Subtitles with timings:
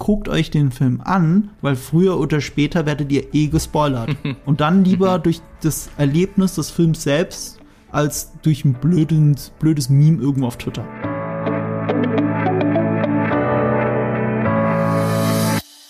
[0.00, 4.16] guckt euch den Film an, weil früher oder später werdet ihr eh gespoilert.
[4.46, 7.60] Und dann lieber durch das Erlebnis des Films selbst
[7.92, 10.84] als durch ein blödes, blödes Meme irgendwo auf Twitter.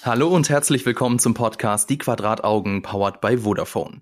[0.03, 4.01] Hallo und herzlich willkommen zum Podcast Die Quadrataugen powered by Vodafone.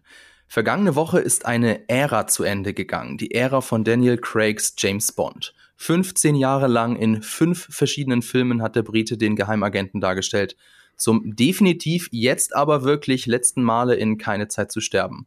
[0.50, 5.52] Vergangene Woche ist eine Ära zu Ende gegangen, die Ära von Daniel Craigs James Bond.
[5.76, 10.56] 15 Jahre lang in fünf verschiedenen Filmen hat der Brite den Geheimagenten dargestellt.
[10.96, 15.26] Zum definitiv jetzt aber wirklich letzten Male in Keine Zeit zu sterben.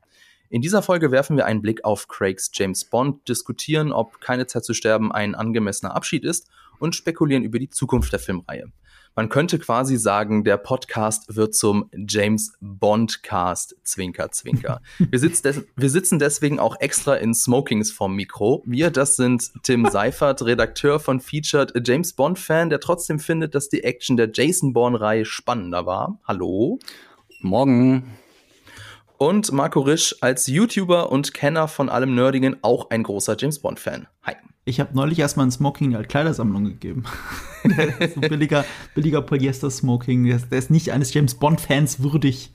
[0.50, 4.66] In dieser Folge werfen wir einen Blick auf Craigs James Bond, diskutieren, ob Keine Zeit
[4.66, 6.50] zu sterben ein angemessener Abschied ist
[6.80, 8.72] und spekulieren über die Zukunft der Filmreihe.
[9.16, 14.82] Man könnte quasi sagen, der Podcast wird zum James Bond Cast, Zwinker, Zwinker.
[15.00, 18.64] wir, sitz wir sitzen deswegen auch extra in Smokings vom Mikro.
[18.66, 23.68] Wir, das sind Tim Seifert, Redakteur von Featured, James Bond Fan, der trotzdem findet, dass
[23.68, 26.20] die Action der Jason Bourne-Reihe spannender war.
[26.26, 26.80] Hallo.
[27.42, 28.18] Morgen.
[29.22, 33.80] Und Marco Risch als YouTuber und Kenner von allem Nerdigen auch ein großer James Bond
[33.80, 34.08] Fan.
[34.24, 34.34] Hi.
[34.66, 37.04] Ich habe neulich erstmal ein Smoking als Kleidersammlung gegeben.
[37.64, 40.26] ein billiger, billiger Polyester-Smoking.
[40.26, 42.52] Der, ist nicht eines James Bond-Fans würdig.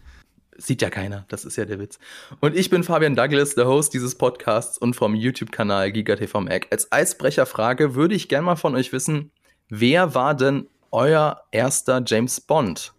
[0.56, 2.00] Sieht ja keiner, das ist ja der Witz.
[2.40, 6.66] Und ich bin Fabian Douglas, der Host dieses Podcasts und vom YouTube-Kanal GigaTV Mac.
[6.72, 9.30] Als Eisbrecherfrage würde ich gerne mal von euch wissen,
[9.68, 12.92] wer war denn euer erster James Bond?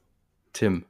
[0.53, 0.85] Tim.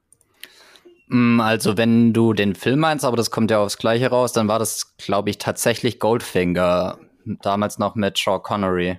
[1.07, 4.47] Mm, also, wenn du den Film meinst, aber das kommt ja aufs Gleiche raus, dann
[4.47, 6.97] war das, glaube ich, tatsächlich Goldfinger
[7.41, 8.97] damals noch mit Sean Connery.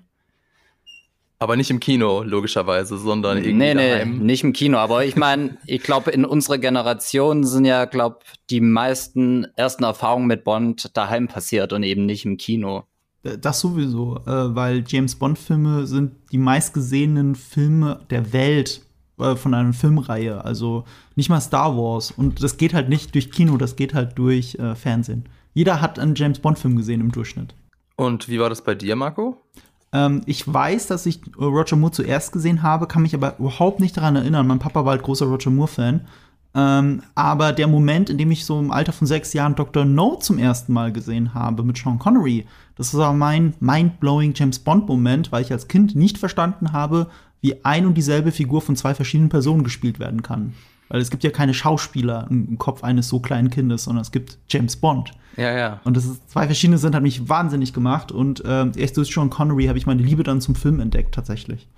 [1.41, 4.19] Aber nicht im Kino, logischerweise, sondern irgendwie nee, nee, daheim.
[4.19, 4.78] nicht im Kino.
[4.78, 8.19] Aber ich meine, ich glaube, in unserer Generation sind ja, glaube
[8.50, 12.84] die meisten ersten Erfahrungen mit Bond daheim passiert und eben nicht im Kino.
[13.22, 18.83] Das sowieso, äh, weil James Bond-Filme sind die meistgesehenen Filme der Welt
[19.19, 20.45] äh, von einer Filmreihe.
[20.45, 20.85] Also
[21.17, 22.11] nicht mal Star Wars.
[22.11, 25.25] Und das geht halt nicht durch Kino, das geht halt durch äh, Fernsehen.
[25.55, 27.55] Jeder hat einen James Bond-Film gesehen im Durchschnitt.
[27.97, 29.43] Und wie war das bei dir, Marco?
[29.93, 33.97] Ähm, ich weiß, dass ich Roger Moore zuerst gesehen habe, kann mich aber überhaupt nicht
[33.97, 34.47] daran erinnern.
[34.47, 36.07] Mein Papa war halt großer Roger Moore-Fan.
[36.55, 39.84] Ähm, aber der Moment, in dem ich so im Alter von sechs Jahren Dr.
[39.84, 42.47] No zum ersten Mal gesehen habe mit Sean Connery,
[42.77, 47.09] das war mein mind-blowing James Bond-Moment, weil ich als Kind nicht verstanden habe,
[47.41, 50.54] wie ein und dieselbe Figur von zwei verschiedenen Personen gespielt werden kann.
[50.88, 54.38] Weil es gibt ja keine Schauspieler im Kopf eines so kleinen Kindes, sondern es gibt
[54.49, 55.12] James Bond.
[55.37, 55.81] Ja, ja.
[55.84, 58.10] Und das ist, zwei verschiedene sind, hat mich wahnsinnig gemacht.
[58.10, 61.69] Und äh, erst durch Sean Connery habe ich meine Liebe dann zum Film entdeckt, tatsächlich.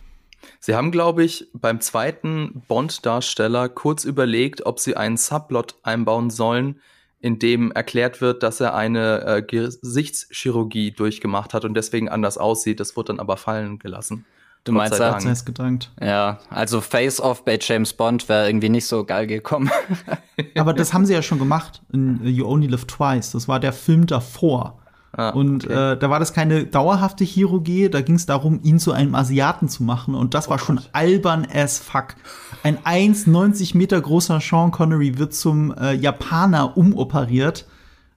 [0.60, 6.80] Sie haben, glaube ich, beim zweiten Bond-Darsteller kurz überlegt, ob sie einen Subplot einbauen sollen,
[7.20, 12.80] in dem erklärt wird, dass er eine äh, Gesichtschirurgie durchgemacht hat und deswegen anders aussieht.
[12.80, 14.24] Das wurde dann aber fallen gelassen.
[14.64, 15.90] Du meinst, Gott sei gedankt.
[16.00, 19.70] Ja, also Face-Off bei James Bond wäre irgendwie nicht so geil gekommen.
[20.56, 23.32] Aber das haben sie ja schon gemacht in You Only Live Twice.
[23.32, 24.80] Das war der Film davor.
[25.12, 25.92] Ah, und okay.
[25.92, 29.68] äh, da war das keine dauerhafte Chirurgie, da ging es darum, ihn zu einem Asiaten
[29.68, 30.14] zu machen.
[30.14, 30.90] Und das war oh schon Gott.
[30.92, 32.14] albern as fuck.
[32.62, 37.66] Ein 1,90 Meter großer Sean Connery wird zum äh, Japaner umoperiert.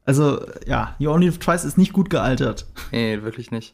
[0.05, 2.67] Also, ja, You Only Live Twice ist nicht gut gealtert.
[2.91, 3.73] Nee, wirklich nicht.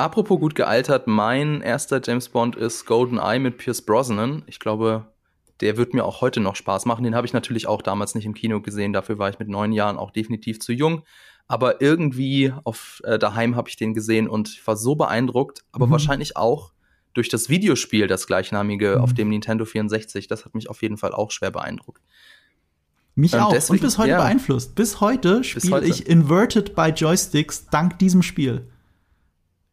[0.00, 4.42] Apropos gut gealtert, mein erster James Bond ist GoldenEye mit Pierce Brosnan.
[4.46, 5.12] Ich glaube,
[5.60, 7.04] der wird mir auch heute noch Spaß machen.
[7.04, 8.94] Den habe ich natürlich auch damals nicht im Kino gesehen.
[8.94, 11.02] Dafür war ich mit neun Jahren auch definitiv zu jung.
[11.48, 15.64] Aber irgendwie auf äh, daheim habe ich den gesehen und war so beeindruckt.
[15.70, 15.90] Aber mhm.
[15.90, 16.72] wahrscheinlich auch
[17.12, 19.02] durch das Videospiel, das gleichnamige mhm.
[19.02, 20.28] auf dem Nintendo 64.
[20.28, 22.00] Das hat mich auf jeden Fall auch schwer beeindruckt.
[23.16, 23.52] Mich ähm, auch.
[23.52, 24.16] Deswegen, und bis heute ja.
[24.16, 24.74] beeinflusst.
[24.74, 28.69] Bis heute spiele ich Inverted by Joysticks dank diesem Spiel.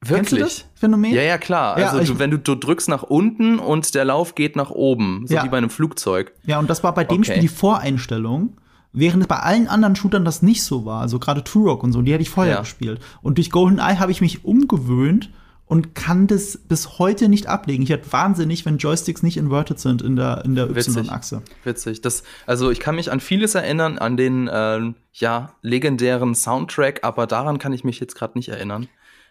[0.02, 0.18] Wirklich?
[0.18, 1.14] Kennst du das Phänomen?
[1.14, 1.80] Ja, ja, klar.
[1.80, 5.26] Ja, also, du, wenn du, du, drückst nach unten und der Lauf geht nach oben,
[5.26, 5.44] so ja.
[5.44, 6.34] wie bei einem Flugzeug.
[6.46, 7.32] Ja, und das war bei dem okay.
[7.32, 8.58] Spiel die Voreinstellung,
[8.94, 11.02] während es bei allen anderen Shootern das nicht so war.
[11.02, 12.60] Also gerade Turok und so, die hätte ich vorher ja.
[12.60, 13.00] gespielt.
[13.24, 15.32] Und durch GoldenEye habe ich mich umgewöhnt
[15.66, 17.84] und kann das bis heute nicht ablegen.
[17.84, 21.42] Ich werde wahnsinnig, wenn Joysticks nicht inverted sind in der, in der Y-Achse.
[21.64, 22.02] Witzig.
[22.02, 27.28] Das, also ich kann mich an vieles erinnern, an den äh, ja, legendären Soundtrack, aber
[27.28, 28.88] daran kann ich mich jetzt gerade nicht erinnern.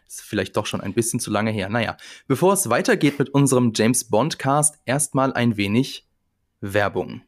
[0.07, 1.69] Ist vielleicht doch schon ein bisschen zu lange her.
[1.69, 1.97] Naja,
[2.29, 6.07] bevor es weitergeht mit unserem James Bond Cast, erstmal ein wenig
[6.61, 7.23] Werbung.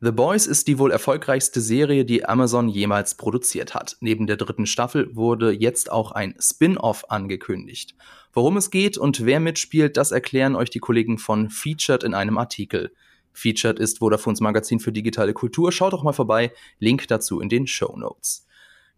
[0.00, 3.96] The Boys ist die wohl erfolgreichste Serie, die Amazon jemals produziert hat.
[4.00, 7.94] Neben der dritten Staffel wurde jetzt auch ein Spin-off angekündigt.
[8.34, 12.36] Worum es geht und wer mitspielt, das erklären euch die Kollegen von Featured in einem
[12.36, 12.92] Artikel.
[13.32, 15.72] Featured ist Vodafones Magazin für digitale Kultur.
[15.72, 16.52] Schaut doch mal vorbei.
[16.78, 18.45] Link dazu in den Show Notes.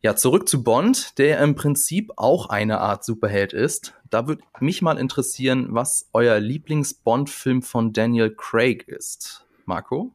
[0.00, 3.94] Ja, zurück zu Bond, der im Prinzip auch eine Art Superheld ist.
[4.10, 9.44] Da würde mich mal interessieren, was euer Lieblings-Bond-Film von Daniel Craig ist.
[9.66, 10.14] Marco?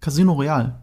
[0.00, 0.80] Casino Royale.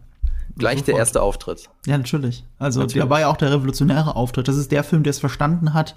[0.56, 0.88] Gleich Sofort.
[0.88, 1.68] der erste Auftritt.
[1.86, 2.44] Ja, natürlich.
[2.58, 3.02] Also natürlich.
[3.02, 4.48] der war ja auch der revolutionäre Auftritt.
[4.48, 5.96] Das ist der Film, der es verstanden hat.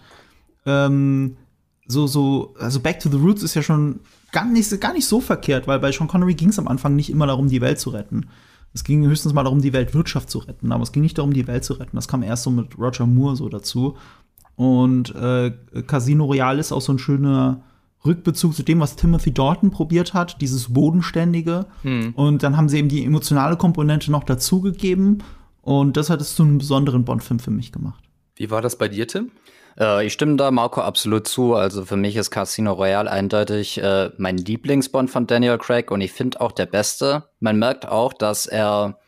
[0.66, 1.38] Ähm,
[1.88, 4.02] so, so, also Back to the Roots ist ja schon
[4.32, 7.10] gar nicht, gar nicht so verkehrt, weil bei Sean Connery ging es am Anfang nicht
[7.10, 8.30] immer darum, die Welt zu retten.
[8.74, 11.48] Es ging höchstens mal darum, die Weltwirtschaft zu retten, aber es ging nicht darum, die
[11.48, 11.96] Welt zu retten.
[11.96, 13.98] Das kam erst so mit Roger Moore so dazu.
[14.56, 15.52] Und äh,
[15.88, 17.64] Casino Royale ist auch so ein schöner
[18.06, 21.66] Rückbezug zu dem, was Timothy Dalton probiert hat, dieses Bodenständige.
[21.84, 22.14] Hm.
[22.16, 25.24] Und dann haben sie eben die emotionale Komponente noch dazugegeben.
[25.62, 28.04] Und das hat es zu einem besonderen Bond-Film für mich gemacht.
[28.36, 29.32] Wie war das bei dir, Tim?
[29.80, 31.56] Äh, ich stimme da Marco absolut zu.
[31.56, 36.12] Also für mich ist Casino Royale eindeutig äh, mein Lieblingsbond von Daniel Craig und ich
[36.12, 37.30] finde auch der beste.
[37.40, 39.00] Man merkt auch, dass er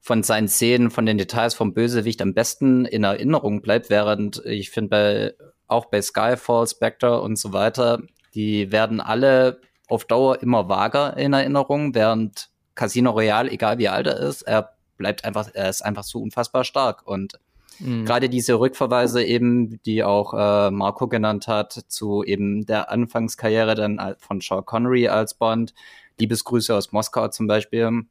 [0.00, 4.70] von seinen Szenen, von den Details vom Bösewicht am besten in Erinnerung bleibt, während ich
[4.70, 5.34] finde bei
[5.66, 8.02] auch bei Skyfall, Spectre und so weiter,
[8.34, 14.06] die werden alle auf Dauer immer vager in Erinnerung, während Casino Royale, egal wie alt
[14.06, 17.38] er ist, er bleibt einfach, er ist einfach so unfassbar stark und
[17.78, 18.04] Mhm.
[18.04, 24.14] Gerade diese Rückverweise eben, die auch äh, Marco genannt hat, zu eben der Anfangskarriere dann
[24.18, 25.74] von Sean Connery als Bond,
[26.18, 28.06] Liebesgrüße aus Moskau zum Beispiel, mhm.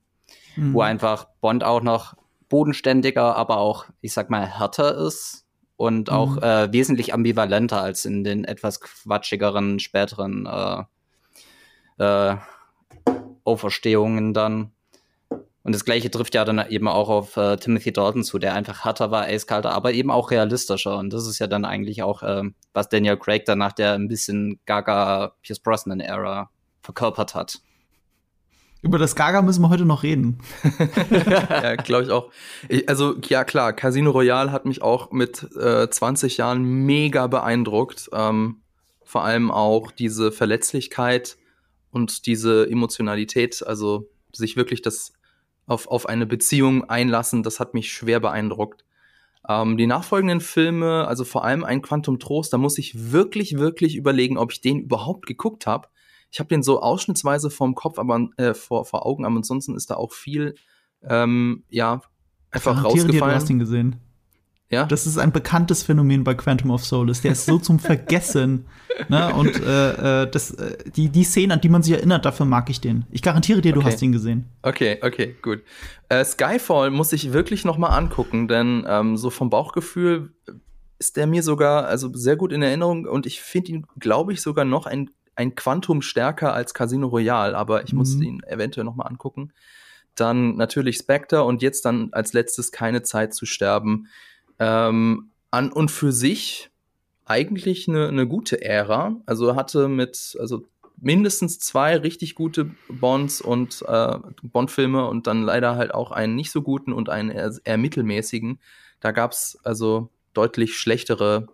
[0.74, 2.16] wo einfach Bond auch noch
[2.50, 5.46] bodenständiger, aber auch, ich sag mal, härter ist
[5.76, 6.16] und mhm.
[6.16, 10.84] auch äh, wesentlich ambivalenter als in den etwas quatschigeren späteren äh,
[11.98, 12.38] äh,
[13.44, 14.73] Auferstehungen dann.
[15.64, 18.84] Und das gleiche trifft ja dann eben auch auf äh, Timothy Dalton zu, der einfach
[18.84, 20.98] härter war, eiskalter, aber eben auch realistischer.
[20.98, 22.44] Und das ist ja dann eigentlich auch, äh,
[22.74, 26.50] was Daniel Craig dann nach der ein bisschen Gaga Pierce Brosnan-Ära
[26.82, 27.62] verkörpert hat.
[28.82, 30.40] Über das Gaga müssen wir heute noch reden.
[31.50, 32.30] ja, glaube ich auch.
[32.68, 38.10] Ich, also, ja klar, Casino Royale hat mich auch mit äh, 20 Jahren mega beeindruckt.
[38.12, 38.58] Ähm,
[39.06, 41.38] vor allem auch diese Verletzlichkeit
[41.92, 45.14] und diese Emotionalität, also sich wirklich das
[45.66, 48.86] auf, auf eine Beziehung einlassen, das hat mich schwer beeindruckt.
[49.48, 53.96] Ähm, die nachfolgenden Filme, also vor allem ein Quantum Trost, da muss ich wirklich, wirklich
[53.96, 55.90] überlegen, ob ich den überhaupt geguckt habe.
[56.32, 59.90] Ich habe den so ausschnittsweise vom Kopf, aber äh, vor, vor Augen, aber ansonsten ist
[59.90, 60.56] da auch viel,
[61.04, 62.02] ähm, ja,
[62.52, 63.12] einfach rausgefallen.
[63.12, 64.03] Dir, du hast ihn gesehen.
[64.74, 64.86] Ja?
[64.86, 67.22] Das ist ein bekanntes Phänomen bei Quantum of Solace.
[67.22, 68.66] Der ist so zum Vergessen.
[69.08, 69.34] ne?
[69.34, 72.70] Und äh, äh, das, äh, die, die Szenen, an die man sich erinnert, dafür mag
[72.70, 73.06] ich den.
[73.12, 73.92] Ich garantiere dir, du okay.
[73.92, 74.50] hast ihn gesehen.
[74.64, 75.62] Okay, okay, gut.
[76.10, 80.34] Äh, Skyfall muss ich wirklich noch mal angucken, denn ähm, so vom Bauchgefühl
[80.98, 84.42] ist der mir sogar also sehr gut in Erinnerung und ich finde ihn, glaube ich,
[84.42, 88.00] sogar noch ein, ein Quantum stärker als Casino Royale, aber ich mhm.
[88.00, 89.52] muss ihn eventuell noch mal angucken.
[90.16, 94.08] Dann natürlich Spectre und jetzt dann als letztes keine Zeit zu sterben.
[94.60, 96.70] Ähm, an und für sich
[97.26, 99.16] eigentlich eine, eine gute Ära.
[99.26, 100.66] Also hatte mit, also
[100.98, 106.52] mindestens zwei richtig gute Bonds und äh, Bond-Filme und dann leider halt auch einen nicht
[106.52, 108.60] so guten und einen eher, eher mittelmäßigen.
[109.00, 111.48] Da gab es also deutlich schlechtere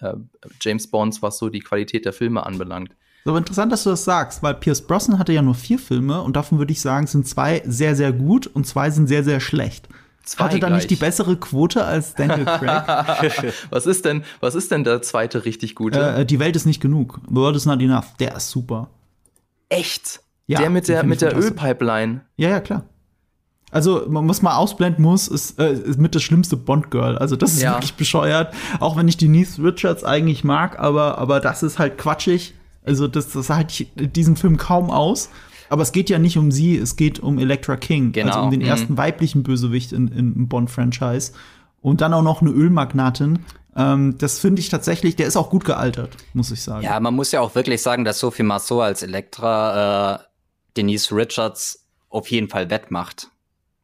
[0.00, 0.14] äh,
[0.60, 2.94] James Bonds, was so die Qualität der Filme anbelangt.
[3.26, 6.36] So interessant, dass du das sagst, weil Pierce Brosnan hatte ja nur vier Filme und
[6.36, 9.88] davon würde ich sagen, sind zwei sehr, sehr gut und zwei sind sehr, sehr schlecht.
[10.24, 13.52] Zwei Hatte dann nicht die bessere Quote als Daniel Craig?
[13.70, 16.00] was ist denn, was ist denn der zweite richtig gute?
[16.00, 17.20] Äh, die Welt ist nicht genug.
[17.28, 18.14] The World is not enough.
[18.18, 18.88] Der ist super.
[19.68, 20.20] Echt?
[20.46, 22.22] Ja, der mit der, mit der Ölpipeline.
[22.36, 22.84] Ja, ja, klar.
[23.70, 27.18] Also, man ausblenden muss, ist, äh, ist mit das schlimmste Bond-Girl.
[27.18, 27.72] Also, das ist ja.
[27.74, 28.54] wirklich bescheuert.
[28.78, 32.54] Auch wenn ich die Denise Richards eigentlich mag, aber, aber das ist halt quatschig.
[32.84, 35.28] Also, das, das halte ich in diesem Film kaum aus.
[35.68, 38.32] Aber es geht ja nicht um sie, es geht um Elektra King, genau.
[38.32, 38.66] also um den mhm.
[38.66, 41.32] ersten weiblichen Bösewicht in, im Bond-Franchise.
[41.80, 43.40] Und dann auch noch eine Ölmagnatin.
[43.76, 46.84] Ähm, das finde ich tatsächlich, der ist auch gut gealtert, muss ich sagen.
[46.84, 50.18] Ja, man muss ja auch wirklich sagen, dass Sophie Marceau als Elektra äh,
[50.76, 53.28] Denise Richards auf jeden Fall wettmacht.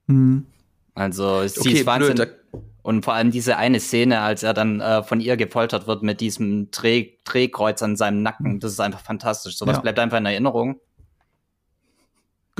[0.06, 0.46] Mhm.
[0.94, 2.26] Also sie okay, ist Wahnsinn.
[2.82, 6.20] Und vor allem diese eine Szene, als er dann äh, von ihr gefoltert wird mit
[6.20, 9.56] diesem Dreh Drehkreuz an seinem Nacken, das ist einfach fantastisch.
[9.56, 9.82] Sowas ja.
[9.82, 10.80] bleibt einfach in Erinnerung.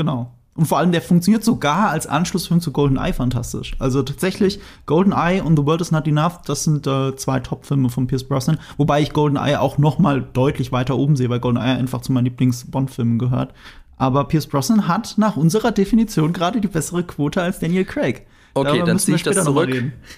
[0.00, 0.30] Genau.
[0.54, 3.76] Und vor allem, der funktioniert sogar als Anschlussfilm zu GoldenEye fantastisch.
[3.78, 8.07] Also tatsächlich, GoldenEye und The World Is Not Enough, das sind äh, zwei Top-Filme von
[8.07, 8.59] Pierce Brosnan.
[8.78, 12.25] Wobei ich GoldenEye auch noch mal deutlich weiter oben sehe, weil GoldenEye einfach zu meinen
[12.25, 13.52] Lieblings-Bond-Filmen gehört.
[13.99, 18.26] Aber Pierce Brosnan hat nach unserer Definition gerade die bessere Quote als Daniel Craig.
[18.54, 19.71] Okay, dann ziehe ich das zurück.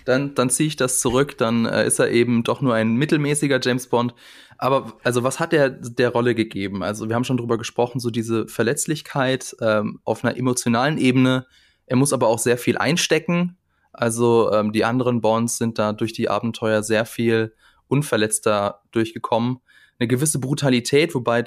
[0.05, 1.37] Dann, dann ziehe ich das zurück.
[1.39, 4.15] Dann äh, ist er eben doch nur ein mittelmäßiger James Bond.
[4.59, 6.83] Aber also was hat der der Rolle gegeben?
[6.83, 11.47] Also wir haben schon drüber gesprochen, so diese Verletzlichkeit ähm, auf einer emotionalen Ebene.
[11.87, 13.57] Er muss aber auch sehr viel einstecken.
[13.93, 17.55] Also ähm, die anderen Bonds sind da durch die Abenteuer sehr viel
[17.89, 19.59] unverletzter durchgekommen.
[19.99, 21.45] Eine gewisse Brutalität, wobei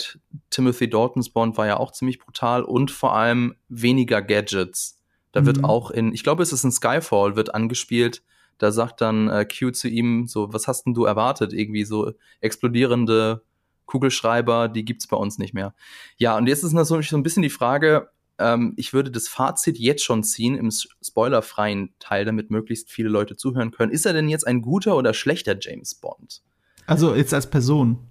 [0.50, 4.95] Timothy Daltons Bond war ja auch ziemlich brutal und vor allem weniger Gadgets.
[5.36, 5.48] Da mhm.
[5.48, 8.24] wird auch in, ich glaube, es ist in Skyfall, wird angespielt.
[8.58, 11.52] Da sagt dann äh, Q zu ihm so, was hast denn du erwartet?
[11.52, 13.44] Irgendwie so explodierende
[13.86, 15.76] Kugelschreiber, die gibt's bei uns nicht mehr.
[16.16, 19.78] Ja, und jetzt ist natürlich so ein bisschen die Frage, ähm, ich würde das Fazit
[19.78, 23.92] jetzt schon ziehen im spoilerfreien Teil, damit möglichst viele Leute zuhören können.
[23.92, 26.44] Ist er denn jetzt ein guter oder schlechter James Bond?
[26.88, 28.08] Also jetzt als Person.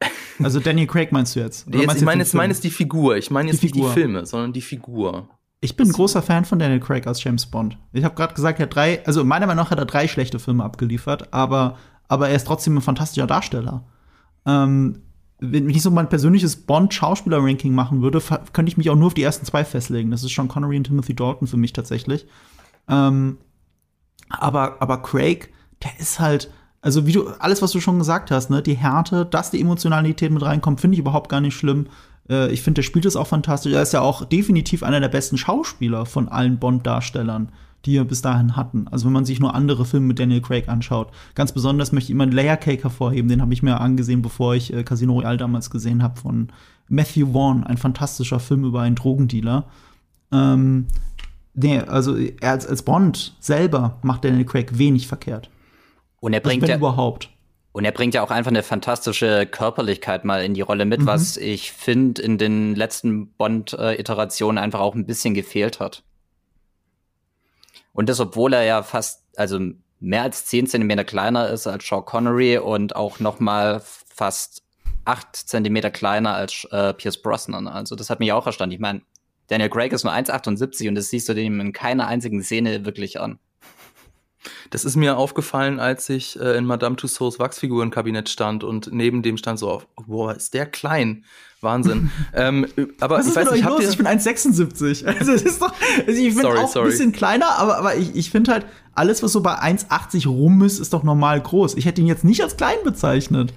[0.38, 1.66] Also Daniel Craig meinst du jetzt?
[1.72, 3.16] jetzt ich meine jetzt, mein jetzt die Figur.
[3.16, 5.30] Ich meine jetzt die nicht die Filme, sondern die Figur.
[5.60, 7.78] Ich bin ein großer Fan von Daniel Craig als James Bond.
[7.92, 10.38] Ich habe gerade gesagt, er hat drei, also meiner Meinung nach hat er drei schlechte
[10.38, 13.84] Filme abgeliefert, aber, aber er ist trotzdem ein fantastischer Darsteller.
[14.44, 15.02] Ähm,
[15.38, 18.22] wenn ich so mein persönliches Bond-Schauspieler-Ranking machen würde,
[18.52, 20.10] könnte ich mich auch nur auf die ersten zwei festlegen.
[20.10, 22.26] Das ist Sean Connery und Timothy Dalton für mich tatsächlich.
[22.88, 23.38] Ähm,
[24.28, 28.50] aber, aber Craig, der ist halt, also wie du, alles, was du schon gesagt hast,
[28.50, 31.86] ne, die Härte, dass die Emotionalität mit reinkommt, finde ich überhaupt gar nicht schlimm.
[32.28, 33.72] Äh, ich finde, der spielt es auch fantastisch.
[33.72, 37.50] Er ist ja auch definitiv einer der besten Schauspieler von allen Bond-Darstellern
[37.86, 38.88] die wir bis dahin hatten.
[38.88, 41.08] Also wenn man sich nur andere Filme mit Daniel Craig anschaut.
[41.34, 44.72] Ganz besonders möchte ich immer Layer Cake hervorheben, den habe ich mir angesehen, bevor ich
[44.72, 46.48] äh, Casino Royale damals gesehen habe von
[46.88, 49.64] Matthew Vaughn, ein fantastischer Film über einen Drogendealer.
[50.32, 50.86] Ähm,
[51.54, 55.48] nee, also er als, als Bond selber macht Daniel Craig wenig verkehrt.
[56.20, 57.30] Und er bringt ja überhaupt.
[57.76, 61.06] Und er bringt ja auch einfach eine fantastische Körperlichkeit mal in die Rolle mit, mhm.
[61.06, 66.02] was ich finde in den letzten Bond-Iterationen einfach auch ein bisschen gefehlt hat.
[67.92, 69.60] Und das, obwohl er ja fast, also
[70.00, 74.62] mehr als 10 Zentimeter kleiner ist als Sean Connery und auch noch mal fast
[75.04, 77.68] 8 Zentimeter kleiner als äh, Pierce Brosnan.
[77.68, 78.72] Also das hat mich auch erstaunt.
[78.72, 79.02] Ich meine,
[79.48, 83.20] Daniel Craig ist nur 1,78 und das siehst du dem in keiner einzigen Szene wirklich
[83.20, 83.38] an.
[84.70, 89.36] Das ist mir aufgefallen, als ich äh, in Madame Tussauds Wachsfigurenkabinett stand und neben dem
[89.36, 91.24] stand so, boah, ist der klein.
[91.62, 92.10] Wahnsinn.
[92.34, 92.66] ähm,
[93.00, 95.06] aber Was ist ich weiß nicht, habt ihr Ich bin 1,76.
[95.18, 95.72] Also, das ist doch,
[96.06, 96.86] also ich bin sorry, auch sorry.
[96.86, 100.62] ein bisschen kleiner, aber, aber ich, ich finde halt, alles, was so bei 1,80 rum
[100.62, 101.74] ist, ist doch normal groß.
[101.74, 103.52] Ich hätte ihn jetzt nicht als klein bezeichnet.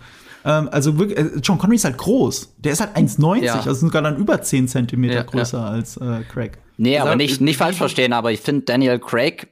[0.46, 2.56] Ähm, also wirklich, äh, John Connery ist halt groß.
[2.58, 3.56] Der ist halt 1,90, ja.
[3.56, 5.68] also sogar dann über 10 Zentimeter ja, größer ja.
[5.68, 6.58] als äh, Craig.
[6.78, 9.50] Nee, aber nicht, nicht falsch verstehen, aber ich finde Daniel Craig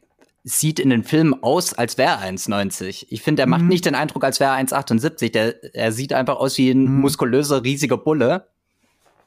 [0.49, 3.07] sieht in den Filmen aus, als wäre er 1,90.
[3.09, 3.67] Ich finde, er macht mhm.
[3.67, 5.31] nicht den Eindruck, als wäre er 1,78.
[5.33, 7.01] Der, er sieht einfach aus wie ein mhm.
[7.01, 8.47] muskulöser, riesiger Bulle.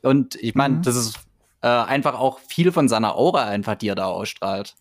[0.01, 0.83] Und ich meine, mhm.
[0.83, 1.19] das ist
[1.61, 4.75] äh, einfach auch viel von seiner Aura einfach, die er da ausstrahlt.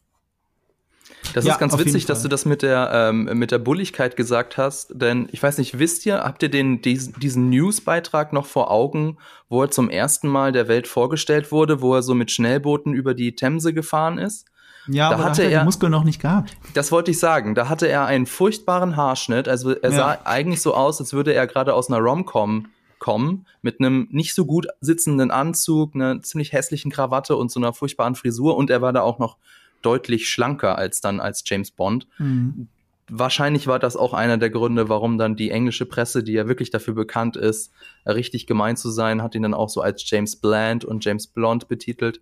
[1.34, 4.58] Das ja, ist ganz witzig, dass du das mit der, ähm, mit der Bulligkeit gesagt
[4.58, 8.72] hast, denn ich weiß nicht, wisst ihr, habt ihr den, diesen, diesen Newsbeitrag noch vor
[8.72, 9.18] Augen,
[9.50, 13.14] wo er zum ersten Mal der Welt vorgestellt wurde, wo er so mit Schnellbooten über
[13.14, 14.46] die Themse gefahren ist?
[14.90, 16.56] Ja, da aber hatte hat er die Muskeln noch nicht gehabt.
[16.74, 17.56] Das wollte ich sagen.
[17.56, 19.48] Da hatte er einen furchtbaren Haarschnitt.
[19.48, 19.96] Also er ja.
[19.96, 22.68] sah eigentlich so aus, als würde er gerade aus einer Rom-Com
[23.00, 27.74] kommen, mit einem nicht so gut sitzenden Anzug, einer ziemlich hässlichen Krawatte und so einer
[27.74, 28.58] furchtbaren Frisur.
[28.58, 29.38] Und er war da auch noch
[29.82, 32.08] deutlich schlanker als dann als James Bond.
[32.18, 32.68] Mhm.
[33.12, 36.70] Wahrscheinlich war das auch einer der Gründe, warum dann die englische Presse, die ja wirklich
[36.70, 37.72] dafür bekannt ist,
[38.06, 41.68] richtig gemein zu sein, hat ihn dann auch so als James Bland und James Blond
[41.68, 42.22] betitelt.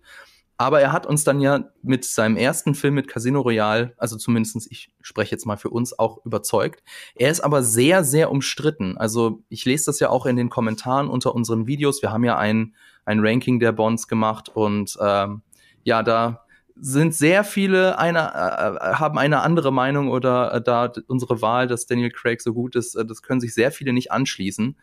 [0.60, 4.68] Aber er hat uns dann ja mit seinem ersten Film mit Casino Royale, also zumindestens
[4.68, 6.82] ich spreche jetzt mal für uns, auch überzeugt.
[7.14, 8.98] Er ist aber sehr, sehr umstritten.
[8.98, 12.02] Also ich lese das ja auch in den Kommentaren unter unseren Videos.
[12.02, 12.74] Wir haben ja ein,
[13.04, 15.42] ein Ranking der Bonds gemacht und ähm,
[15.84, 16.44] ja, da
[16.80, 21.86] sind sehr viele eine, äh, haben eine andere Meinung oder äh, da unsere Wahl, dass
[21.86, 24.76] Daniel Craig so gut ist, äh, das können sich sehr viele nicht anschließen.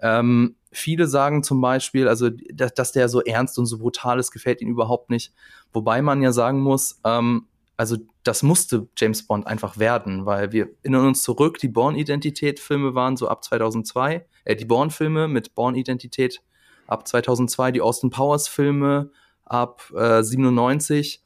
[0.00, 4.30] Ähm, viele sagen zum Beispiel, also dass, dass der so ernst und so brutal ist,
[4.30, 5.32] gefällt ihnen überhaupt nicht.
[5.72, 10.68] Wobei man ja sagen muss, ähm, also das musste James Bond einfach werden, weil wir
[10.82, 16.42] erinnern uns zurück, die Born-Identität-Filme waren so ab 2002, äh, die Born-Filme mit Born-Identität
[16.86, 19.10] ab 2002, die Austin Powers-Filme
[19.44, 21.22] ab äh, 97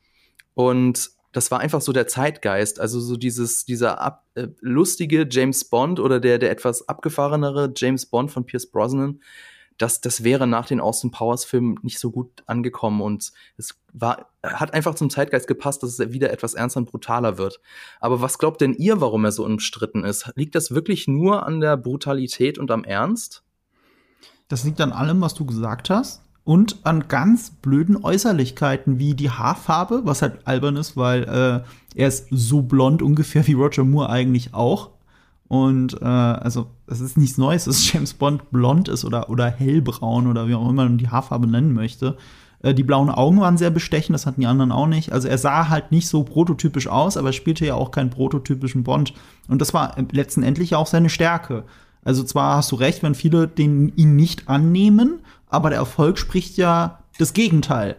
[0.54, 5.64] und das war einfach so der Zeitgeist, also so dieses, dieser ab, äh, lustige James
[5.64, 9.20] Bond oder der, der etwas abgefahrenere James Bond von Pierce Brosnan,
[9.78, 14.30] das, das wäre nach den Austin Powers Filmen nicht so gut angekommen und es war,
[14.42, 17.58] hat einfach zum Zeitgeist gepasst, dass es wieder etwas ernster und brutaler wird.
[17.98, 20.30] Aber was glaubt denn ihr, warum er so umstritten ist?
[20.36, 23.42] Liegt das wirklich nur an der Brutalität und am Ernst?
[24.48, 29.30] Das liegt an allem, was du gesagt hast und an ganz blöden Äußerlichkeiten wie die
[29.30, 31.60] Haarfarbe, was halt albern ist, weil äh,
[31.94, 34.90] er ist so blond ungefähr wie Roger Moore eigentlich auch.
[35.46, 40.26] Und äh, also es ist nichts Neues, dass James Bond blond ist oder, oder hellbraun
[40.26, 42.16] oder wie auch immer man die Haarfarbe nennen möchte.
[42.62, 45.12] Äh, die blauen Augen waren sehr bestechend, das hatten die anderen auch nicht.
[45.12, 48.82] Also er sah halt nicht so prototypisch aus, aber er spielte ja auch keinen prototypischen
[48.82, 49.12] Bond.
[49.46, 51.64] Und das war letztendlich auch seine Stärke.
[52.04, 56.56] Also zwar hast du recht, wenn viele den, ihn nicht annehmen, aber der Erfolg spricht
[56.56, 57.96] ja das Gegenteil.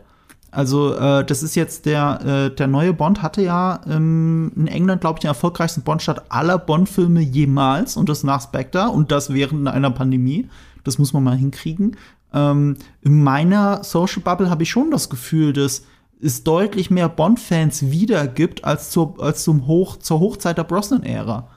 [0.53, 2.19] Also äh, das ist jetzt der,
[2.51, 6.60] äh, der neue Bond hatte ja ähm, in England, glaube ich, den erfolgreichsten Bond-Start aller
[6.60, 10.48] Bond-Filme jemals und das nach Spectre und das während einer Pandemie.
[10.83, 11.98] Das muss man mal hinkriegen.
[12.33, 15.86] Ähm, in meiner Social Bubble habe ich schon das Gefühl, dass
[16.22, 21.48] es deutlich mehr Bond-Fans wiedergibt als, zur, als zum Hoch, zur Hochzeit der Brosnan-Ära.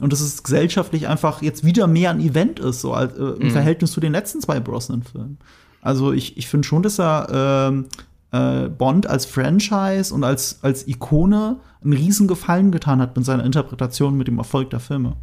[0.00, 3.48] Und dass es gesellschaftlich einfach jetzt wieder mehr ein Event ist, so als, äh, im
[3.48, 3.50] mhm.
[3.50, 5.38] Verhältnis zu den letzten zwei Brosnan-Filmen.
[5.80, 7.86] Also ich, ich finde schon, dass er ähm,
[8.32, 13.44] äh, Bond als Franchise und als, als Ikone einen riesen Gefallen getan hat mit seiner
[13.44, 15.16] Interpretation, mit dem Erfolg der Filme.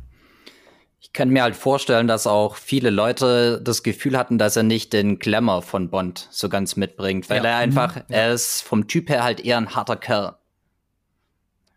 [1.00, 4.94] Ich kann mir halt vorstellen, dass auch viele Leute das Gefühl hatten, dass er nicht
[4.94, 7.52] den Glamour von Bond so ganz mitbringt, weil ja.
[7.52, 8.04] er einfach, mhm.
[8.08, 10.38] er ist vom Typ her halt eher ein harter Kerl.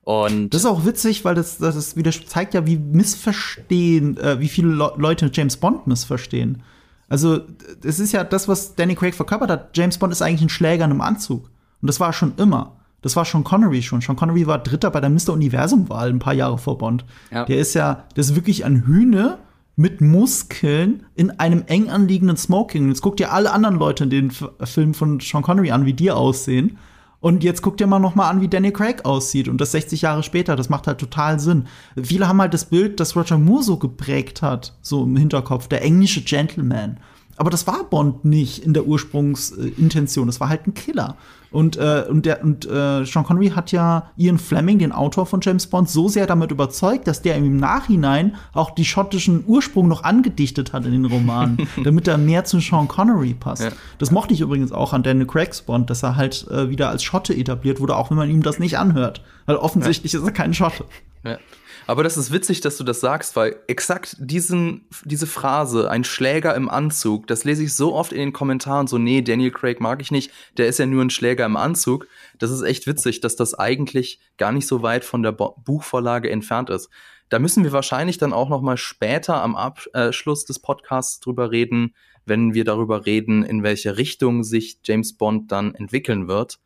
[0.06, 4.46] Und das ist auch witzig, weil das, das wieder zeigt ja, wie missverstehen, äh, wie
[4.46, 6.62] viele Le Leute James Bond missverstehen.
[7.08, 7.40] Also,
[7.82, 9.76] es ist ja das, was Danny Craig verkörpert hat.
[9.76, 11.50] James Bond ist eigentlich ein Schläger in einem Anzug.
[11.82, 12.76] Und das war schon immer.
[13.02, 14.00] Das war schon Connery schon.
[14.00, 15.30] Sean Connery war Dritter bei der Mr.
[15.30, 17.04] Universum-Wahl ein paar Jahre vor Bond.
[17.32, 17.44] Ja.
[17.44, 19.38] Der ist ja, das ist wirklich ein Hühne
[19.75, 22.86] mit Muskeln in einem eng anliegenden Smoking.
[22.90, 26.12] Jetzt guckt ihr alle anderen Leute in den Filmen von Sean Connery an, wie die
[26.12, 26.78] aussehen.
[27.26, 29.49] Und jetzt guckt ihr mal noch mal an, wie Danny Craig aussieht.
[29.49, 31.66] Und das 60 Jahre später, das macht halt total Sinn.
[32.00, 35.83] Viele haben halt das Bild, das Roger Moore so geprägt hat, so im Hinterkopf, der
[35.83, 37.00] englische Gentleman.
[37.37, 40.28] Aber das war Bond nicht in der Ursprungsintention.
[40.28, 41.16] Das war halt ein Killer.
[41.56, 45.40] Und, äh, und, der, und äh, Sean Connery hat ja Ian Fleming, den Autor von
[45.40, 50.04] James Bond, so sehr damit überzeugt, dass der im Nachhinein auch die schottischen Ursprung noch
[50.04, 53.62] angedichtet hat in den Romanen, damit er mehr zu Sean Connery passt.
[53.62, 53.70] Ja.
[53.96, 57.02] Das mochte ich übrigens auch an Daniel Craig's Bond, dass er halt äh, wieder als
[57.02, 59.22] Schotte etabliert wurde, auch wenn man ihm das nicht anhört.
[59.46, 60.18] Weil offensichtlich ja.
[60.18, 60.84] ist er kein Schotte.
[61.25, 61.38] Ja.
[61.87, 66.55] Aber das ist witzig, dass du das sagst, weil exakt diesen, diese Phrase, ein Schläger
[66.57, 70.02] im Anzug, das lese ich so oft in den Kommentaren, so, nee, Daniel Craig mag
[70.02, 72.09] ich nicht, der ist ja nur ein Schläger im Anzug.
[72.38, 76.28] Das ist echt witzig, dass das eigentlich gar nicht so weit von der Bo Buchvorlage
[76.28, 76.91] entfernt ist.
[77.28, 81.95] Da müssen wir wahrscheinlich dann auch noch mal später am Abschluss des Podcasts drüber reden,
[82.25, 86.58] wenn wir darüber reden, in welche Richtung sich James Bond dann entwickeln wird.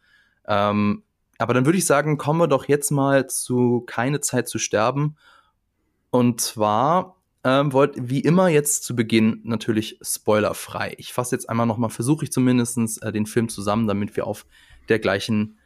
[0.46, 1.02] Ähm,
[1.40, 5.16] aber dann würde ich sagen, kommen wir doch jetzt mal zu Keine Zeit zu sterben.
[6.10, 10.94] Und zwar ähm, wollt wie immer jetzt zu Beginn natürlich spoilerfrei.
[10.98, 14.44] Ich fasse jetzt einmal nochmal, versuche ich zumindest äh, den Film zusammen, damit wir auf
[14.88, 15.58] der gleichen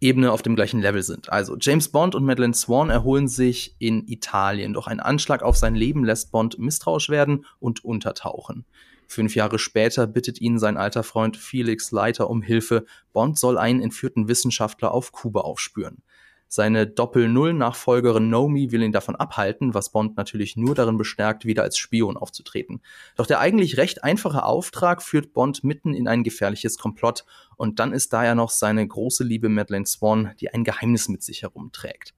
[0.00, 1.30] Ebene, auf dem gleichen Level sind.
[1.30, 5.74] Also James Bond und Madeleine Swan erholen sich in Italien, doch ein Anschlag auf sein
[5.74, 8.64] Leben lässt Bond misstrauisch werden und untertauchen.
[9.10, 12.84] Fünf Jahre später bittet ihn sein alter Freund Felix Leiter um Hilfe.
[13.12, 16.04] Bond soll einen entführten Wissenschaftler auf Kuba aufspüren.
[16.46, 21.76] Seine Doppel-Null-Nachfolgerin Nomi will ihn davon abhalten, was Bond natürlich nur darin bestärkt, wieder als
[21.76, 22.82] Spion aufzutreten.
[23.16, 27.24] Doch der eigentlich recht einfache Auftrag führt Bond mitten in ein gefährliches Komplott
[27.56, 31.24] und dann ist da ja noch seine große Liebe Madeleine Swan, die ein Geheimnis mit
[31.24, 32.14] sich herumträgt.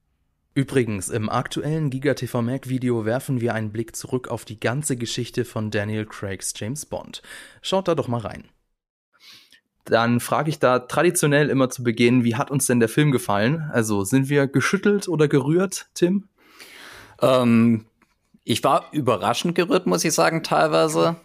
[0.55, 5.47] Übrigens, im aktuellen GigaTV Mac Video werfen wir einen Blick zurück auf die ganze Geschichte
[5.47, 7.23] von Daniel Craigs James Bond.
[7.62, 8.45] Schaut da doch mal rein.
[9.85, 13.69] Dann frage ich da traditionell immer zu Beginn, wie hat uns denn der Film gefallen?
[13.73, 16.29] Also sind wir geschüttelt oder gerührt, Tim?
[17.21, 17.87] Ähm,
[18.45, 21.17] ich war überraschend gerührt, muss ich sagen, teilweise.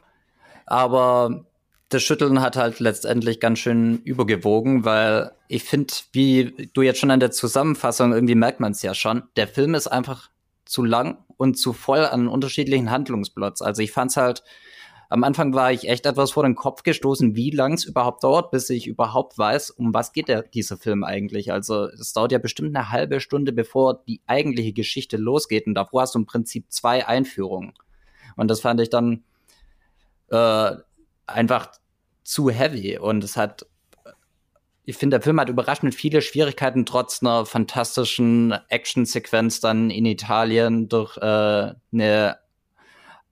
[0.65, 1.46] Aber
[1.89, 7.11] das Schütteln hat halt letztendlich ganz schön übergewogen, weil ich finde, wie du jetzt schon
[7.11, 10.29] an der Zusammenfassung irgendwie merkt man es ja schon, der Film ist einfach
[10.65, 13.61] zu lang und zu voll an unterschiedlichen Handlungsplots.
[13.61, 14.43] Also ich fand's halt,
[15.09, 18.51] am Anfang war ich echt etwas vor den Kopf gestoßen, wie lang es überhaupt dauert,
[18.51, 21.53] bis ich überhaupt weiß, um was geht der, dieser Film eigentlich.
[21.53, 25.65] Also es dauert ja bestimmt eine halbe Stunde, bevor die eigentliche Geschichte losgeht.
[25.65, 27.73] Und davor hast du im Prinzip zwei Einführungen.
[28.35, 29.23] Und das fand ich dann
[30.29, 30.71] äh,
[31.27, 31.71] einfach
[32.23, 33.65] zu heavy und es hat
[34.89, 40.87] ich finde, der Film hat überraschend viele Schwierigkeiten, trotz einer fantastischen Actionsequenz dann in Italien
[40.87, 42.37] durch äh, eine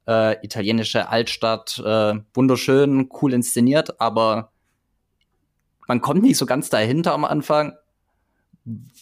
[0.06, 1.80] äh, italienische Altstadt.
[1.80, 4.52] Äh, wunderschön, cool inszeniert, aber
[5.88, 7.72] man kommt nicht so ganz dahinter am Anfang,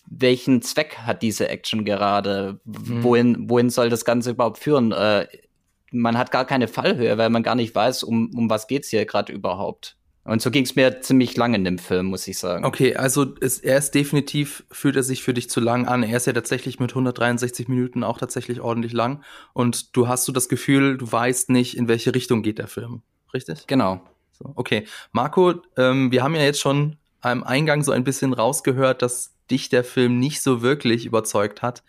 [0.05, 2.59] welchen Zweck hat diese Action gerade?
[2.65, 3.03] Mhm.
[3.03, 4.91] Wohin, wohin soll das Ganze überhaupt führen?
[4.91, 5.27] Äh,
[5.93, 9.05] man hat gar keine Fallhöhe, weil man gar nicht weiß, um, um was geht's hier
[9.05, 9.95] gerade überhaupt.
[10.25, 12.63] Und so ging es mir ziemlich lang in dem Film, muss ich sagen.
[12.63, 16.01] Okay, also ist, er ist definitiv, fühlt er sich für dich zu lang an.
[16.01, 19.21] Er ist ja tatsächlich mit 163 Minuten auch tatsächlich ordentlich lang.
[19.51, 23.01] Und du hast so das Gefühl, du weißt nicht, in welche Richtung geht der Film.
[23.33, 23.67] Richtig?
[23.67, 24.01] Genau.
[24.31, 24.85] So, okay.
[25.11, 29.67] Marco, ähm, wir haben ja jetzt schon am Eingang so ein bisschen rausgehört, dass dich
[29.67, 31.83] der Film nicht so wirklich überzeugt hat.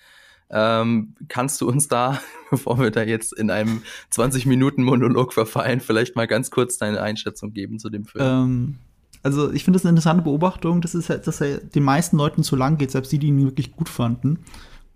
[0.51, 6.27] Ähm, kannst du uns da, bevor wir da jetzt in einem 20-Minuten-Monolog verfallen, vielleicht mal
[6.27, 8.25] ganz kurz deine Einschätzung geben zu dem Film?
[8.25, 8.75] Ähm,
[9.23, 12.57] also ich finde das eine interessante Beobachtung, das ist, dass er den meisten Leuten zu
[12.57, 14.41] lang geht, selbst die, die ihn wirklich gut fanden.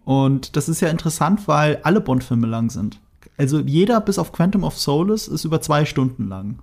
[0.04, 3.00] Und das ist ja interessant, weil alle Bond-Filme lang sind.
[3.36, 6.58] Also jeder bis auf Quantum of Solace ist über zwei Stunden lang.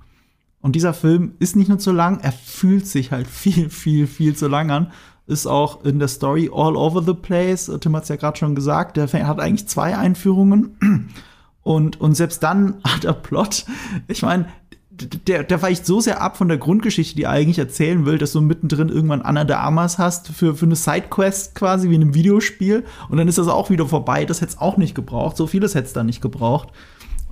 [0.62, 4.36] Und dieser Film ist nicht nur zu lang, er fühlt sich halt viel, viel, viel
[4.36, 4.92] zu lang an.
[5.28, 7.72] Ist auch in der Story all over the place.
[7.82, 11.10] Tim hat es ja gerade schon gesagt, der hat eigentlich zwei Einführungen.
[11.64, 13.66] Und, und selbst dann hat er Plot.
[14.08, 14.46] Ich meine,
[14.92, 18.34] der, der weicht so sehr ab von der Grundgeschichte, die er eigentlich erzählen will, dass
[18.34, 22.14] du mittendrin irgendwann Anna de Amas hast für, für eine Sidequest quasi, wie in einem
[22.14, 22.86] Videospiel.
[23.10, 24.26] Und dann ist das auch wieder vorbei.
[24.26, 25.38] Das hätte es auch nicht gebraucht.
[25.38, 26.70] So vieles hätte es da nicht gebraucht.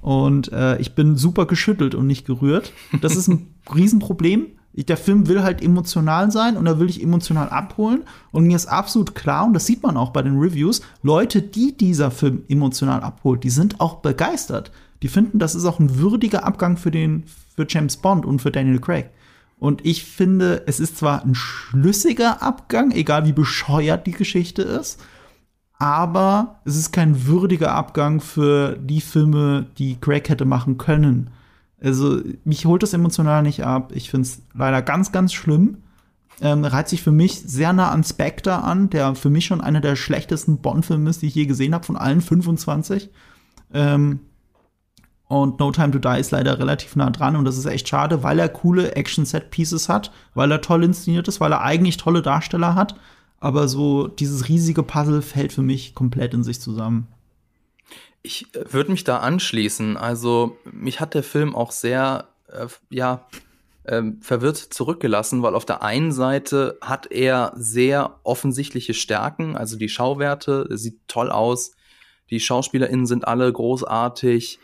[0.02, 2.74] Und äh, ich bin super geschüttelt und nicht gerührt.
[3.02, 4.48] Das ist ein Riesenproblem.
[4.74, 8.04] Der Film will halt emotional sein und er will dich emotional abholen.
[8.32, 11.78] Und mir ist absolut klar, und das sieht man auch bei den Reviews, Leute, die
[11.78, 14.72] dieser Film emotional abholt, die sind auch begeistert.
[15.04, 18.52] Die finden, das ist auch ein würdiger Abgang für den, für James Bond und für
[18.52, 19.12] Daniel Craig.
[19.60, 25.00] Und ich finde, es ist zwar ein schlüssiger Abgang, egal wie bescheuert die Geschichte ist,
[25.78, 31.30] aber es ist kein würdiger Abgang für die Filme, die Craig hätte machen können.
[31.84, 33.92] Also, mich holt das emotional nicht ab.
[33.94, 35.80] Ich finde es leider ganz, ganz schlimm.
[36.42, 39.82] Ähm, reiht sich für mich sehr nah an Spectre an, der für mich schon einer
[39.82, 43.10] der schlechtesten Bond-Filme ist, die ich je gesehen habe, von allen 25.
[43.74, 44.22] Ähm,
[45.28, 48.24] und No Time to Die ist leider relativ nah dran und das ist echt schade,
[48.24, 52.76] weil er coole Action-Set-Pieces hat, weil er toll inszeniert ist, weil er eigentlich tolle Darsteller
[52.76, 52.96] hat.
[53.40, 57.08] Aber so dieses riesige Puzzle fällt für mich komplett in sich zusammen.
[58.24, 59.98] Ich äh, würde mich da anschließen.
[59.98, 63.28] Also, mich hat der Film auch sehr, äh, ja,
[63.84, 69.90] äh, verwirrt zurückgelassen, weil auf der einen Seite hat er sehr offensichtliche Stärken, also die
[69.90, 71.76] Schauwerte, sieht toll aus,
[72.30, 74.60] die SchauspielerInnen sind alle großartig,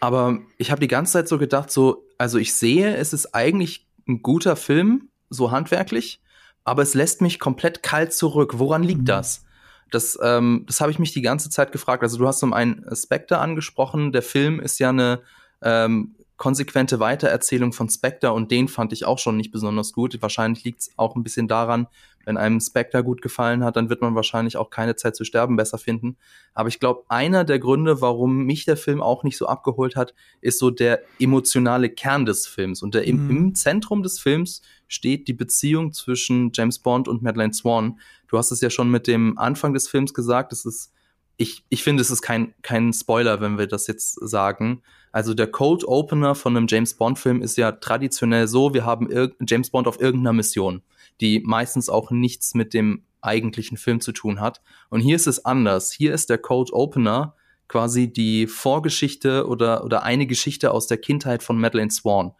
[0.00, 3.86] aber ich habe die ganze Zeit so gedacht, so, also ich sehe, es ist eigentlich
[4.06, 6.20] ein guter Film, so handwerklich,
[6.64, 8.58] aber es lässt mich komplett kalt zurück.
[8.58, 9.06] Woran liegt mhm.
[9.06, 9.44] das?
[9.90, 12.02] Das, ähm, das habe ich mich die ganze Zeit gefragt.
[12.02, 14.12] Also du hast um einen Spectre angesprochen.
[14.12, 15.22] Der Film ist ja eine
[15.62, 20.20] ähm, konsequente Weitererzählung von Spectre und den fand ich auch schon nicht besonders gut.
[20.22, 21.88] Wahrscheinlich liegt es auch ein bisschen daran,
[22.28, 25.56] wenn einem Spectre gut gefallen hat, dann wird man wahrscheinlich auch keine Zeit zu sterben
[25.56, 26.18] besser finden.
[26.52, 30.14] Aber ich glaube, einer der Gründe, warum mich der Film auch nicht so abgeholt hat,
[30.42, 32.82] ist so der emotionale Kern des Films.
[32.82, 33.08] Und der, mhm.
[33.08, 38.00] im, im Zentrum des Films steht die Beziehung zwischen James Bond und Madeleine Swan.
[38.26, 40.92] Du hast es ja schon mit dem Anfang des Films gesagt, es ist
[41.38, 44.82] ich, ich finde, es ist kein, kein Spoiler, wenn wir das jetzt sagen.
[45.12, 49.08] Also der Cold Opener von einem James Bond-Film ist ja traditionell so, wir haben
[49.48, 50.82] James Bond auf irgendeiner Mission,
[51.20, 54.60] die meistens auch nichts mit dem eigentlichen Film zu tun hat.
[54.90, 55.92] Und hier ist es anders.
[55.92, 57.34] Hier ist der Cold Opener
[57.68, 62.32] quasi die Vorgeschichte oder, oder eine Geschichte aus der Kindheit von Madeleine Swan.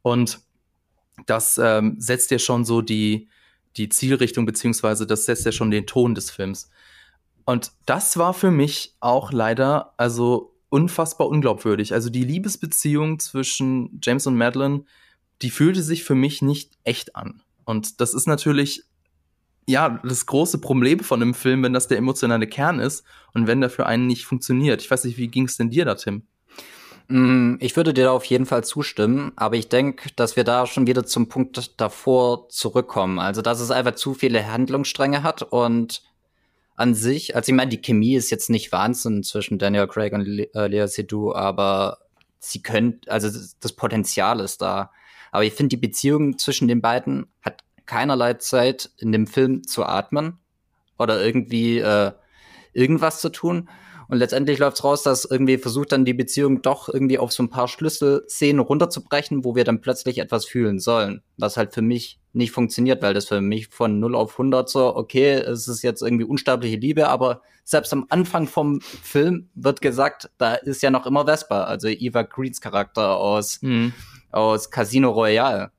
[0.00, 0.40] Und
[1.26, 3.28] das ähm, setzt ja schon so die,
[3.76, 6.70] die Zielrichtung, beziehungsweise das setzt ja schon den Ton des Films.
[7.44, 11.94] Und das war für mich auch leider, also unfassbar unglaubwürdig.
[11.94, 14.84] Also die Liebesbeziehung zwischen James und Madeline,
[15.40, 17.42] die fühlte sich für mich nicht echt an.
[17.64, 18.84] Und das ist natürlich,
[19.66, 23.60] ja, das große Problem von einem Film, wenn das der emotionale Kern ist und wenn
[23.60, 24.82] der für einen nicht funktioniert.
[24.82, 26.22] Ich weiß nicht, wie ging es denn dir da, Tim?
[27.08, 30.66] Mm, ich würde dir da auf jeden Fall zustimmen, aber ich denke, dass wir da
[30.66, 33.18] schon wieder zum Punkt davor zurückkommen.
[33.18, 36.02] Also, dass es einfach zu viele Handlungsstränge hat und
[36.76, 40.20] an sich, also ich meine, die Chemie ist jetzt nicht Wahnsinn zwischen Daniel Craig und
[40.22, 41.98] Le äh, Lea Seydoux, aber
[42.38, 43.28] sie können, also
[43.60, 44.92] das Potenzial ist da.
[45.32, 49.84] Aber ich finde, die Beziehung zwischen den beiden hat keinerlei Zeit in dem Film zu
[49.84, 50.38] atmen
[50.98, 52.12] oder irgendwie äh,
[52.72, 53.68] irgendwas zu tun.
[54.08, 57.50] Und letztendlich läuft's raus, dass irgendwie versucht dann die Beziehung doch irgendwie auf so ein
[57.50, 61.22] paar Schlüsselszenen runterzubrechen, wo wir dann plötzlich etwas fühlen sollen.
[61.36, 64.96] Was halt für mich nicht funktioniert, weil das für mich von 0 auf 100 so,
[64.96, 70.30] okay, es ist jetzt irgendwie unsterbliche Liebe, aber selbst am Anfang vom Film wird gesagt,
[70.38, 73.92] da ist ja noch immer Vespa, also Eva Greens Charakter aus, mhm.
[74.30, 75.70] aus Casino Royale.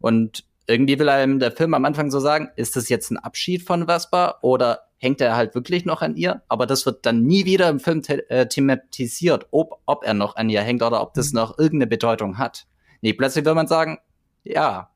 [0.00, 3.62] Und irgendwie will einem der Film am Anfang so sagen, ist das jetzt ein Abschied
[3.62, 6.42] von Vespa oder hängt er halt wirklich noch an ihr?
[6.48, 10.36] Aber das wird dann nie wieder im Film the äh, thematisiert, ob, ob er noch
[10.36, 11.36] an ihr hängt oder ob das mhm.
[11.36, 12.66] noch irgendeine Bedeutung hat.
[13.00, 13.98] Nee, plötzlich will man sagen,
[14.44, 14.90] ja.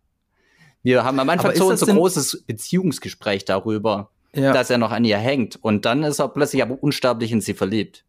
[0.83, 4.53] Wir haben am Anfang so unser großes Beziehungsgespräch darüber, ja.
[4.53, 5.57] dass er noch an ihr hängt.
[5.63, 8.05] Und dann ist er plötzlich aber unsterblich in sie verliebt.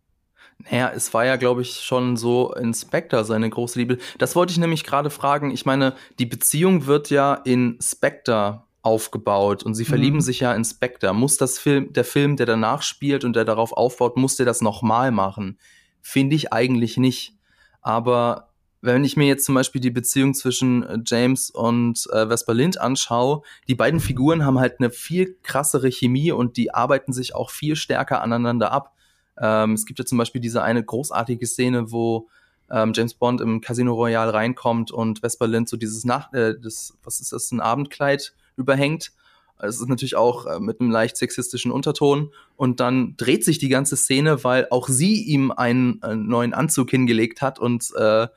[0.57, 3.97] Naja, es war ja, glaube ich, schon so Inspector seine große Liebe.
[4.17, 5.51] Das wollte ich nämlich gerade fragen.
[5.51, 10.21] Ich meine, die Beziehung wird ja in Spectre aufgebaut und sie verlieben Mhm.
[10.21, 11.13] sich ja in Spectre.
[11.13, 14.61] Muss das Film, der Film, der danach spielt und der darauf aufbaut, muss der das
[14.61, 15.57] nochmal machen?
[16.01, 17.33] Finde ich eigentlich nicht.
[17.81, 18.49] Aber
[18.81, 22.79] wenn ich mir jetzt zum Beispiel die Beziehung zwischen äh, James und äh, Vesper Lind
[22.79, 27.49] anschaue, die beiden Figuren haben halt eine viel krassere Chemie und die arbeiten sich auch
[27.49, 28.93] viel stärker aneinander ab.
[29.39, 32.27] Ähm, es gibt ja zum Beispiel diese eine großartige Szene, wo
[32.69, 36.97] ähm, James Bond im Casino Royale reinkommt und Vesper Lind so dieses Nach äh, das,
[37.03, 39.11] was ist das, ein Abendkleid überhängt.
[39.59, 42.31] Es ist natürlich auch äh, mit einem leicht sexistischen Unterton.
[42.57, 46.89] Und dann dreht sich die ganze Szene, weil auch sie ihm einen, äh, neuen Anzug
[46.89, 48.27] hingelegt hat und äh,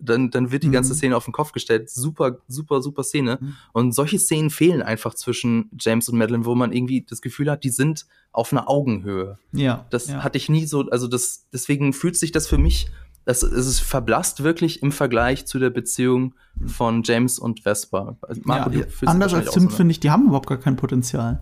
[0.00, 0.96] dann, dann wird die ganze Mhm.
[0.96, 1.90] Szene auf den Kopf gestellt.
[1.90, 3.38] Super, super, super Szene.
[3.40, 3.56] Mhm.
[3.72, 7.64] Und solche Szenen fehlen einfach zwischen James und Madeline, wo man irgendwie das Gefühl hat,
[7.64, 9.38] die sind auf einer Augenhöhe.
[9.52, 9.86] Ja.
[9.90, 10.22] Das ja.
[10.22, 12.88] hatte ich nie so, also das, deswegen fühlt sich das für mich,
[13.28, 16.34] es ist verblasst wirklich im Vergleich zu der Beziehung
[16.66, 18.16] von James und Vespa.
[18.22, 19.70] Also, Marco, ja, anders als Tim ne?
[19.70, 21.40] finde ich, die haben überhaupt gar kein Potenzial.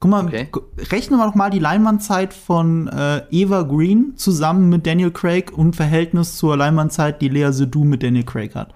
[0.00, 0.48] Guck mal, Okay.
[0.90, 5.76] rechnen wir doch mal die Leinwandzeit von äh, Eva Green zusammen mit Daniel Craig und
[5.76, 8.74] Verhältnis zur Leinwandzeit, die Lea Seydoux mit Daniel Craig hat.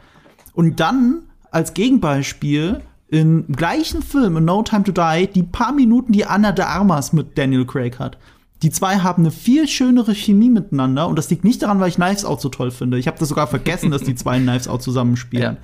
[0.53, 6.12] Und dann als Gegenbeispiel im gleichen Film, in No Time to Die, die paar Minuten,
[6.12, 8.18] die Anna de Armas mit Daniel Craig hat.
[8.62, 11.96] Die zwei haben eine viel schönere Chemie miteinander und das liegt nicht daran, weil ich
[11.96, 12.98] Knives Out so toll finde.
[12.98, 15.57] Ich habe das sogar vergessen, dass die zwei Knives Out zusammenspielen.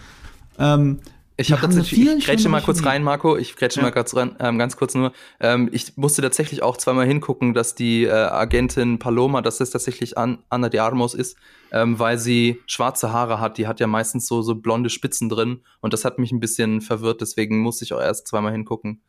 [0.58, 0.98] Ähm,
[1.36, 3.36] Ich habe tatsächlich, ich grätsche mal kurz rein, Marco.
[3.36, 3.84] Ich grätsche Ja.
[3.86, 5.12] mal kurz rein, ähm, ganz kurz nur.
[5.38, 10.18] Ähm, ich musste tatsächlich auch zweimal hingucken, dass die äh, Agentin Paloma, dass das tatsächlich
[10.18, 11.36] An Anna de Armos ist,
[11.70, 13.56] ähm, weil sie schwarze Haare hat.
[13.58, 16.80] Die hat ja meistens so, so blonde Spitzen drin und das hat mich ein bisschen
[16.80, 19.00] verwirrt, deswegen musste ich auch erst zweimal hingucken.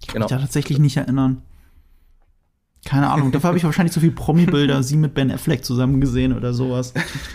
[0.00, 0.24] Ich kann Genau.
[0.26, 1.42] mich da tatsächlich nicht erinnern.
[2.86, 6.32] Keine Ahnung, dafür habe ich wahrscheinlich so viel Promi-Bilder, sie mit Ben Affleck zusammen gesehen
[6.32, 6.94] oder sowas.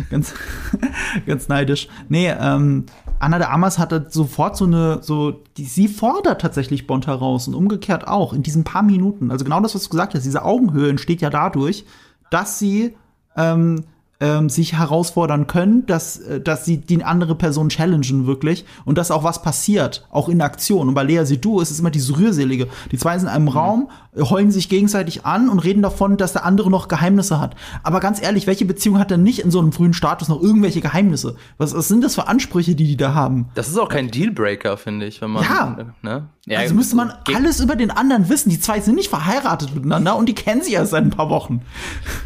[0.09, 0.33] ganz,
[1.27, 1.89] ganz neidisch.
[2.07, 2.85] Nee, ähm,
[3.19, 7.53] Anna de Amas hatte sofort so eine, so, die, sie fordert tatsächlich Bond heraus und
[7.53, 9.29] umgekehrt auch in diesen paar Minuten.
[9.29, 11.85] Also genau das, was du gesagt hast, diese Augenhöhe entsteht ja dadurch,
[12.29, 12.95] dass sie
[13.35, 13.83] ähm,
[14.21, 19.11] ähm, sich herausfordern können, dass, äh, dass sie die andere Person challengen wirklich und dass
[19.11, 20.87] auch was passiert, auch in Aktion.
[20.87, 22.67] Und bei Lea Seydoux ist es immer diese Rührselige.
[22.91, 26.33] Die zwei sind in einem Raum, äh, heulen sich gegenseitig an und reden davon, dass
[26.33, 27.55] der andere noch Geheimnisse hat.
[27.81, 30.81] Aber ganz ehrlich, welche Beziehung hat denn nicht in so einem frühen Status noch irgendwelche
[30.81, 31.35] Geheimnisse?
[31.57, 33.49] Was, was sind das für Ansprüche, die die da haben?
[33.55, 35.43] Das ist auch kein Dealbreaker, finde ich, wenn man.
[35.43, 35.77] Ja.
[36.03, 36.29] Ne?
[36.47, 38.49] Ja, also müsste man alles über den anderen wissen.
[38.49, 41.61] Die zwei sind nicht verheiratet miteinander und die kennen sich erst seit ein paar Wochen.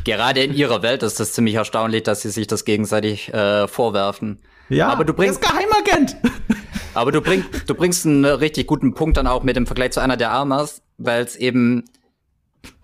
[0.05, 4.39] Gerade in ihrer Welt ist das ziemlich erstaunlich, dass sie sich das gegenseitig äh, vorwerfen.
[4.69, 6.17] Ja, aber du bringst, Geheimagent.
[6.93, 9.99] aber du bringst, du bringst einen richtig guten Punkt dann auch mit dem Vergleich zu
[9.99, 11.85] einer der Armas, weil es eben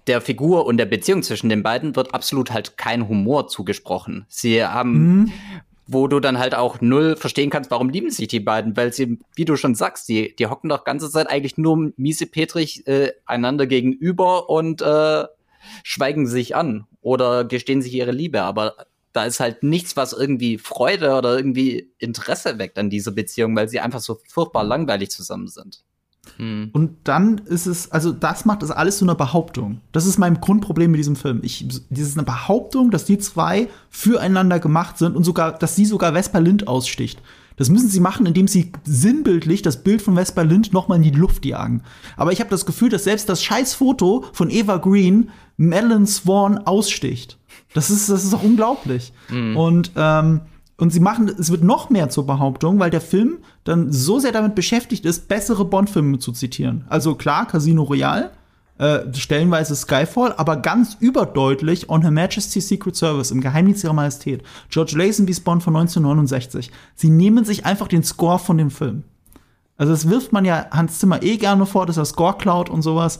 [0.07, 4.25] der Figur und der Beziehung zwischen den beiden wird absolut halt kein Humor zugesprochen.
[4.29, 5.31] Sie haben, Mhm.
[5.87, 9.19] wo du dann halt auch null verstehen kannst, warum lieben sich die beiden, weil sie,
[9.35, 13.67] wie du schon sagst, die, die hocken doch ganze Zeit eigentlich nur miesepetrig äh, einander
[13.67, 15.25] gegenüber und äh,
[15.83, 18.75] schweigen sich an oder gestehen sich ihre Liebe, aber
[19.13, 23.67] da ist halt nichts, was irgendwie Freude oder irgendwie Interesse weckt an dieser Beziehung, weil
[23.67, 25.83] sie einfach so furchtbar langweilig zusammen sind.
[26.37, 26.69] Hm.
[26.71, 29.81] Und dann ist es, also das macht das alles zu einer Behauptung.
[29.91, 31.41] Das ist mein Grundproblem mit diesem Film.
[31.43, 36.13] Ich, dieses eine Behauptung, dass die zwei füreinander gemacht sind und sogar, dass sie sogar
[36.13, 37.21] Vespa Lind aussticht.
[37.57, 41.03] Das müssen sie machen, indem sie sinnbildlich das Bild von Vespa Lind noch mal in
[41.03, 41.83] die Luft jagen.
[42.17, 47.37] Aber ich habe das Gefühl, dass selbst das Scheißfoto von Eva Green Madeline Swan aussticht.
[47.73, 49.13] Das ist, das ist doch unglaublich.
[49.55, 50.41] Und ähm,
[50.81, 54.31] und sie machen, es wird noch mehr zur Behauptung, weil der Film dann so sehr
[54.31, 56.85] damit beschäftigt ist, bessere Bond-Filme zu zitieren.
[56.89, 58.31] Also klar, Casino Royale,
[58.79, 64.41] äh, stellenweise Skyfall, aber ganz überdeutlich On Her Majesty's Secret Service im Geheimdienst ihrer Majestät.
[64.69, 66.71] George Lazenby's Bond von 1969.
[66.95, 69.03] Sie nehmen sich einfach den Score von dem Film.
[69.77, 72.81] Also das wirft man ja Hans Zimmer eh gerne vor, dass er Score klaut und
[72.81, 73.19] sowas.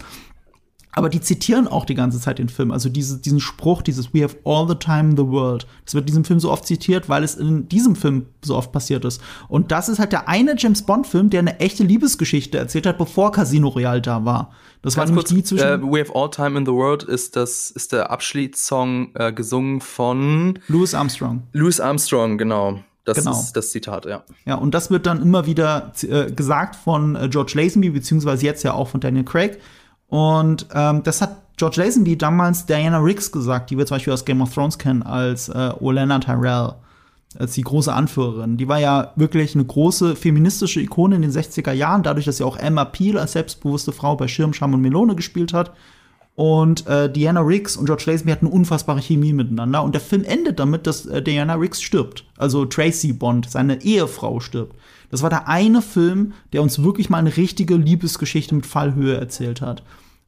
[0.93, 2.71] Aber die zitieren auch die ganze Zeit den Film.
[2.71, 5.65] Also diese, diesen Spruch, dieses We have all the time in the world.
[5.85, 8.71] Das wird in diesem Film so oft zitiert, weil es in diesem Film so oft
[8.71, 9.21] passiert ist.
[9.47, 13.31] Und das ist halt der eine James Bond-Film, der eine echte Liebesgeschichte erzählt hat, bevor
[13.31, 14.51] Casino Royale da war.
[14.81, 17.03] Das war Ganz nämlich kurz, die zwischen äh, We Have All Time in the World
[17.03, 21.43] ist das ist der Abschiedssong äh, gesungen von Louis Armstrong.
[21.53, 22.79] Louis Armstrong, genau.
[23.03, 23.31] Das Genau.
[23.31, 24.23] ist das Zitat, ja.
[24.45, 28.63] Ja, und das wird dann immer wieder äh, gesagt von äh, George Lazenby, beziehungsweise jetzt
[28.63, 29.59] ja auch von Daniel Craig.
[30.11, 34.25] Und ähm, das hat George Lazenby damals Diana Riggs gesagt, die wir zum Beispiel aus
[34.25, 36.73] Game of Thrones kennen, als äh, Olenna Tyrell,
[37.39, 38.57] als die große Anführerin.
[38.57, 42.43] Die war ja wirklich eine große feministische Ikone in den 60er Jahren, dadurch, dass sie
[42.43, 45.71] auch Emma Peel als selbstbewusste Frau bei Schirm, Scham und Melone gespielt hat.
[46.35, 49.81] Und äh, Diana Riggs und George Lazenby hatten unfassbare Chemie miteinander.
[49.81, 52.25] Und der Film endet damit, dass äh, Diana Riggs stirbt.
[52.37, 54.75] Also Tracy Bond, seine Ehefrau stirbt.
[55.11, 59.61] Das war der eine Film, der uns wirklich mal eine richtige Liebesgeschichte mit Fallhöhe erzählt
[59.61, 59.83] hat.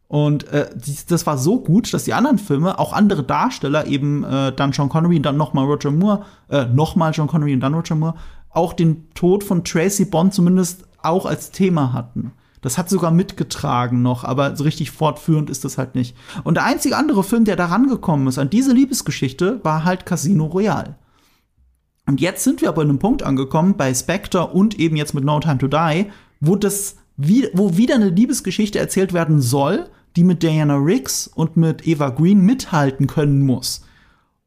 [0.08, 0.70] Und äh,
[1.08, 4.90] das war so gut, dass die anderen Filme, auch andere Darsteller, eben äh, dann Sean
[4.90, 8.16] Connery und dann nochmal Roger Moore, äh, nochmal Sean Connery und dann Roger Moore,
[8.52, 12.34] auch den Tod von Tracy Bond zumindest auch als Thema hatten.
[12.62, 16.16] Das hat sogar mitgetragen noch, aber so richtig fortführend ist das halt nicht.
[16.44, 20.46] Und der einzige andere Film, der da rangekommen ist an diese Liebesgeschichte, war halt Casino
[20.46, 20.96] Royale.
[22.06, 25.24] Und jetzt sind wir aber an einem Punkt angekommen bei Spectre und eben jetzt mit
[25.24, 26.08] No Time to Die,
[26.40, 29.86] wo das wo wieder eine Liebesgeschichte erzählt werden soll,
[30.16, 33.86] die mit Diana Riggs und mit Eva Green mithalten können muss.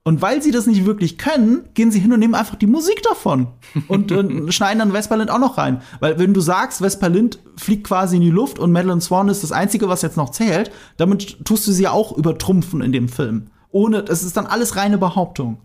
[0.02, 3.02] Und weil sie das nicht wirklich können, gehen sie hin und nehmen einfach die Musik
[3.02, 3.48] davon
[3.88, 5.82] und äh, schneiden dann Vesperlind auch noch rein.
[5.98, 9.50] Weil wenn du sagst, Vesperlind fliegt quasi in die Luft und Madeline Swan ist das
[9.50, 13.48] Einzige, was jetzt noch zählt, damit tust du sie ja auch übertrumpfen in dem Film.
[13.72, 15.58] Ohne, das ist dann alles reine Behauptung.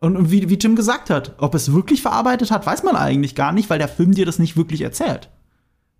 [0.00, 3.52] Und, wie, wie Tim gesagt hat, ob es wirklich verarbeitet hat, weiß man eigentlich gar
[3.52, 5.30] nicht, weil der Film dir das nicht wirklich erzählt.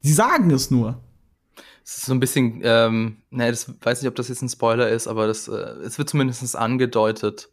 [0.00, 1.02] Sie sagen es nur.
[1.82, 4.88] Es ist so ein bisschen, ähm, ne, das weiß nicht, ob das jetzt ein Spoiler
[4.88, 5.52] ist, aber das, äh,
[5.84, 7.48] es wird zumindest angedeutet,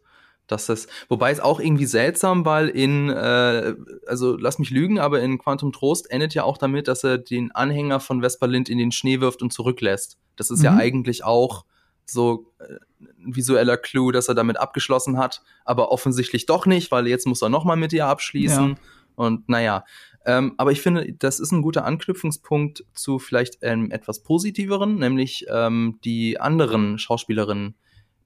[0.46, 3.74] dass das, wobei es auch irgendwie seltsam, weil in, äh,
[4.06, 7.52] also lass mich lügen, aber in Quantum Trost endet ja auch damit, dass er den
[7.52, 10.18] Anhänger von Vesper Lind in den Schnee wirft und zurücklässt.
[10.36, 10.64] Das ist mhm.
[10.64, 11.64] ja eigentlich auch
[12.06, 17.06] so äh, ein visueller Clou, dass er damit abgeschlossen hat, aber offensichtlich doch nicht, weil
[17.06, 18.70] jetzt muss er noch mal mit ihr abschließen.
[18.70, 18.76] Ja.
[19.16, 19.84] Und naja,
[20.26, 25.46] ähm, aber ich finde, das ist ein guter Anknüpfungspunkt zu vielleicht einem etwas positiveren, nämlich
[25.50, 27.74] ähm, die anderen Schauspielerinnen,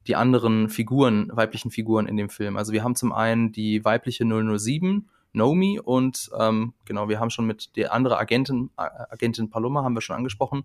[0.07, 2.57] die anderen Figuren, weiblichen Figuren in dem Film.
[2.57, 7.47] Also wir haben zum einen die weibliche 007, Nomi, und ähm, genau, wir haben schon
[7.47, 10.65] mit der andere Agentin, Agentin Paloma haben wir schon angesprochen.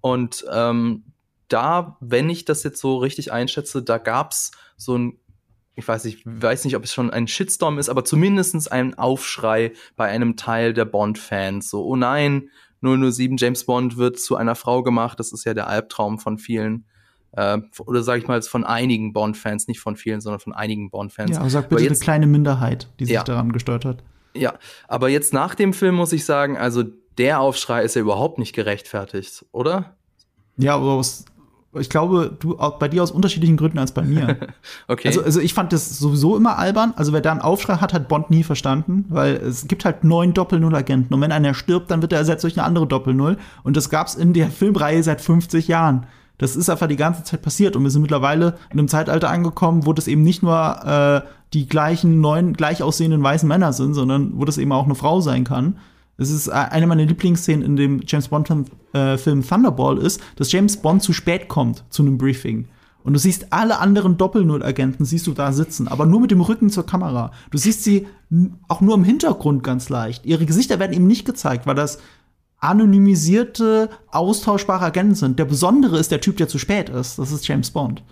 [0.00, 1.04] Und ähm,
[1.52, 5.18] da, wenn ich das jetzt so richtig einschätze, da gab's so ein
[5.76, 9.72] ich weiß nicht, weiß nicht, ob es schon ein Shitstorm ist, aber zumindest ein Aufschrei
[9.96, 11.70] bei einem Teil der Bond-Fans.
[11.70, 12.50] So, oh nein,
[12.82, 15.18] 007 James Bond wird zu einer Frau gemacht.
[15.18, 16.84] Das ist ja der Albtraum von vielen.
[17.32, 21.32] Äh, oder sage ich mal, von einigen Bond-Fans, nicht von vielen, sondern von einigen Bond-Fans.
[21.32, 23.24] Ja, aber sag bitte jetzt, eine kleine Minderheit, die sich ja.
[23.24, 24.02] daran gestört hat.
[24.34, 24.54] Ja,
[24.86, 26.84] aber jetzt nach dem Film muss ich sagen, also
[27.18, 29.96] der Aufschrei ist ja überhaupt nicht gerechtfertigt, oder?
[30.56, 31.24] Ja, aber aus
[31.78, 34.36] ich glaube, du bei dir aus unterschiedlichen Gründen als bei mir.
[34.88, 35.08] okay.
[35.08, 36.92] Also, also ich fand das sowieso immer albern.
[36.96, 40.34] Also wer da einen Aufschrei hat, hat Bond nie verstanden, weil es gibt halt neun
[40.34, 41.14] Doppel-Null-Agenten.
[41.14, 43.38] Und wenn einer stirbt, dann wird er ersetzt durch eine andere Doppel-Null.
[43.62, 46.06] Und das gab's in der Filmreihe seit 50 Jahren.
[46.38, 47.76] Das ist einfach die ganze Zeit passiert.
[47.76, 51.68] Und wir sind mittlerweile in einem Zeitalter angekommen, wo das eben nicht nur äh, die
[51.68, 55.44] gleichen neun gleich aussehenden weißen Männer sind, sondern wo das eben auch eine Frau sein
[55.44, 55.76] kann.
[56.20, 61.02] Es ist eine meiner Lieblingsszenen in dem James Bond-Film äh, Thunderball ist, dass James Bond
[61.02, 62.68] zu spät kommt zu einem Briefing.
[63.02, 66.68] Und du siehst alle anderen Doppel-Null-Agenten, siehst du da sitzen, aber nur mit dem Rücken
[66.68, 67.32] zur Kamera.
[67.50, 68.06] Du siehst sie
[68.68, 70.26] auch nur im Hintergrund ganz leicht.
[70.26, 71.98] Ihre Gesichter werden eben nicht gezeigt, weil das
[72.58, 75.38] anonymisierte, austauschbare Agenten sind.
[75.38, 77.18] Der Besondere ist der Typ, der zu spät ist.
[77.18, 78.02] Das ist James Bond.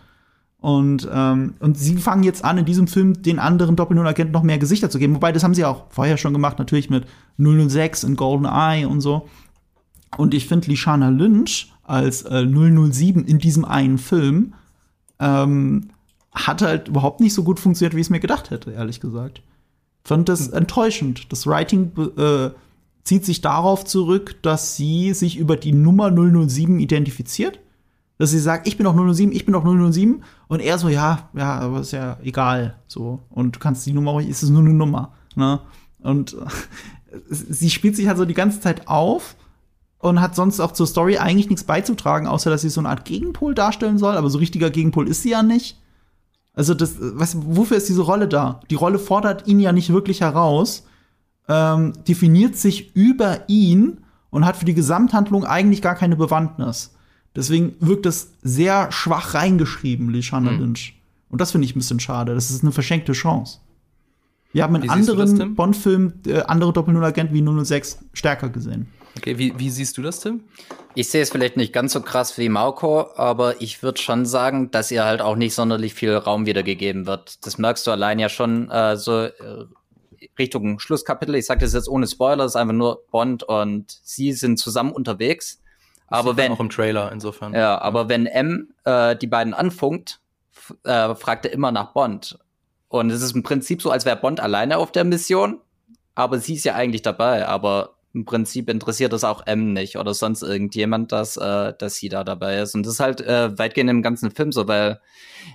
[0.60, 4.58] Und, ähm, und sie fangen jetzt an, in diesem Film den anderen Doppel-Null-Agenten noch mehr
[4.58, 5.14] Gesichter zu geben.
[5.14, 7.06] Wobei, das haben sie auch vorher schon gemacht, natürlich mit
[7.38, 9.28] 006 und GoldenEye und so.
[10.16, 14.54] Und ich finde Lishana Lynch als äh, 007 in diesem einen Film
[15.20, 15.90] ähm,
[16.32, 19.42] hat halt überhaupt nicht so gut funktioniert, wie ich es mir gedacht hätte, ehrlich gesagt.
[20.04, 21.32] Fand das enttäuschend.
[21.32, 22.50] Das Writing äh,
[23.04, 27.60] zieht sich darauf zurück, dass sie sich über die Nummer 007 identifiziert
[28.18, 31.28] dass sie sagt, ich bin doch 007, ich bin doch 007 und er so, ja,
[31.34, 34.74] ja, aber ist ja egal, so und du kannst die Nummer, ist es nur eine
[34.74, 35.60] Nummer, ne?
[36.00, 36.36] Und
[37.30, 39.36] sie spielt sich halt so die ganze Zeit auf
[39.98, 43.04] und hat sonst auch zur Story eigentlich nichts beizutragen, außer dass sie so eine Art
[43.04, 45.80] Gegenpol darstellen soll, aber so richtiger Gegenpol ist sie ja nicht.
[46.54, 48.60] Also das, was, wofür ist diese Rolle da?
[48.68, 50.86] Die Rolle fordert ihn ja nicht wirklich heraus,
[51.48, 54.00] ähm, definiert sich über ihn
[54.30, 56.94] und hat für die Gesamthandlung eigentlich gar keine Bewandtnis.
[57.36, 60.60] Deswegen wirkt es sehr schwach reingeschrieben, Lishana mhm.
[60.60, 60.94] Lynch.
[61.30, 62.34] Und das finde ich ein bisschen schade.
[62.34, 63.58] Das ist eine verschenkte Chance.
[64.52, 68.88] Wir haben in wie anderen Bond-Filmen äh, andere Doppel-Null-Agenten wie 006 stärker gesehen.
[69.16, 70.40] Okay, wie, wie siehst du das, Tim?
[70.94, 74.70] Ich sehe es vielleicht nicht ganz so krass wie Marco, aber ich würde schon sagen,
[74.70, 77.44] dass ihr halt auch nicht sonderlich viel Raum wiedergegeben wird.
[77.46, 79.32] Das merkst du allein ja schon äh, so äh,
[80.38, 81.34] Richtung Schlusskapitel.
[81.34, 84.92] Ich sage das jetzt ohne Spoiler, es ist einfach nur Bond und sie sind zusammen
[84.92, 85.60] unterwegs.
[86.08, 87.54] Aber wenn auch im Trailer insofern.
[87.54, 90.20] Ja, aber wenn M äh, die beiden anfunkt,
[90.84, 92.38] äh, fragt er immer nach Bond.
[92.88, 95.60] Und es ist im Prinzip so, als wäre Bond alleine auf der Mission,
[96.14, 97.46] aber sie ist ja eigentlich dabei.
[97.46, 102.08] Aber im Prinzip interessiert es auch M nicht oder sonst irgendjemand, dass, äh, dass sie
[102.08, 102.74] da dabei ist.
[102.74, 105.00] Und das ist halt äh, weitgehend im ganzen Film so, weil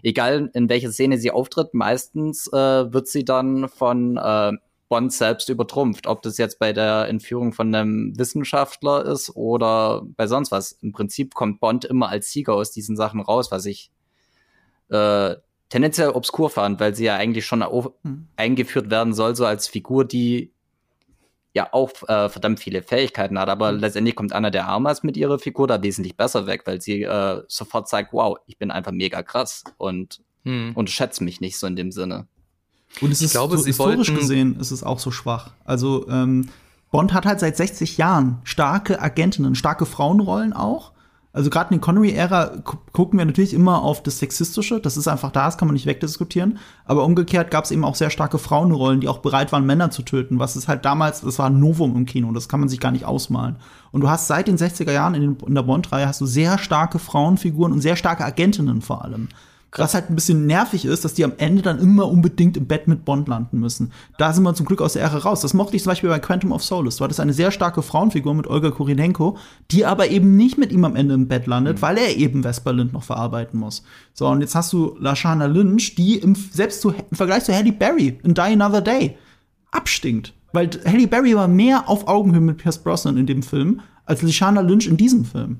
[0.03, 4.53] egal in welcher Szene sie auftritt, meistens äh, wird sie dann von äh,
[4.93, 6.05] Bond selbst übertrumpft.
[6.05, 10.73] Ob das jetzt bei der Entführung von einem Wissenschaftler ist oder bei sonst was.
[10.73, 13.89] Im Prinzip kommt Bond immer als Sieger aus diesen Sachen raus, was ich
[14.89, 15.33] äh,
[15.69, 17.61] tendenziell obskur fand, weil sie ja eigentlich schon
[18.03, 18.27] mhm.
[18.35, 20.53] eingeführt werden soll, so als Figur, die
[21.55, 23.79] ja auch äh, verdammt viele Fähigkeiten hat, aber mhm.
[23.79, 27.41] letztendlich kommt Anna der Armas mit ihrer Figur da wesentlich besser weg, weil sie äh,
[27.47, 30.73] sofort sagt, wow, ich bin einfach mega krass und mhm.
[30.75, 32.27] unterschätzt mich nicht so in dem Sinne.
[33.01, 35.51] Und es ist ich glaube, so historisch gesehen ist es auch so schwach.
[35.65, 36.49] Also ähm,
[36.91, 40.93] Bond hat halt seit 60 Jahren starke Agentinnen, starke Frauenrollen auch.
[41.35, 44.79] Also gerade in der Connery-Ära gucken wir natürlich immer auf das Sexistische.
[44.79, 46.59] Das ist einfach da, das kann man nicht wegdiskutieren.
[46.85, 50.03] Aber umgekehrt gab es eben auch sehr starke Frauenrollen, die auch bereit waren, Männer zu
[50.03, 50.37] töten.
[50.37, 52.31] Was ist halt damals, das war ein Novum im Kino.
[52.31, 53.55] Das kann man sich gar nicht ausmalen.
[53.91, 56.59] Und du hast seit den 60er Jahren in, den, in der Bond-Reihe hast du sehr
[56.59, 59.29] starke Frauenfiguren und sehr starke Agentinnen vor allem.
[59.75, 62.87] Was halt ein bisschen nervig ist, dass die am Ende dann immer unbedingt im Bett
[62.87, 63.91] mit Bond landen müssen.
[64.17, 65.41] Da sind wir zum Glück aus der Ära raus.
[65.41, 66.97] Das mochte ich zum Beispiel bei Quantum of Solace.
[66.97, 69.37] Du hattest eine sehr starke Frauenfigur mit Olga Kurinenko,
[69.71, 71.81] die aber eben nicht mit ihm am Ende im Bett landet, mhm.
[71.81, 73.83] weil er eben Vesper Lind noch verarbeiten muss.
[74.13, 77.71] So, und jetzt hast du Lashana Lynch, die im, selbst zu, im Vergleich zu Halle
[77.71, 79.17] Berry in Die Another Day
[79.71, 80.33] abstinkt.
[80.51, 84.61] Weil Halle Berry war mehr auf Augenhöhe mit Pierce Brosnan in dem Film als Lashana
[84.61, 85.57] Lynch in diesem Film.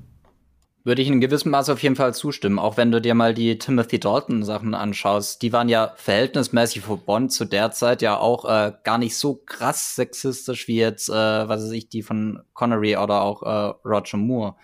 [0.86, 2.58] Würde ich in gewissem Maße auf jeden Fall zustimmen.
[2.58, 5.40] Auch wenn du dir mal die Timothy Dalton Sachen anschaust.
[5.40, 9.40] Die waren ja verhältnismäßig für Bond zu der Zeit ja auch äh, gar nicht so
[9.46, 14.18] krass sexistisch wie jetzt, äh, was weiß ich, die von Connery oder auch äh, Roger
[14.18, 14.56] Moore.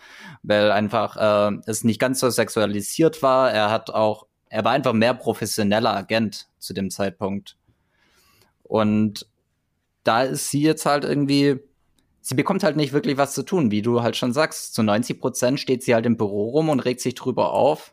[0.42, 3.50] Weil einfach äh, es nicht ganz so sexualisiert war.
[3.50, 7.56] Er hat auch, er war einfach mehr professioneller Agent zu dem Zeitpunkt.
[8.62, 9.26] Und
[10.04, 11.60] da ist sie jetzt halt irgendwie
[12.30, 14.74] sie bekommt halt nicht wirklich was zu tun, wie du halt schon sagst.
[14.74, 17.92] Zu 90 Prozent steht sie halt im Büro rum und regt sich drüber auf,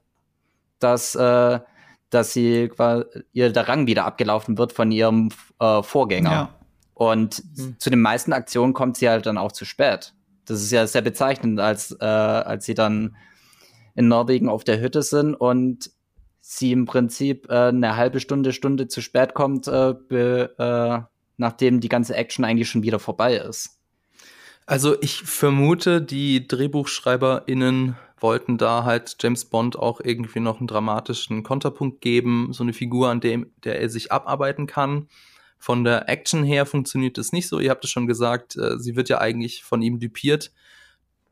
[0.78, 1.60] dass, äh,
[2.12, 2.70] dass sie
[3.34, 5.30] ihr der Rang wieder abgelaufen wird von ihrem
[5.60, 6.32] äh, Vorgänger.
[6.32, 6.54] Ja.
[6.94, 7.80] Und mhm.
[7.80, 10.14] zu den meisten Aktionen kommt sie halt dann auch zu spät.
[10.46, 13.16] Das ist ja sehr bezeichnend, als, äh, als sie dann
[13.96, 15.90] in Norwegen auf der Hütte sind und
[16.42, 21.80] sie im Prinzip äh, eine halbe Stunde, Stunde zu spät kommt, äh, be, äh, nachdem
[21.80, 23.77] die ganze Action eigentlich schon wieder vorbei ist.
[24.68, 31.44] Also ich vermute, die DrehbuchschreiberInnen wollten da halt James Bond auch irgendwie noch einen dramatischen
[31.44, 35.08] Konterpunkt geben, so eine Figur, an dem der er sich abarbeiten kann.
[35.58, 37.60] Von der Action her funktioniert es nicht so.
[37.60, 40.52] Ihr habt es schon gesagt, äh, sie wird ja eigentlich von ihm dupiert.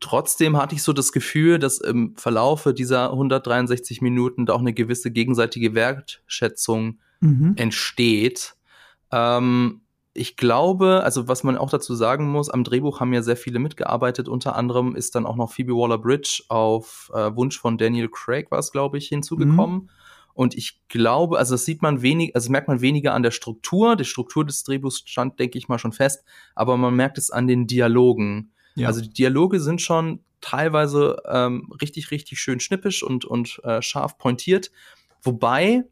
[0.00, 4.72] Trotzdem hatte ich so das Gefühl, dass im Verlaufe dieser 163 Minuten da auch eine
[4.72, 7.52] gewisse gegenseitige Wertschätzung mhm.
[7.56, 8.54] entsteht.
[9.12, 9.82] Ähm,
[10.16, 13.58] ich glaube, also was man auch dazu sagen muss, am Drehbuch haben ja sehr viele
[13.58, 14.28] mitgearbeitet.
[14.28, 18.58] Unter anderem ist dann auch noch Phoebe Waller-Bridge auf äh, Wunsch von Daniel Craig war
[18.58, 19.76] es, glaube ich, hinzugekommen.
[19.76, 19.90] Mhm.
[20.34, 23.96] Und ich glaube, also das sieht man wenig, also merkt man weniger an der Struktur.
[23.96, 27.46] Die Struktur des Drehbuchs stand, denke ich mal, schon fest, aber man merkt es an
[27.46, 28.52] den Dialogen.
[28.74, 28.88] Ja.
[28.88, 34.18] Also die Dialoge sind schon teilweise ähm, richtig, richtig schön schnippisch und, und äh, scharf
[34.18, 34.70] pointiert.
[35.22, 35.84] Wobei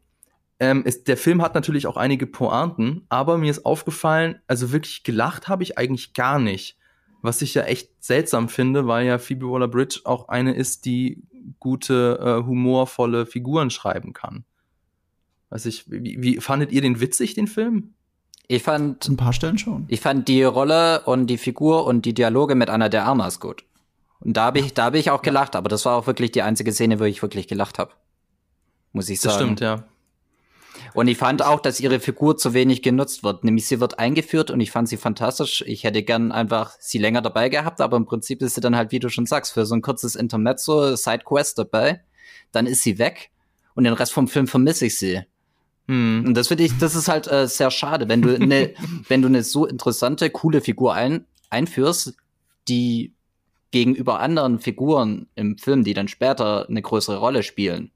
[0.59, 5.03] ähm, ist, der Film hat natürlich auch einige Pointen, aber mir ist aufgefallen, also wirklich
[5.03, 6.77] gelacht habe ich eigentlich gar nicht.
[7.21, 11.23] Was ich ja echt seltsam finde, weil ja Phoebe Waller-Bridge auch eine ist, die
[11.59, 14.45] gute, äh, humorvolle Figuren schreiben kann.
[15.49, 17.93] Weiß ich, wie, wie fandet ihr den witzig, den Film?
[18.47, 19.85] Ich fand ein paar Stellen schon.
[19.87, 23.63] Ich fand die Rolle und die Figur und die Dialoge mit Anna der Armas gut.
[24.19, 26.41] Und da habe ich, da habe ich auch gelacht, aber das war auch wirklich die
[26.41, 27.91] einzige Szene, wo ich wirklich gelacht habe.
[28.91, 29.33] Muss ich sagen.
[29.33, 29.83] Das stimmt, ja.
[30.95, 33.43] Und ich fand auch, dass ihre Figur zu wenig genutzt wird.
[33.43, 35.61] Nämlich sie wird eingeführt und ich fand sie fantastisch.
[35.67, 38.93] Ich hätte gern einfach sie länger dabei gehabt, aber im Prinzip ist sie dann halt,
[38.93, 42.01] wie du schon sagst, für so ein kurzes Intermezzo, Sidequest dabei.
[42.53, 43.31] Dann ist sie weg
[43.75, 45.21] und den Rest vom Film vermisse ich sie.
[45.89, 46.23] Hm.
[46.27, 48.73] Und das finde ich, das ist halt äh, sehr schade, wenn du eine,
[49.09, 52.15] wenn du eine so interessante, coole Figur ein, einführst,
[52.69, 53.13] die
[53.71, 57.91] gegenüber anderen Figuren im Film, die dann später eine größere Rolle spielen,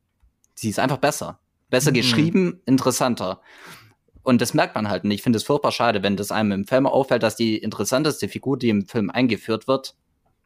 [0.54, 1.40] sie ist einfach besser.
[1.70, 1.96] Besser mhm.
[1.96, 3.42] geschrieben, interessanter.
[4.24, 5.04] Und das merkt man halt.
[5.04, 8.28] Und ich finde es furchtbar schade, wenn das einem im Film auffällt, dass die interessanteste
[8.28, 9.96] Figur, die im Film eingeführt wird,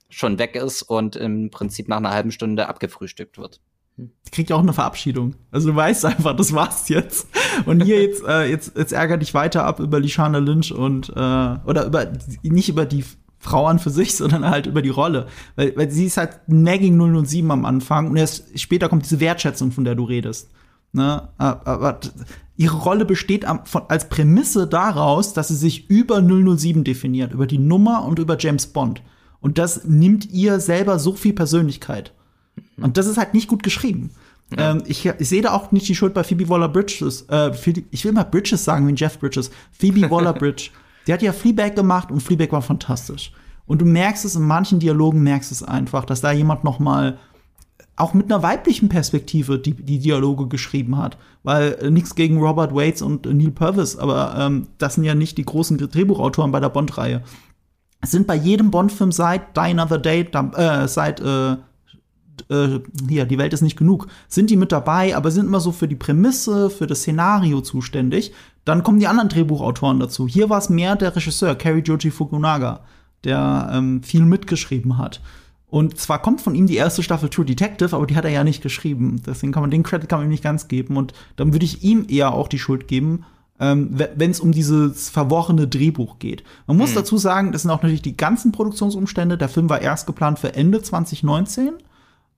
[0.10, 3.62] schon weg ist und im Prinzip nach einer halben Stunde abgefrühstückt wird.
[3.98, 5.36] Die kriegt ja auch eine Verabschiedung.
[5.52, 7.28] Also du weißt einfach, das war's jetzt.
[7.66, 11.14] Und hier jetzt, äh, jetzt, jetzt ärgert dich weiter ab über Lishana Lynch und äh,
[11.14, 12.12] oder über
[12.42, 13.06] nicht über die
[13.38, 15.28] Frau an für sich, sondern halt über die Rolle.
[15.56, 19.72] Weil, weil sie ist halt nagging 007 am Anfang und erst später kommt diese Wertschätzung,
[19.72, 20.50] von der du redest.
[20.94, 21.28] Ne?
[21.38, 22.00] Aber
[22.56, 27.58] ihre Rolle besteht von, als Prämisse daraus, dass sie sich über 007 definiert, über die
[27.58, 29.02] Nummer und über James Bond.
[29.42, 32.14] Und das nimmt ihr selber so viel Persönlichkeit.
[32.78, 32.86] Mhm.
[32.86, 34.12] Und das ist halt nicht gut geschrieben.
[34.56, 34.72] Ja.
[34.72, 37.24] Ähm, ich, ich sehe da auch nicht die Schuld bei Phoebe Waller-Bridges.
[37.30, 37.52] Äh,
[37.92, 39.50] ich will mal Bridges sagen wie Jeff Bridges.
[39.72, 40.70] Phoebe Waller-Bridge.
[41.08, 43.34] Der hat ja Fleabag gemacht und Fleabag war fantastisch.
[43.66, 47.18] Und du merkst es in manchen Dialogen, merkst es einfach, dass da jemand noch mal
[47.96, 51.18] auch mit einer weiblichen Perspektive die, die Dialoge geschrieben hat.
[51.44, 55.16] Weil äh, nichts gegen Robert Waits und äh, Neil Purvis, aber ähm, das sind ja
[55.16, 57.24] nicht die großen Drehbuchautoren bei der Bond-Reihe.
[58.02, 61.56] Es sind bei jedem Bond-Film seit Die Another Day, äh, seit äh,
[62.50, 65.72] äh, hier, die Welt ist nicht genug, sind die mit dabei, aber sind immer so
[65.72, 68.34] für die Prämisse, für das Szenario zuständig.
[68.66, 70.28] Dann kommen die anderen Drehbuchautoren dazu.
[70.28, 72.82] Hier war es mehr der Regisseur, Kerry Joji Fukunaga,
[73.24, 75.22] der ähm, viel mitgeschrieben hat.
[75.74, 78.44] Und zwar kommt von ihm die erste Staffel True Detective, aber die hat er ja
[78.44, 79.24] nicht geschrieben.
[79.26, 80.98] Deswegen kann man den Credit kann man ihm nicht ganz geben.
[80.98, 83.26] Und dann würde ich ihm eher auch die Schuld geben,
[83.60, 86.44] ähm, wenn es um dieses verworrene Drehbuch geht.
[86.68, 86.98] Man muss mhm.
[86.98, 89.36] dazu sagen, das sind auch natürlich die ganzen Produktionsumstände.
[89.36, 91.72] Der Film war erst geplant für Ende 2019.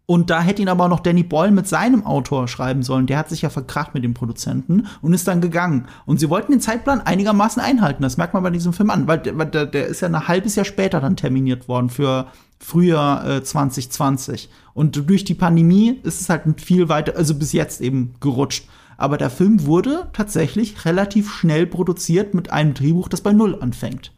[0.05, 3.05] Und da hätte ihn aber noch Danny Boyle mit seinem Autor schreiben sollen.
[3.05, 5.87] Der hat sich ja verkracht mit dem Produzenten und ist dann gegangen.
[6.05, 8.03] Und sie wollten den Zeitplan einigermaßen einhalten.
[8.03, 10.63] Das merkt man bei diesem Film an, weil der, der ist ja ein halbes Jahr
[10.63, 12.27] später dann terminiert worden für
[12.59, 14.49] Frühjahr äh, 2020.
[14.73, 18.67] Und durch die Pandemie ist es halt viel weiter, also bis jetzt eben gerutscht.
[18.97, 24.11] Aber der Film wurde tatsächlich relativ schnell produziert mit einem Drehbuch, das bei Null anfängt.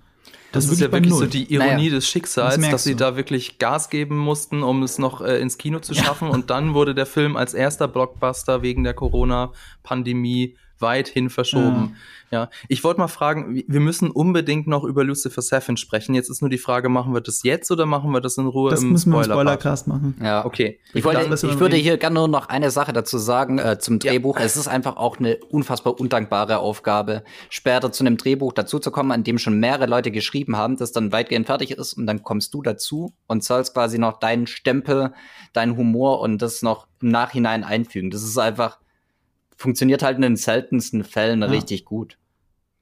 [0.51, 2.97] Das, das ist ja wirklich so die Ironie naja, des Schicksals, das dass sie du.
[2.97, 6.29] da wirklich Gas geben mussten, um es noch äh, ins Kino zu schaffen.
[6.29, 6.33] Ja.
[6.33, 11.95] Und dann wurde der Film als erster Blockbuster wegen der Corona-Pandemie weithin verschoben.
[12.32, 12.49] Ja, ja.
[12.67, 16.13] ich wollte mal fragen, wir müssen unbedingt noch über Lucifer Seven sprechen.
[16.15, 18.71] Jetzt ist nur die Frage, machen wir das jetzt oder machen wir das in Ruhe
[18.71, 20.15] das im müssen wir im Spoilercast machen.
[20.21, 20.80] Ja, okay.
[20.93, 23.99] Ich, wollte, ich, ich würde hier gerne nur noch eine Sache dazu sagen äh, zum
[23.99, 24.38] Drehbuch.
[24.38, 24.45] Ja.
[24.45, 29.38] Es ist einfach auch eine unfassbar undankbare Aufgabe, später zu einem Drehbuch dazuzukommen, an dem
[29.38, 33.13] schon mehrere Leute geschrieben haben, das dann weitgehend fertig ist und dann kommst du dazu
[33.28, 35.13] und sollst quasi noch deinen Stempel,
[35.53, 38.09] deinen Humor und das noch im Nachhinein einfügen.
[38.09, 38.80] Das ist einfach
[39.57, 41.47] funktioniert halt in den seltensten Fällen ja.
[41.47, 42.17] richtig gut.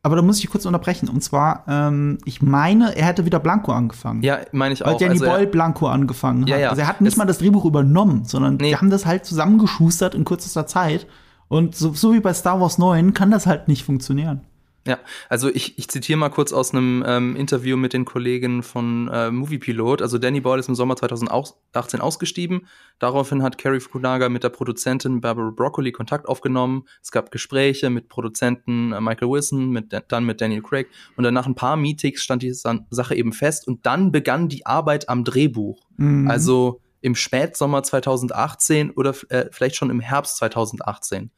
[0.03, 1.09] Aber da muss ich kurz unterbrechen.
[1.09, 4.21] Und zwar, ähm, ich meine, er hätte wieder Blanco angefangen.
[4.21, 4.91] Ja, meine ich auch.
[4.91, 6.49] Weil Danny also, Boyle Blanco angefangen hat.
[6.49, 6.69] Ja, ja.
[6.69, 8.69] Also er hat nicht es mal das Drehbuch übernommen, sondern nee.
[8.69, 11.07] die haben das halt zusammengeschustert in kürzester Zeit.
[11.47, 14.41] Und so, so wie bei Star Wars 9 kann das halt nicht funktionieren.
[14.88, 19.08] Ja, also ich, ich zitiere mal kurz aus einem ähm, Interview mit den Kollegen von
[19.12, 20.04] äh, Movie Pilot.
[20.04, 22.68] Also Danny Boyle ist im Sommer 2018 ausgestiegen.
[23.00, 26.84] Daraufhin hat Carrie Fukunaga mit der Produzentin Barbara Broccoli Kontakt aufgenommen.
[27.02, 30.88] Es gab Gespräche mit Produzenten äh, Michael Wilson, mit, dann mit Daniel Craig.
[31.16, 33.68] Und dann nach ein paar Meetings stand die Sache eben fest.
[33.68, 35.82] Und dann begann die Arbeit am Drehbuch.
[35.98, 36.30] Mhm.
[36.30, 41.32] Also im Spätsommer 2018 oder äh, vielleicht schon im Herbst 2018.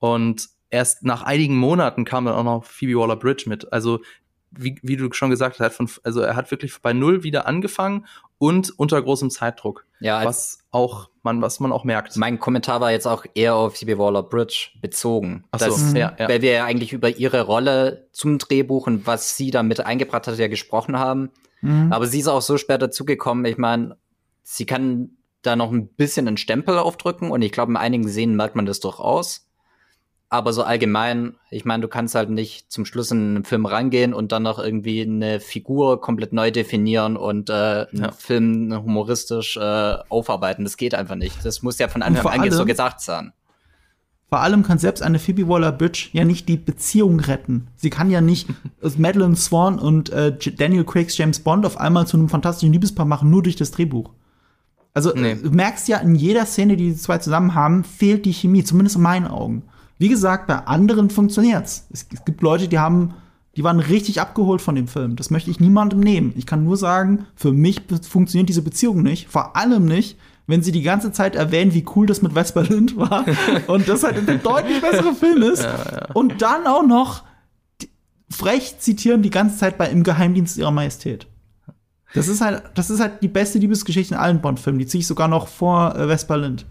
[0.00, 3.72] Und erst nach einigen Monaten kam dann auch noch Phoebe Waller-Bridge mit.
[3.72, 4.00] Also
[4.50, 8.06] wie, wie du schon gesagt hast, von, also er hat wirklich bei null wieder angefangen
[8.38, 9.86] und unter großem Zeitdruck.
[10.00, 12.16] Ja, was auch man, was man auch merkt.
[12.16, 15.44] Mein Kommentar war jetzt auch eher auf Phoebe Waller-Bridge bezogen.
[15.52, 16.28] Ach so, das, ja, ja.
[16.28, 20.26] Weil wir ja eigentlich über ihre Rolle zum Drehbuch und was sie da mit eingebracht
[20.26, 21.30] hat, ja gesprochen haben.
[21.60, 21.92] Mhm.
[21.92, 23.44] Aber sie ist auch so spät dazugekommen.
[23.44, 23.96] Ich meine,
[24.42, 25.10] sie kann
[25.42, 28.66] da noch ein bisschen einen Stempel aufdrücken und ich glaube, in einigen Szenen merkt man
[28.66, 29.49] das durchaus.
[30.32, 34.14] Aber so allgemein, ich meine, du kannst halt nicht zum Schluss in einen Film rangehen
[34.14, 38.12] und dann noch irgendwie eine Figur komplett neu definieren und äh, einen ja.
[38.12, 40.62] Film humoristisch äh, aufarbeiten.
[40.62, 41.44] Das geht einfach nicht.
[41.44, 43.32] Das muss ja von Anfang an so gesagt sein.
[44.28, 47.66] Vor allem kann selbst eine Phoebe Waller-Bridge ja nicht die Beziehung retten.
[47.74, 48.46] Sie kann ja nicht
[48.96, 53.30] Madeline Swan und äh, Daniel Craig's James Bond auf einmal zu einem fantastischen Liebespaar machen,
[53.30, 54.12] nur durch das Drehbuch.
[54.94, 55.34] Also nee.
[55.34, 58.94] du merkst ja in jeder Szene, die die zwei zusammen haben, fehlt die Chemie, zumindest
[58.94, 59.64] in meinen Augen.
[60.00, 61.86] Wie gesagt, bei anderen funktioniert's.
[61.92, 63.12] Es, es gibt Leute, die haben,
[63.54, 65.14] die waren richtig abgeholt von dem Film.
[65.14, 66.32] Das möchte ich niemandem nehmen.
[66.36, 69.28] Ich kann nur sagen, für mich funktioniert diese Beziehung nicht.
[69.28, 72.96] Vor allem nicht, wenn sie die ganze Zeit erwähnen, wie cool das mit Vesper Lind
[72.96, 73.26] war
[73.66, 75.64] und das halt ein deutlich besserer Film ist.
[75.64, 76.06] Ja, ja.
[76.14, 77.24] Und dann auch noch
[78.30, 81.26] frech zitieren die ganze Zeit bei Im Geheimdienst ihrer Majestät.
[82.14, 84.78] Das ist halt, das ist halt die beste Liebesgeschichte in allen Bond-Filmen.
[84.78, 86.64] Die ziehe ich sogar noch vor äh, Vesper Lind.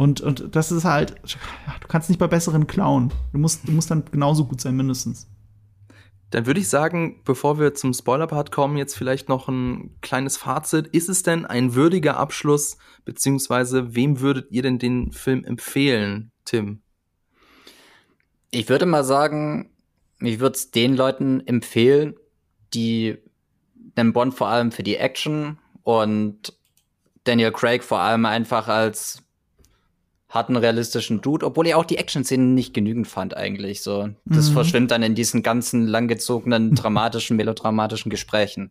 [0.00, 1.16] Und, und das ist halt,
[1.80, 3.12] du kannst nicht bei besseren klauen.
[3.34, 5.28] Du musst, du musst dann genauso gut sein, mindestens.
[6.30, 10.86] Dann würde ich sagen, bevor wir zum Spoiler-Part kommen, jetzt vielleicht noch ein kleines Fazit.
[10.86, 16.80] Ist es denn ein würdiger Abschluss, beziehungsweise wem würdet ihr denn den Film empfehlen, Tim?
[18.50, 19.70] Ich würde mal sagen,
[20.20, 22.14] ich würde es den Leuten empfehlen,
[22.72, 23.18] die
[23.98, 26.58] den Bond vor allem für die Action und
[27.24, 29.24] Daniel Craig vor allem einfach als
[30.30, 33.82] hat einen realistischen Dude, obwohl ich auch die Action-Szenen nicht genügend fand eigentlich.
[33.82, 34.54] So, das mhm.
[34.54, 38.70] verschwimmt dann in diesen ganzen langgezogenen, dramatischen, melodramatischen Gesprächen.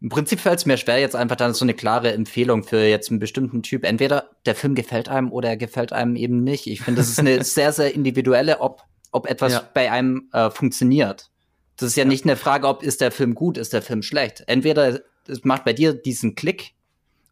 [0.00, 3.10] Im Prinzip fällt es mir schwer, jetzt einfach dann so eine klare Empfehlung für jetzt
[3.10, 3.84] einen bestimmten Typ.
[3.84, 6.66] Entweder der Film gefällt einem oder er gefällt einem eben nicht.
[6.66, 8.82] Ich finde, das ist eine sehr, sehr individuelle Ob
[9.16, 9.68] ob etwas ja.
[9.72, 11.30] bei einem äh, funktioniert.
[11.76, 14.02] Das ist ja, ja, nicht eine Frage, ob ist der Film gut, ist der Film
[14.02, 14.44] schlecht.
[14.46, 16.74] Entweder es macht bei dir diesen Klick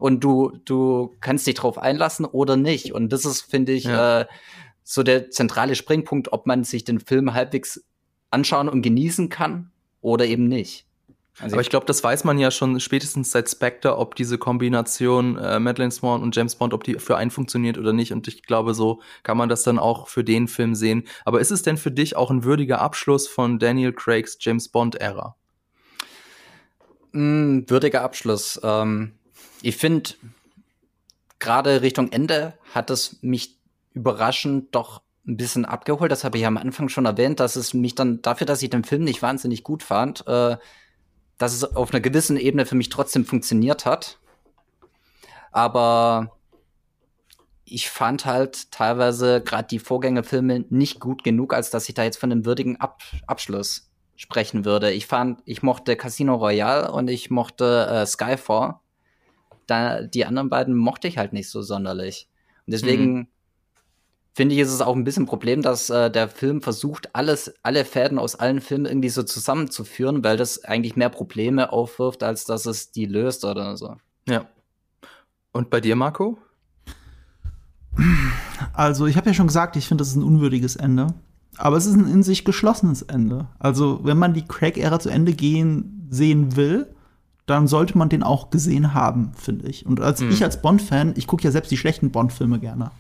[0.05, 2.93] und du, du kannst dich drauf einlassen oder nicht.
[2.93, 4.21] Und das ist, finde ich, ja.
[4.21, 4.27] äh,
[4.83, 7.83] so der zentrale Springpunkt, ob man sich den Film halbwegs
[8.31, 9.71] anschauen und genießen kann
[10.03, 10.85] oder eben nicht.
[11.39, 15.39] Also Aber ich glaube, das weiß man ja schon spätestens seit Spectre, ob diese Kombination
[15.39, 18.13] äh, Madeleine Swan und James Bond, ob die für einen funktioniert oder nicht.
[18.13, 21.05] Und ich glaube, so kann man das dann auch für den Film sehen.
[21.25, 25.35] Aber ist es denn für dich auch ein würdiger Abschluss von Daniel Craigs James Bond-Ära?
[27.13, 28.61] Mm, würdiger Abschluss.
[28.63, 29.15] Ähm,
[29.65, 30.11] ich finde,
[31.39, 33.57] gerade Richtung Ende hat es mich
[33.95, 36.13] überraschend doch ein bisschen abgeholt.
[36.13, 38.85] Das habe ich am Anfang schon erwähnt, dass es mich dann dafür, dass ich den
[38.85, 40.59] Film nicht wahnsinnig gut fand, äh,
[41.39, 44.19] dass es auf einer gewissen Ebene für mich trotzdem funktioniert hat.
[45.51, 46.37] Aber
[47.65, 52.19] ich fand halt teilweise gerade die Vorgängerfilme nicht gut genug, als dass ich da jetzt
[52.19, 54.93] von einem würdigen Ab Abschluss sprechen würde.
[54.93, 58.81] Ich fand, ich mochte Casino Royale und ich mochte äh, Skyfall.
[59.67, 62.29] Da, die anderen beiden mochte ich halt nicht so sonderlich.
[62.67, 63.27] Und deswegen mhm
[64.35, 67.55] finde ich, ist es auch ein bisschen ein Problem, dass äh, der Film versucht, alles,
[67.63, 72.45] alle Fäden aus allen Filmen irgendwie so zusammenzuführen, weil das eigentlich mehr Probleme aufwirft, als
[72.45, 73.97] dass es die löst oder so.
[74.29, 74.47] Ja.
[75.53, 76.37] Und bei dir, Marco?
[78.73, 81.15] Also, ich habe ja schon gesagt, ich finde, das ist ein unwürdiges Ende.
[81.57, 83.47] Aber es ist ein in sich geschlossenes Ende.
[83.61, 86.94] Also, wenn man die Craig-Ära zu Ende gehen sehen will,
[87.47, 89.85] dann sollte man den auch gesehen haben, finde ich.
[89.85, 90.31] Und als mhm.
[90.31, 92.91] ich als Bond-Fan, ich gucke ja selbst die schlechten Bond-Filme gerne.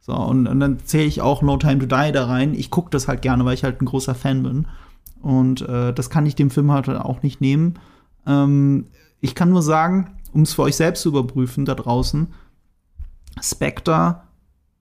[0.00, 2.54] So, und, und dann zähle ich auch No Time to Die da rein.
[2.54, 4.66] Ich gucke das halt gerne, weil ich halt ein großer Fan bin.
[5.20, 7.74] Und äh, das kann ich dem Film halt auch nicht nehmen.
[8.26, 8.86] Ähm,
[9.20, 12.28] ich kann nur sagen, um es für euch selbst zu überprüfen da draußen,
[13.42, 14.22] Spectre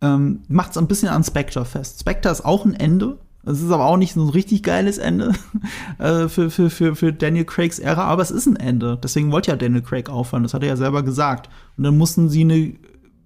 [0.02, 2.00] ähm, macht es ein bisschen an Spectre fest.
[2.00, 3.18] Spectre ist auch ein Ende.
[3.48, 5.34] Es ist aber auch nicht so ein richtig geiles Ende
[6.00, 9.00] äh, für, für, für, für Daniel Craigs Ära, aber es ist ein Ende.
[9.02, 11.50] Deswegen wollte ja Daniel Craig aufhören, das hat er ja selber gesagt.
[11.78, 12.74] Und dann mussten sie eine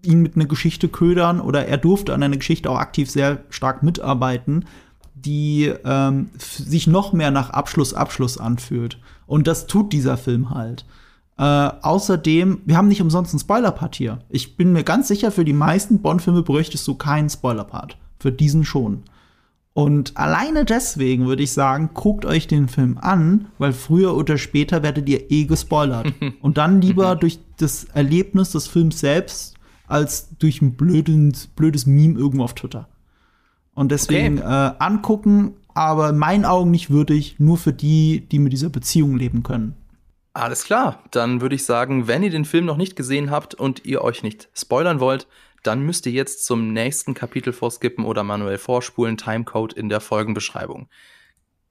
[0.03, 3.83] ihn mit einer Geschichte ködern oder er durfte an einer Geschichte auch aktiv sehr stark
[3.83, 4.65] mitarbeiten,
[5.13, 8.99] die ähm, sich noch mehr nach Abschluss Abschluss anfühlt.
[9.27, 10.85] Und das tut dieser Film halt.
[11.37, 14.19] Äh, außerdem, wir haben nicht umsonst einen Spoiler-Part hier.
[14.29, 17.97] Ich bin mir ganz sicher, für die meisten Bond-Filme bräuchtest du keinen Spoiler-Part.
[18.19, 19.03] Für diesen schon.
[19.73, 24.83] Und alleine deswegen würde ich sagen, guckt euch den Film an, weil früher oder später
[24.83, 26.13] werdet ihr eh gespoilert.
[26.41, 29.55] Und dann lieber durch das Erlebnis des Films selbst
[29.87, 32.87] als durch ein blödes, blödes Meme irgendwo auf Twitter.
[33.73, 34.67] Und deswegen okay.
[34.67, 39.15] äh, angucken, aber in meinen Augen nicht würdig, nur für die, die mit dieser Beziehung
[39.15, 39.75] leben können.
[40.33, 43.85] Alles klar, dann würde ich sagen, wenn ihr den Film noch nicht gesehen habt und
[43.85, 45.27] ihr euch nicht spoilern wollt,
[45.63, 50.89] dann müsst ihr jetzt zum nächsten Kapitel vorskippen oder manuell vorspulen, Timecode in der Folgenbeschreibung.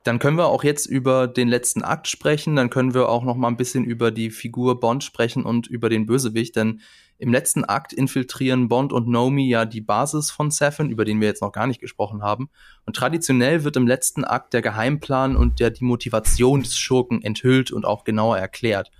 [0.02, 3.36] Dann können wir auch jetzt über den letzten Akt sprechen, dann können wir auch noch
[3.36, 6.80] mal ein bisschen über die Figur Bond sprechen und über den Bösewicht, denn
[7.18, 11.28] im letzten Akt infiltrieren Bond und Nomi ja die Basis von Safin, über den wir
[11.28, 12.48] jetzt noch gar nicht gesprochen haben.
[12.86, 17.72] Und traditionell wird im letzten Akt der Geheimplan und der die Motivation des Schurken enthüllt
[17.72, 18.90] und auch genauer erklärt.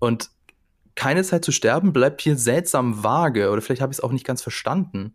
[0.00, 0.28] Und
[0.96, 4.26] keine Zeit zu sterben bleibt hier seltsam vage, oder vielleicht habe ich es auch nicht
[4.26, 5.14] ganz verstanden.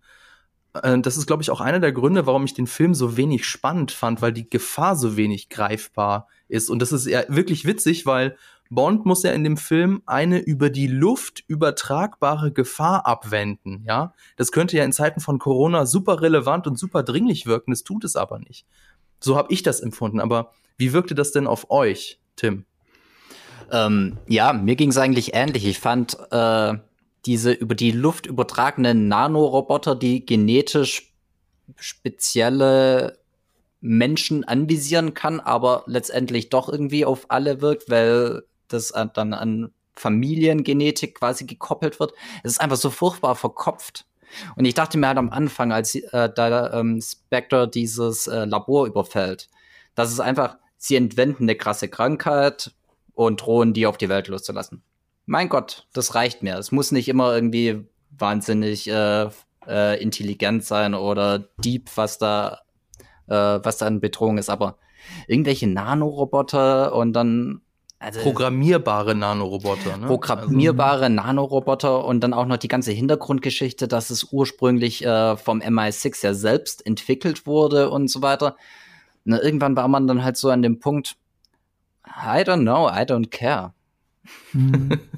[0.74, 3.46] Äh, das ist, glaube ich, auch einer der Gründe, warum ich den Film so wenig
[3.46, 6.70] spannend fand, weil die Gefahr so wenig greifbar ist.
[6.70, 8.38] Und das ist eher wirklich witzig, weil
[8.70, 14.14] Bond muss ja in dem Film eine über die Luft übertragbare Gefahr abwenden, ja.
[14.38, 18.06] Das könnte ja in Zeiten von Corona super relevant und super dringlich wirken, das tut
[18.06, 18.66] es aber nicht.
[19.20, 22.66] So habe ich das empfunden, aber wie wirkte das denn auf euch, Tim?
[23.72, 25.66] Ähm, ja, mir ging es eigentlich ähnlich.
[25.66, 26.74] Ich fand äh,
[27.26, 31.14] diese über die Luft übertragenen Nanoroboter, die genetisch
[31.78, 33.20] spezielle
[33.80, 41.16] Menschen anvisieren kann, aber letztendlich doch irgendwie auf alle wirkt, weil das dann an Familiengenetik
[41.16, 42.14] quasi gekoppelt wird.
[42.44, 44.06] Es ist einfach so furchtbar verkopft.
[44.56, 48.88] Und ich dachte mir halt am Anfang, als äh, da ähm, Spectre dieses äh, Labor
[48.88, 49.50] überfällt,
[49.96, 52.74] dass es einfach, sie entwenden eine krasse Krankheit
[53.26, 54.84] und drohen, die auf die Welt loszulassen.
[55.26, 56.58] Mein Gott, das reicht mir.
[56.58, 57.86] Es muss nicht immer irgendwie
[58.18, 59.30] wahnsinnig äh,
[59.68, 62.60] äh, intelligent sein oder deep, was da,
[63.28, 64.78] äh, was da an Bedrohung ist, aber
[65.28, 67.62] irgendwelche Nanoroboter und dann
[68.00, 70.08] also, programmierbare Nanoroboter, ne?
[70.08, 75.60] Programmierbare also, Nanoroboter und dann auch noch die ganze Hintergrundgeschichte, dass es ursprünglich äh, vom
[75.60, 78.56] MI6 ja selbst entwickelt wurde und so weiter.
[79.24, 81.16] Na, irgendwann war man dann halt so an dem Punkt,
[82.16, 83.74] I don't know, I don't care.
[84.52, 85.00] Hm.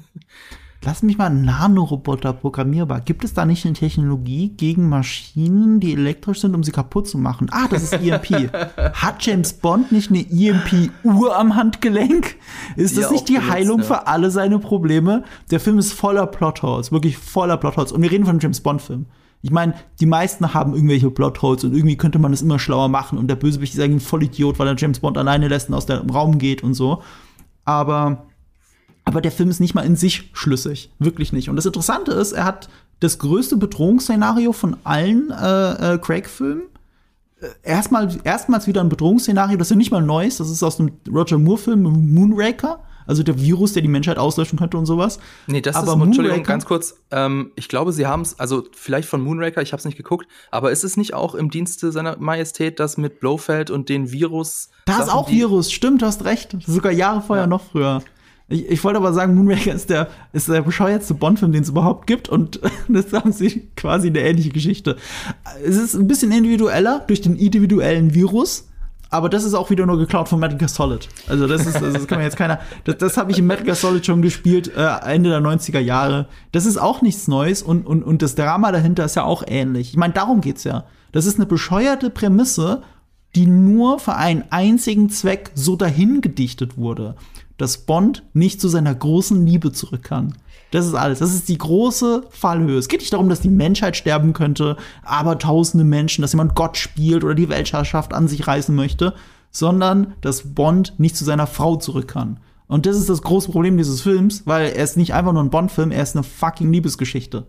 [0.84, 3.00] lass mich mal, Nanoroboter programmierbar.
[3.00, 7.18] Gibt es da nicht eine Technologie gegen Maschinen, die elektrisch sind, um sie kaputt zu
[7.18, 7.48] machen?
[7.50, 8.52] Ah, das ist EMP.
[8.94, 12.36] Hat James Bond nicht eine EMP-Uhr am Handgelenk?
[12.76, 13.84] Ist das ja, nicht die benutzt, Heilung ja.
[13.84, 15.24] für alle seine Probleme?
[15.50, 17.92] Der Film ist voller Plotholes, wirklich voller Plotholes.
[17.92, 19.06] Und wir reden von einem James Bond-Film.
[19.44, 23.18] Ich meine, die meisten haben irgendwelche Plotholes und irgendwie könnte man es immer schlauer machen
[23.18, 25.84] und der Bösewicht ist eigentlich ein Vollidiot, weil er James Bond alleine lässt und aus
[25.84, 27.02] dem Raum geht und so.
[27.66, 28.24] Aber
[29.04, 30.90] aber der Film ist nicht mal in sich schlüssig.
[30.98, 31.50] Wirklich nicht.
[31.50, 32.70] Und das Interessante ist, er hat
[33.00, 36.62] das größte Bedrohungsszenario von allen äh, äh, Craig-Filmen.
[37.42, 40.40] Äh, erstmal, erstmals wieder ein Bedrohungsszenario, das ist ja nicht mal neu ist.
[40.40, 42.80] Das ist aus dem Roger Moore-Film Moonraker.
[43.06, 45.18] Also der Virus, der die Menschheit auslöschen könnte und sowas.
[45.46, 46.96] Nee, das aber ist, Moonraker, Entschuldigung, ganz kurz.
[47.10, 50.26] Ähm, ich glaube, sie haben es, also vielleicht von Moonraker, ich habe es nicht geguckt,
[50.50, 54.70] aber ist es nicht auch im Dienste seiner Majestät, das mit Blofeld und den Virus?
[54.86, 56.56] Da ist auch Virus, stimmt, du hast recht.
[56.66, 57.48] Sogar Jahre vorher, ja.
[57.48, 58.02] noch früher.
[58.48, 62.06] Ich, ich wollte aber sagen, Moonraker ist der, ist der bescheuertste Bond-Film, den es überhaupt
[62.06, 62.28] gibt.
[62.28, 64.96] Und das haben sie quasi eine ähnliche Geschichte.
[65.64, 68.68] Es ist ein bisschen individueller durch den individuellen Virus.
[69.10, 71.08] Aber das ist auch wieder nur geklaut von Metal Gear Solid.
[71.28, 72.58] Also das ist, das kann man jetzt keiner.
[72.84, 76.26] Das, das habe ich in Metal Gear Solid schon gespielt, äh, Ende der 90er Jahre.
[76.52, 79.90] Das ist auch nichts Neues und, und, und das Drama dahinter ist ja auch ähnlich.
[79.90, 80.84] Ich meine, darum geht's ja.
[81.12, 82.82] Das ist eine bescheuerte Prämisse,
[83.36, 87.14] die nur für einen einzigen Zweck so dahin gedichtet wurde
[87.56, 90.34] dass Bond nicht zu seiner großen Liebe zurück kann.
[90.74, 91.20] Das ist alles.
[91.20, 92.78] Das ist die große Fallhöhe.
[92.78, 96.76] Es geht nicht darum, dass die Menschheit sterben könnte, aber tausende Menschen, dass jemand Gott
[96.76, 99.14] spielt oder die Weltherrschaft an sich reißen möchte,
[99.52, 102.40] sondern dass Bond nicht zu seiner Frau zurück kann.
[102.66, 105.50] Und das ist das große Problem dieses Films, weil er ist nicht einfach nur ein
[105.50, 107.46] Bond-Film, er ist eine fucking Liebesgeschichte.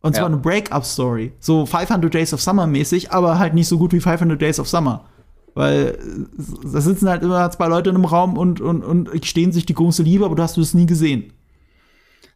[0.00, 0.26] Und zwar ja.
[0.28, 1.32] eine Break-up-Story.
[1.40, 4.68] So 500 Days of Summer mäßig, aber halt nicht so gut wie 500 Days of
[4.68, 5.06] Summer.
[5.54, 5.98] Weil
[6.62, 9.74] da sitzen halt immer zwei Leute in einem Raum und, und, und stehen sich die
[9.74, 11.32] große Liebe, aber du hast es nie gesehen.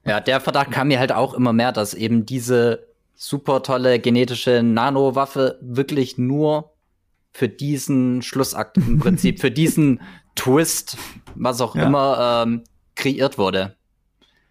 [0.05, 4.62] Ja, der Verdacht kam mir halt auch immer mehr, dass eben diese super tolle genetische
[4.62, 6.72] Nanowaffe wirklich nur
[7.32, 10.01] für diesen Schlussakt im Prinzip, für diesen
[10.36, 10.96] Twist,
[11.34, 11.86] was auch ja.
[11.86, 13.76] immer, ähm, kreiert wurde.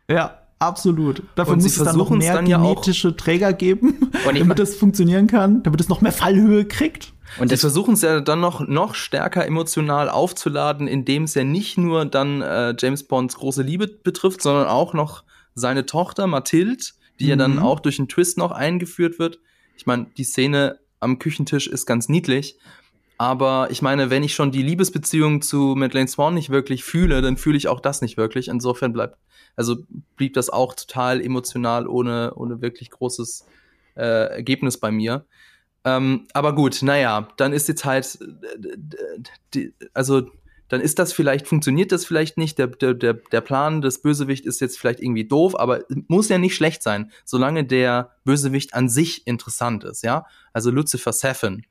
[0.07, 1.23] Ja, absolut.
[1.35, 5.63] Dafür muss es dann noch mehr dann genetische ja Träger geben, damit das funktionieren kann,
[5.63, 7.13] damit es noch mehr Fallhöhe kriegt.
[7.39, 11.77] Und sie versuchen es ja dann noch, noch stärker emotional aufzuladen, indem es ja nicht
[11.77, 15.23] nur dann äh, James Bonds große Liebe betrifft, sondern auch noch
[15.55, 16.83] seine Tochter Mathilde,
[17.19, 17.29] die mhm.
[17.29, 17.59] ja dann mhm.
[17.59, 19.39] auch durch einen Twist noch eingeführt wird.
[19.77, 22.57] Ich meine, die Szene am Küchentisch ist ganz niedlich.
[23.17, 27.35] Aber ich meine, wenn ich schon die Liebesbeziehung zu Madeleine Swan nicht wirklich fühle, dann
[27.35, 28.47] fühle ich auch das nicht wirklich.
[28.47, 29.17] Insofern bleibt,
[29.57, 29.75] also
[30.15, 33.45] blieb das auch total emotional ohne, ohne wirklich großes
[33.95, 35.25] äh, Ergebnis bei mir.
[35.83, 38.19] Ähm, aber gut, naja, dann ist jetzt halt,
[39.53, 40.29] die, also
[40.69, 42.57] dann ist das vielleicht, funktioniert das vielleicht nicht.
[42.57, 46.55] Der, der, der Plan des Bösewicht ist jetzt vielleicht irgendwie doof, aber muss ja nicht
[46.55, 50.25] schlecht sein, solange der Bösewicht an sich interessant ist, ja.
[50.53, 51.65] Also Lucifer Seven.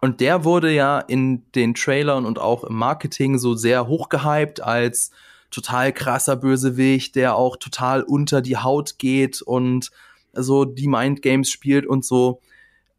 [0.00, 5.10] Und der wurde ja in den Trailern und auch im Marketing so sehr hochgehypt als
[5.50, 9.90] total krasser Bösewicht, der auch total unter die Haut geht und
[10.32, 12.40] so die Mindgames spielt und so.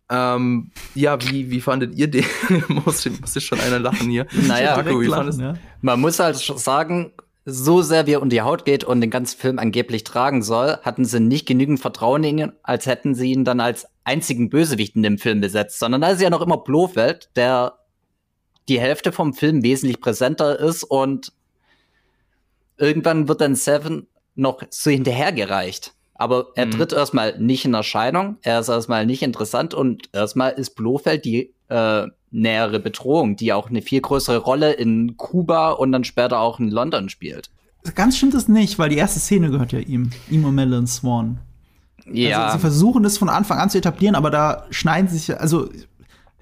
[0.09, 2.25] Ähm, ja, wie, wie fandet ihr den?
[2.67, 4.27] muss, muss schon einer lachen hier.
[4.47, 5.53] Naja, Marco, wie lachen, ja?
[5.81, 7.11] man muss halt sagen,
[7.45, 10.77] so sehr wie er unter die Haut geht und den ganzen Film angeblich tragen soll,
[10.81, 14.95] hatten sie nicht genügend Vertrauen in ihn, als hätten sie ihn dann als einzigen Bösewicht
[14.95, 17.79] in dem Film besetzt, sondern da ist ja noch immer Blofeld, der
[18.67, 21.33] die Hälfte vom Film wesentlich präsenter ist und
[22.77, 25.93] irgendwann wird dann Seven noch so hinterhergereicht.
[26.15, 26.71] Aber er mhm.
[26.71, 31.53] tritt erstmal nicht in Erscheinung, er ist erstmal nicht interessant und erstmal ist Blofeld die
[31.67, 36.59] äh, nähere Bedrohung, die auch eine viel größere Rolle in Kuba und dann später auch
[36.59, 37.49] in London spielt.
[37.95, 41.39] Ganz stimmt es nicht, weil die erste Szene gehört ja ihm, ihm und Madeline Swan.
[42.11, 42.45] Ja.
[42.45, 45.69] Also, sie versuchen es von Anfang an zu etablieren, aber da schneiden sich, also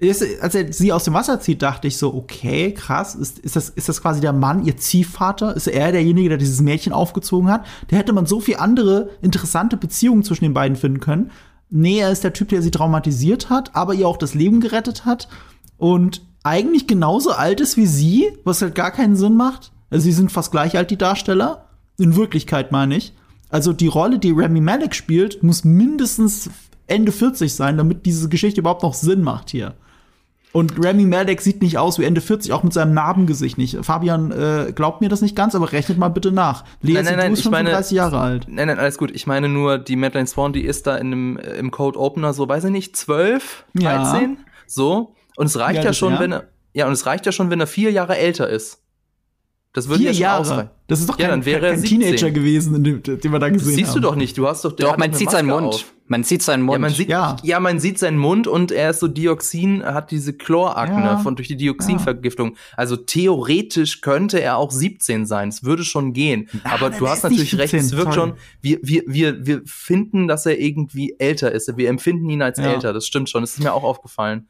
[0.00, 3.68] als er sie aus dem Wasser zieht, dachte ich so, okay, krass, ist, ist, das,
[3.70, 5.54] ist das quasi der Mann, ihr Ziehvater?
[5.54, 7.64] Ist er derjenige, der dieses Mädchen aufgezogen hat?
[7.88, 11.30] Da hätte man so viel andere interessante Beziehungen zwischen den beiden finden können.
[11.70, 15.04] Nee, er ist der Typ, der sie traumatisiert hat, aber ihr auch das Leben gerettet
[15.04, 15.28] hat
[15.78, 19.72] und eigentlich genauso alt ist wie sie, was halt gar keinen Sinn macht.
[19.90, 21.68] Also sie sind fast gleich alt, die Darsteller.
[21.98, 23.14] In Wirklichkeit meine ich.
[23.48, 26.50] Also die Rolle, die Remy Malek spielt, muss mindestens
[26.86, 29.74] Ende 40 sein, damit diese Geschichte überhaupt noch Sinn macht hier.
[30.54, 33.76] Und Remy Malek sieht nicht aus wie Ende 40, auch mit seinem Narbengesicht nicht.
[33.84, 36.62] Fabian äh, glaubt mir das nicht ganz, aber rechnet mal bitte nach.
[36.80, 38.46] Lea nein, nein, nein, ist 35 Jahre alt.
[38.46, 39.10] Nein, nein, alles gut.
[39.10, 42.32] Ich meine nur, die Madeleine Swan, die ist da in dem, äh, im Code Opener
[42.34, 44.36] so, weiß ich nicht, 12, 13, ja.
[44.68, 45.16] so.
[45.34, 46.20] Und es reicht ja, ja schon, ja.
[46.20, 48.83] wenn er, ja, und es reicht ja schon, wenn er vier Jahre älter ist.
[49.74, 50.40] Das würde Vier ja schon Jahre.
[50.40, 50.70] ausreichen.
[50.86, 52.00] Das ist doch Ja, kein, dann wäre er kein 17.
[52.00, 53.94] Teenager gewesen, dem, den wir da Das gesehen siehst haben.
[53.96, 54.38] du doch nicht.
[54.38, 55.66] Du hast doch, Doch, man sieht seinen Mund.
[55.74, 55.84] auf.
[56.06, 56.74] Man sieht seinen Mund.
[56.74, 57.36] Ja, man sieht, Ja.
[57.42, 57.60] ja.
[57.60, 61.18] man sieht seinen Mund und er ist so Dioxin, hat diese Chlorakne Ja.
[61.18, 62.56] von durch die Dioxinvergiftung.
[62.76, 65.48] Also theoretisch könnte er auch 17 sein.
[65.48, 66.48] Es würde schon gehen.
[66.64, 67.70] Aber nein, du hast natürlich recht.
[67.72, 68.28] 17, Es wirkt sorry.
[68.30, 71.76] schon, wir, wir, wir, wir finden, dass er irgendwie älter ist.
[71.76, 72.66] Wir empfinden ihn als Ja.
[72.72, 72.92] älter.
[72.92, 73.42] Das stimmt schon.
[73.42, 74.46] Das ist mir auch aufgefallen.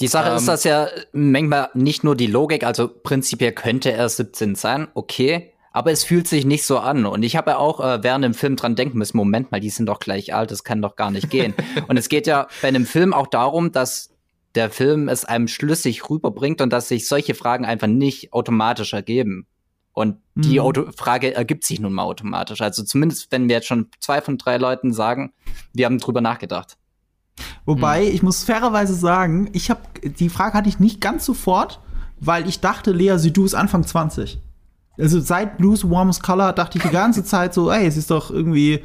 [0.00, 4.08] Die Sache Ähm, ist, dass ja manchmal nicht nur die Logik, also prinzipiell könnte er
[4.08, 7.04] 17 sein, okay, aber es fühlt sich nicht so an.
[7.04, 9.70] Und ich habe ja auch äh, während dem Film dran denken müssen, Moment mal, die
[9.70, 11.54] sind doch gleich alt, das kann doch gar nicht gehen.
[11.88, 14.10] und es geht ja bei einem Film auch darum, dass
[14.54, 19.46] der Film es einem schlüssig rüberbringt und dass sich solche Fragen einfach nicht automatisch ergeben.
[19.92, 20.60] Und die Mhm.
[20.60, 22.60] Auto Frage ergibt sich nun mal automatisch.
[22.60, 25.32] Also zumindest, wenn wir jetzt schon zwei von drei Leuten sagen,
[25.72, 26.76] wir haben drüber nachgedacht.
[27.64, 31.80] Wobei, ich muss fairerweise sagen, ich habe die Frage hatte ich nicht ganz sofort,
[32.20, 34.40] weil ich dachte, Lea Seydoux ist Anfang 20.
[34.98, 38.30] Also seit Blues Warmest Color dachte ich die ganze Zeit so, ey, es ist doch
[38.30, 38.82] irgendwie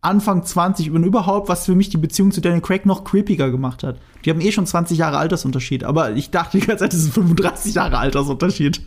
[0.00, 3.82] Anfang 20 und überhaupt, was für mich die Beziehung zu Daniel Craig noch creepiger gemacht
[3.82, 3.98] hat.
[4.24, 7.14] Die haben eh schon 20 Jahre Altersunterschied, aber ich dachte die ganze Zeit, das ist
[7.14, 8.80] 35 Jahre Altersunterschied.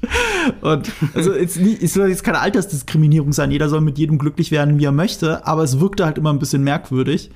[0.62, 4.80] Und also es, es soll jetzt keine Altersdiskriminierung sein, jeder soll mit jedem glücklich werden,
[4.80, 7.32] wie er möchte, aber es wirkte halt immer ein bisschen merkwürdig.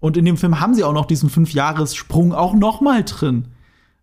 [0.00, 3.48] Und in dem Film haben sie auch noch diesen Fünfjahressprung auch noch mal drin.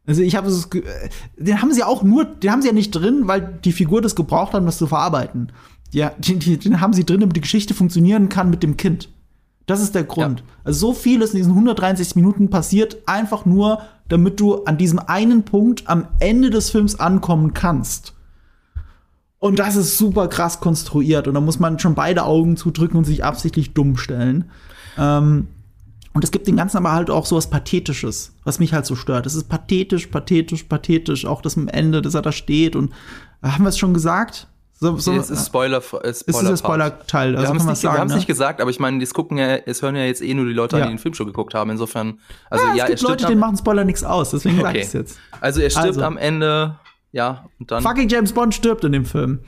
[0.05, 2.91] Also ich habe es, äh, den haben sie auch nur, den haben sie ja nicht
[2.91, 5.51] drin, weil die Figur das gebraucht hat, um das zu verarbeiten.
[5.91, 9.09] Ja, den, den, haben sie drin, damit die Geschichte funktionieren kann mit dem Kind.
[9.65, 10.43] Das ist der Grund.
[10.63, 15.43] Also so vieles in diesen 163 Minuten passiert einfach nur, damit du an diesem einen
[15.43, 18.13] Punkt am Ende des Films ankommen kannst.
[19.39, 21.27] Und das ist super krass konstruiert.
[21.27, 24.49] Und da muss man schon beide Augen zudrücken und sich absichtlich dumm stellen.
[24.97, 25.47] Ähm,
[26.13, 28.95] und es gibt den Ganzen aber halt auch so was Pathetisches, was mich halt so
[28.95, 29.25] stört.
[29.25, 31.25] Es ist pathetisch, pathetisch, pathetisch.
[31.25, 32.75] Auch das am Ende, dass er da steht.
[32.75, 32.91] Und
[33.41, 34.47] äh, haben wir es schon gesagt?
[34.79, 37.31] So, so, es ist Spoiler, äh, es Spoiler ist der Spoiler-Teil.
[37.31, 38.15] Wir Also haben kann es nicht, wir ne?
[38.15, 40.51] nicht gesagt, aber ich meine, das gucken ja, es hören ja jetzt eh nur die
[40.53, 40.83] Leute Ja.
[40.83, 41.69] an, die den Film schon geguckt haben.
[41.69, 44.31] Insofern, also ja, ja, es gibt Leute, denen machen Spoiler nichts aus.
[44.31, 44.79] Deswegen Okay.
[44.79, 45.19] ich es jetzt.
[45.39, 46.03] also er stirbt Also.
[46.03, 46.77] am Ende,
[47.11, 47.81] ja, und dann.
[47.81, 49.39] Fucking James Bond stirbt in dem Film.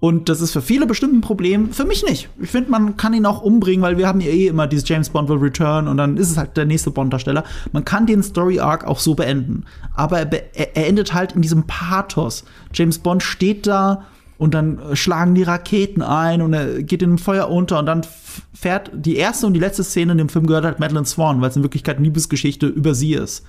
[0.00, 2.30] Und das ist für viele bestimmt ein Problem, für mich nicht.
[2.40, 5.10] Ich finde, man kann ihn auch umbringen, weil wir haben ja eh immer dieses James
[5.10, 7.44] Bond will return und dann ist es halt der nächste Bond-Darsteller.
[7.72, 9.64] Man kann den Story-Arc auch so beenden.
[9.94, 12.44] Aber er, be er endet halt in diesem Pathos.
[12.72, 14.06] James Bond steht da
[14.38, 17.84] und dann äh, schlagen die Raketen ein und er geht in dem Feuer unter und
[17.84, 18.00] dann
[18.54, 21.50] fährt die erste und die letzte Szene in dem Film gehört halt Madeline Swan, weil
[21.50, 23.44] es in Wirklichkeit eine Liebesgeschichte über sie ist.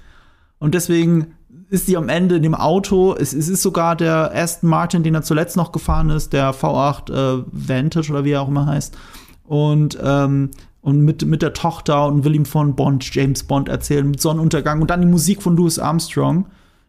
[0.60, 1.28] Und deswegen
[1.72, 3.16] ist sie am Ende in dem Auto.
[3.16, 7.12] Es, es ist sogar der Aston Martin, den er zuletzt noch gefahren ist, der V8
[7.12, 8.98] äh, Vantage oder wie er auch immer heißt.
[9.46, 10.52] Und, ähm,
[10.82, 14.82] und mit, mit der Tochter und will ihm von Bond, James Bond erzählen, mit Sonnenuntergang
[14.82, 16.48] und dann die Musik von Louis Armstrong.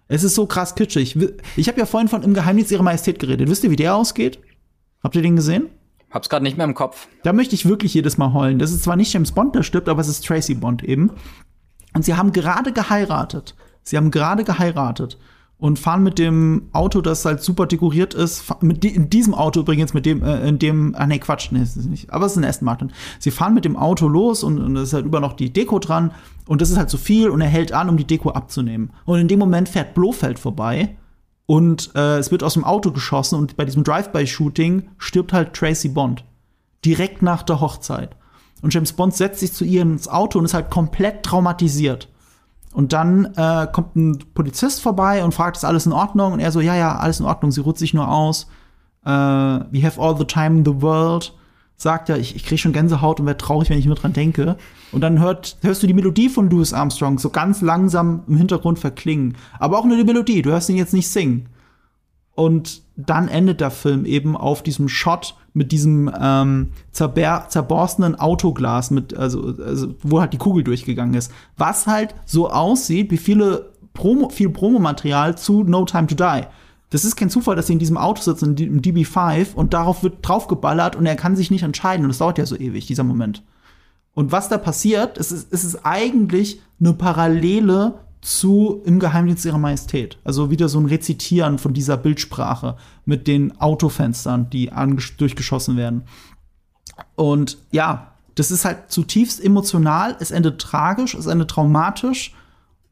[0.09, 1.17] Es ist so krass kitschig.
[1.57, 3.49] Ich habe ja vorhin von Im Geheimnis ihrer Majestät geredet.
[3.49, 4.41] Wisst ihr, wie der ausgeht?
[5.05, 5.69] Habt ihr den gesehen?
[6.11, 7.07] Hab's gerade nicht mehr im Kopf.
[7.23, 8.59] Da möchte ich wirklich jedes Mal heulen.
[8.59, 11.13] Das ist zwar nicht James Bond, der stirbt, aber es ist Tracy Bond eben.
[11.95, 13.55] Und sie haben gerade geheiratet.
[13.83, 15.19] Sie haben gerade geheiratet
[15.63, 19.61] und fahren mit dem Auto, das halt super dekoriert ist, mit di in diesem Auto
[19.61, 22.33] übrigens, mit dem, äh, in dem, ah nee, Quatsch, nee, ist es nicht, aber es
[22.33, 22.93] ist ein Aston Martin.
[23.21, 25.79] Sie fahren mit dem Auto los und, und es ist halt über noch die Deko
[25.79, 26.11] dran
[26.47, 28.91] und das ist halt zu viel und er hält an, um die Deko abzunehmen.
[29.05, 30.97] Und in dem Moment fährt Blofeld vorbei
[31.47, 35.91] und äh, es wird aus dem Auto geschossen und bei diesem Drive-by-Shooting stirbt halt Tracy
[35.91, 36.25] Bond
[36.85, 38.17] direkt nach der Hochzeit.
[38.63, 42.09] Und James Bond setzt sich zu ihr ins Auto und ist halt komplett traumatisiert.
[42.73, 46.33] Und dann äh, kommt ein Polizist vorbei und fragt, ist alles in Ordnung?
[46.33, 48.47] Und er so, ja, ja, alles in Ordnung, sie ruht sich nur aus.
[49.05, 51.35] Äh, we have all the time in the world.
[51.77, 54.57] Sagt er, ich, ich kriege schon Gänsehaut und werde traurig, wenn ich nur dran denke.
[54.93, 58.79] Und dann hört, hörst du die Melodie von Louis Armstrong so ganz langsam im Hintergrund
[58.79, 59.37] verklingen.
[59.59, 61.49] Aber auch nur die Melodie, du hörst ihn jetzt nicht singen.
[62.35, 69.15] Und dann endet der Film eben auf diesem Shot mit diesem ähm, zerborstenen Autoglas, mit,
[69.15, 71.31] also, also, wo halt die Kugel durchgegangen ist.
[71.59, 76.47] Was halt so aussieht wie viele Promo, viel Promomaterial zu No Time to Die.
[76.89, 80.17] Das ist kein Zufall, dass sie in diesem Auto sitzen, im DB5, und darauf wird
[80.23, 82.05] draufgeballert und er kann sich nicht entscheiden.
[82.05, 83.43] Und das dauert ja so ewig, dieser Moment.
[84.15, 89.59] Und was da passiert, es ist, es ist eigentlich eine Parallele zu Im Geheimdienst ihrer
[89.59, 90.17] Majestät.
[90.25, 94.71] Also wieder so ein Rezitieren von dieser Bildsprache mit den Autofenstern, die
[95.19, 96.05] durchgeschossen werden.
[97.17, 102.35] Und ja, das ist halt zutiefst emotional, es endet tragisch, es endet traumatisch.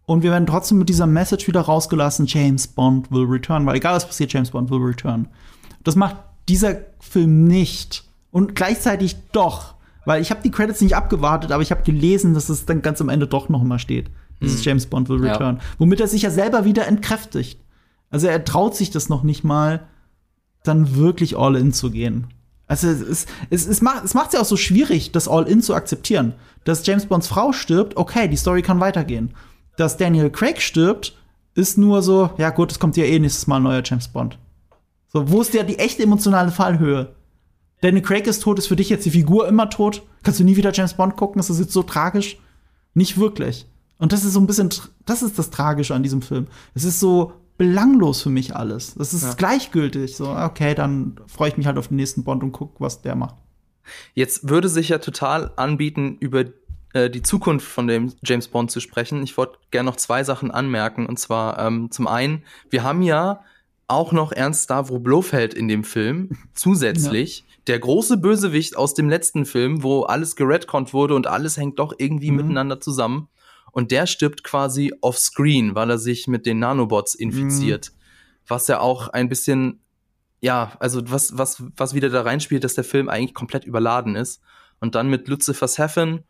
[0.05, 3.95] Und wir werden trotzdem mit dieser Message wieder rausgelassen, James Bond will return, weil egal
[3.95, 5.29] was passiert, James Bond will return.
[5.85, 6.17] Das macht
[6.49, 8.05] dieser Film nicht.
[8.33, 9.75] Und gleichzeitig doch.
[10.05, 13.01] Weil ich habe die Credits nicht abgewartet, aber ich habe gelesen, dass es dann ganz
[13.01, 14.11] am Ende doch noch mal steht.
[14.41, 15.33] Dieses James Bond will Ja.
[15.33, 15.61] return.
[15.79, 17.61] Womit er sich ja selber wieder entkräftigt.
[18.11, 19.87] Also er traut sich das noch nicht mal,
[20.65, 22.27] dann wirklich all in zu gehen.
[22.67, 25.61] Also es, es, es, es macht es macht ja auch so schwierig, das all in
[25.63, 26.35] zu akzeptieren.
[26.65, 29.35] Dass James Bonds Frau stirbt, okay, die Story kann weitergehen.
[29.77, 31.17] Dass Daniel Craig stirbt,
[31.55, 34.39] ist nur so, ja gut, es kommt ja eh nächstes Mal ein neuer James Bond.
[35.09, 37.15] So, wo ist ja die echte emotionale Fallhöhe?
[37.81, 40.03] Daniel Craig ist tot, ist für dich jetzt die Figur immer tot?
[40.23, 41.41] Kannst du nie wieder James Bond gucken?
[41.41, 42.39] Ist das jetzt so tragisch?
[42.95, 43.67] Nicht wirklich.
[44.01, 44.71] Und das ist so ein bisschen,
[45.05, 46.47] das ist das Tragische an diesem Film.
[46.75, 48.95] Es ist so belanglos für mich alles.
[48.95, 49.35] Das ist ja.
[49.35, 50.17] gleichgültig.
[50.17, 53.15] So, okay, dann freue ich mich halt auf den nächsten Bond und guck, was der
[53.15, 53.35] macht.
[54.15, 56.45] Jetzt würde sich ja total anbieten, über
[56.95, 59.23] äh, die Zukunft von dem James Bond zu sprechen.
[59.23, 61.05] Ich wollte gerne noch zwei Sachen anmerken.
[61.05, 63.45] Und zwar ähm, zum einen, wir haben ja
[63.87, 67.41] auch noch Ernst Stavro Blofeld in dem Film zusätzlich.
[67.41, 67.45] Ja.
[67.67, 71.93] Der große Bösewicht aus dem letzten Film, wo alles geredconnt wurde und alles hängt doch
[71.99, 72.39] irgendwie mhm.
[72.39, 73.29] miteinander zusammen
[73.73, 77.93] und der stirbt quasi off-screen, weil er sich mit den Nanobots infiziert.
[77.93, 77.97] Mhm.
[78.49, 79.81] Was ja auch ein bisschen,
[80.41, 84.41] ja, also was, was, was wieder da reinspielt, dass der Film eigentlich komplett überladen ist.
[84.81, 86.25] Und dann mit Lucifer's Heaven,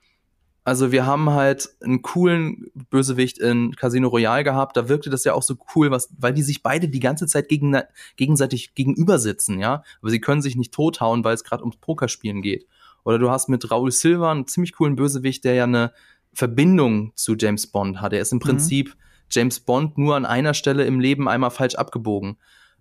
[0.64, 5.32] also wir haben halt einen coolen Bösewicht in Casino Royale gehabt, da wirkte das ja
[5.32, 7.76] auch so cool, was, weil die sich beide die ganze Zeit gegen,
[8.16, 9.82] gegenseitig gegenüber sitzen, ja.
[10.00, 12.66] Aber sie können sich nicht tothauen, weil es gerade ums Pokerspielen geht.
[13.04, 15.92] Oder du hast mit Raul Silva einen ziemlich coolen Bösewicht, der ja eine,
[16.32, 18.12] Verbindung zu James Bond hat.
[18.12, 18.42] Er ist im mhm.
[18.42, 18.96] Prinzip
[19.30, 22.36] James Bond nur an einer Stelle im Leben einmal falsch abgebogen.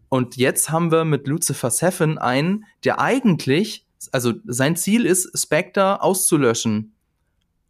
[0.10, 6.02] Und jetzt haben wir mit Lucifer Seven einen, der eigentlich, also sein Ziel ist, Spectre
[6.02, 6.94] auszulöschen.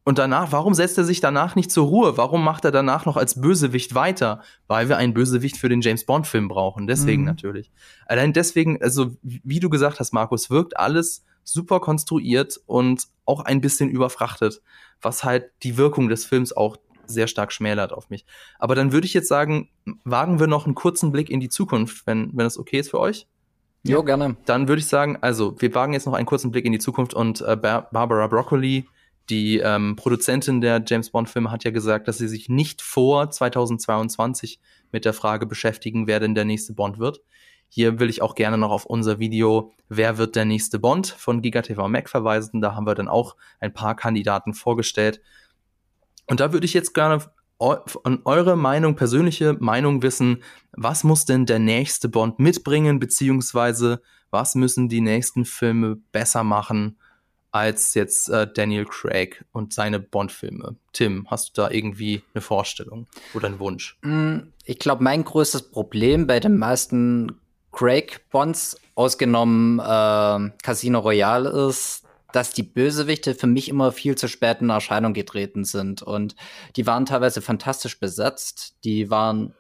[0.06, 2.18] Und danach, warum setzt er sich danach nicht zur Ruhe?
[2.18, 4.42] Warum macht er danach noch als Bösewicht weiter?
[4.68, 6.88] Weil wir einen Bösewicht für den James Bond Film brauchen.
[6.88, 7.28] Deswegen mhm.
[7.28, 7.70] natürlich.
[8.06, 13.62] Allein deswegen, also wie du gesagt hast, Markus, wirkt alles super konstruiert und auch ein
[13.62, 14.62] bisschen überfrachtet
[15.02, 18.26] was halt die Wirkung des Films auch sehr stark schmälert auf mich.
[18.60, 19.70] Aber dann würde ich jetzt sagen,
[20.04, 23.00] wagen wir noch einen kurzen Blick in die Zukunft, wenn, wenn das okay ist für
[23.00, 23.28] euch?
[23.84, 24.36] Jo, gerne.
[24.46, 27.14] Dann würde ich sagen, also wir wagen jetzt noch einen kurzen Blick in die Zukunft
[27.14, 28.88] und äh, Barbara Broccoli,
[29.30, 34.60] die ähm, Produzentin der James Bond-Filme, hat ja gesagt, dass sie sich nicht vor 2022
[34.92, 37.22] mit der Frage beschäftigen, wer denn der nächste Bond wird.
[37.70, 41.42] Hier will ich auch gerne noch auf unser Video Wer wird der nächste Bond von
[41.42, 42.62] GigaTV Mac verweisen.
[42.62, 45.20] Da haben wir dann auch ein paar Kandidaten vorgestellt.
[46.28, 47.26] Und da würde ich jetzt gerne
[47.60, 54.54] an eure Meinung, persönliche Meinung wissen, was muss denn der nächste Bond mitbringen, beziehungsweise was
[54.54, 57.00] müssen die nächsten Filme besser machen
[57.52, 60.76] als jetzt äh, Daniel Craig und seine Bond-Filme?
[60.94, 63.98] Tim, hast du da irgendwie eine Vorstellung oder einen Wunsch?
[64.04, 67.40] Mm, ich glaube, mein größtes Problem bei den meisten
[67.72, 74.28] Craig Bonds, ausgenommen äh, Casino Royale, ist, dass die Bösewichte für mich immer viel zu
[74.28, 76.02] spät in Erscheinung getreten sind.
[76.02, 76.36] Und
[76.76, 78.76] die waren teilweise fantastisch besetzt.
[78.84, 79.54] Die waren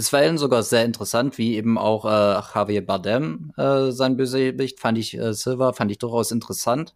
[0.00, 5.16] bisweilen sogar sehr interessant, wie eben auch äh, Javier Bardem, äh, sein Bösewicht, fand ich
[5.16, 6.94] äh, Silver, fand ich durchaus interessant.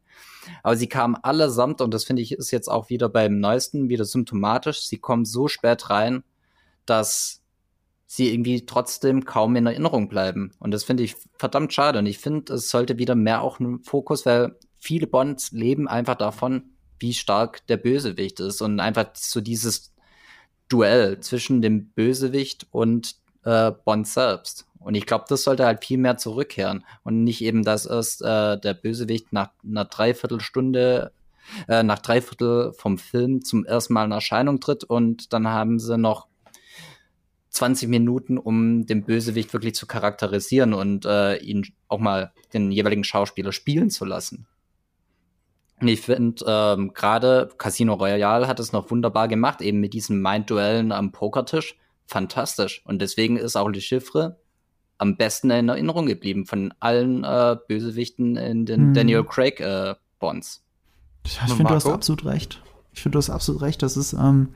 [0.62, 4.06] Aber sie kamen allesamt, und das finde ich ist jetzt auch wieder beim neuesten wieder
[4.06, 6.24] symptomatisch, sie kommen so spät rein,
[6.86, 7.42] dass
[8.06, 10.52] sie irgendwie trotzdem kaum in Erinnerung bleiben.
[10.58, 11.98] Und das finde ich verdammt schade.
[11.98, 16.14] Und ich finde, es sollte wieder mehr auch ein Fokus, weil viele Bonds leben einfach
[16.14, 19.92] davon, wie stark der Bösewicht ist und einfach so dieses
[20.68, 24.66] Duell zwischen dem Bösewicht und äh, Bond selbst.
[24.78, 28.58] Und ich glaube, das sollte halt viel mehr zurückkehren und nicht eben, dass erst äh,
[28.58, 31.12] der Bösewicht nach einer Dreiviertelstunde,
[31.68, 35.96] äh, nach Dreiviertel vom Film zum ersten Mal in Erscheinung tritt und dann haben sie
[35.96, 36.26] noch
[37.54, 43.04] 20 Minuten, um den Bösewicht wirklich zu charakterisieren und äh, ihn auch mal den jeweiligen
[43.04, 44.46] Schauspieler spielen zu lassen.
[45.80, 50.20] Und ich finde, ähm, gerade Casino Royale hat es noch wunderbar gemacht, eben mit diesen
[50.20, 51.76] Mind-Duellen am Pokertisch.
[52.06, 52.82] Fantastisch.
[52.86, 54.36] Und deswegen ist auch Le Chiffre
[54.98, 58.94] am besten in Erinnerung geblieben von allen äh, Bösewichten in den hm.
[58.94, 60.64] Daniel Craig äh, Bonds.
[61.24, 62.62] Ich finde, du hast absolut recht.
[62.92, 63.82] Ich finde, du hast absolut recht.
[63.82, 64.50] Das ist ähm,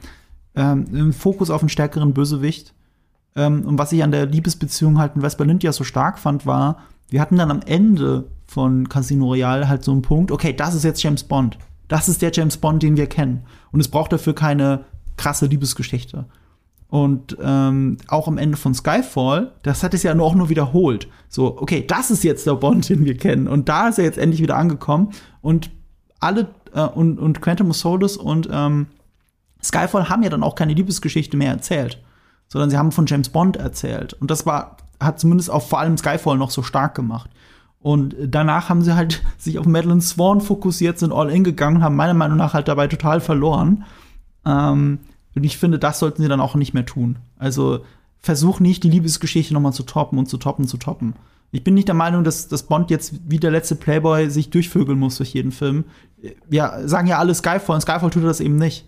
[0.57, 2.75] ähm, ein Fokus auf einen stärkeren Bösewicht
[3.37, 6.79] ähm, und was ich an der Liebesbeziehung halt in Vesper Lyndia so stark fand, war,
[7.09, 10.85] wir hatten dann am Ende von Casino Royale halt so einen Punkt, okay, das ist
[10.85, 11.59] jetzt James Bond.
[11.87, 13.45] Das ist der James Bond, den wir kennen.
[13.73, 14.85] Und es braucht dafür keine
[15.17, 16.27] krasse Liebesgeschichte.
[16.89, 21.09] Und ähm, auch am Ende von Skyfall, das hat es ja auch nur wiederholt.
[21.29, 23.47] So, okay, das ist jetzt der Bond, den wir kennen.
[23.47, 25.11] Und da ist er jetzt endlich wieder angekommen.
[25.43, 25.71] Und
[26.21, 28.87] alle äh, und, und Quantum of Solace und ähm,
[29.63, 32.03] Skyfall haben ja dann auch keine Liebesgeschichte mehr erzählt
[32.49, 34.15] sondern sie haben von James Bond erzählt.
[34.15, 37.31] Und das war, hat zumindest auch vor allem Skyfall noch so stark gemacht.
[37.81, 41.97] Und danach haben sie halt sich auf Madeline Swan fokussiert, sind all in gegangen, haben
[41.97, 43.85] meiner Meinung nach halt dabei total verloren.
[44.45, 44.99] Ähm,
[45.35, 47.17] und ich finde, das sollten sie dann auch nicht mehr tun.
[47.39, 47.81] Also
[48.19, 51.15] versuch nicht, die Liebesgeschichte noch mal zu toppen und zu toppen, zu toppen.
[51.51, 54.99] Ich bin nicht der Meinung, dass, dass Bond jetzt wie der letzte Playboy sich durchvögeln
[54.99, 55.85] muss durch jeden Film.
[56.51, 58.85] Ja, sagen ja alle Skyfall und Skyfall tut das eben nicht.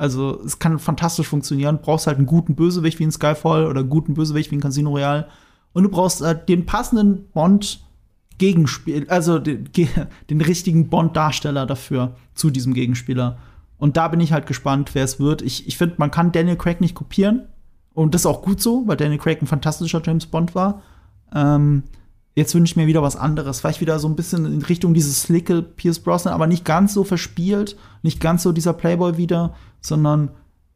[0.00, 1.76] Also es kann fantastisch funktionieren.
[1.76, 4.62] Du brauchst halt einen guten Bösewicht wie in Skyfall oder einen guten Bösewicht wie in
[4.62, 5.26] Casino Royale.
[5.74, 7.84] Und du brauchst halt den passenden Bond
[8.38, 9.68] Gegenspiel, also den,
[10.30, 13.36] den richtigen Bond-Darsteller dafür zu diesem Gegenspieler.
[13.76, 15.42] Und da bin ich halt gespannt, wer es wird.
[15.42, 17.48] Ich, ich finde, man kann Daniel Craig nicht kopieren.
[17.92, 20.80] Und das ist auch gut so, weil Daniel Craig ein fantastischer James Bond war.
[21.34, 21.82] Ähm,
[22.34, 23.60] jetzt wünsche ich mir wieder was anderes.
[23.60, 27.04] Vielleicht wieder so ein bisschen in Richtung dieses slicke Pierce Brosnan, aber nicht ganz so
[27.04, 30.30] verspielt, nicht ganz so dieser Playboy wieder, sondern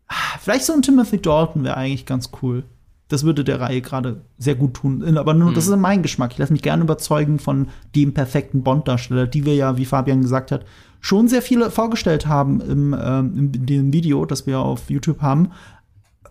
[0.09, 2.65] ah, vielleicht so ein Timothy Dalton wäre eigentlich ganz cool.
[3.09, 5.19] Das würde der Reihe gerade sehr gut tun.
[5.19, 5.55] Aber nur, mhm.
[5.55, 6.33] das ist mein Geschmack.
[6.33, 10.51] Ich lasse mich gerne überzeugen von dem perfekten Bond-Darsteller, die wir ja, wie Fabian gesagt
[10.51, 10.65] hat,
[11.01, 15.51] schon sehr viele vorgestellt haben im, ähm, in dem Video, das wir auf YouTube haben.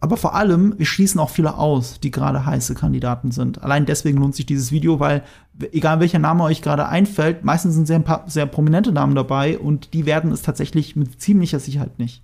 [0.04, 3.64] Aber vor allem, wir schließen auch viele aus, die gerade heiße Kandidaten sind.
[3.64, 5.24] Allein deswegen lohnt sich dieses Video, weil
[5.72, 9.58] egal welcher Name euch gerade einfällt, meistens sind sehr, ein paar sehr prominente Namen dabei
[9.58, 12.22] und die werden es tatsächlich mit ziemlicher Sicherheit nicht.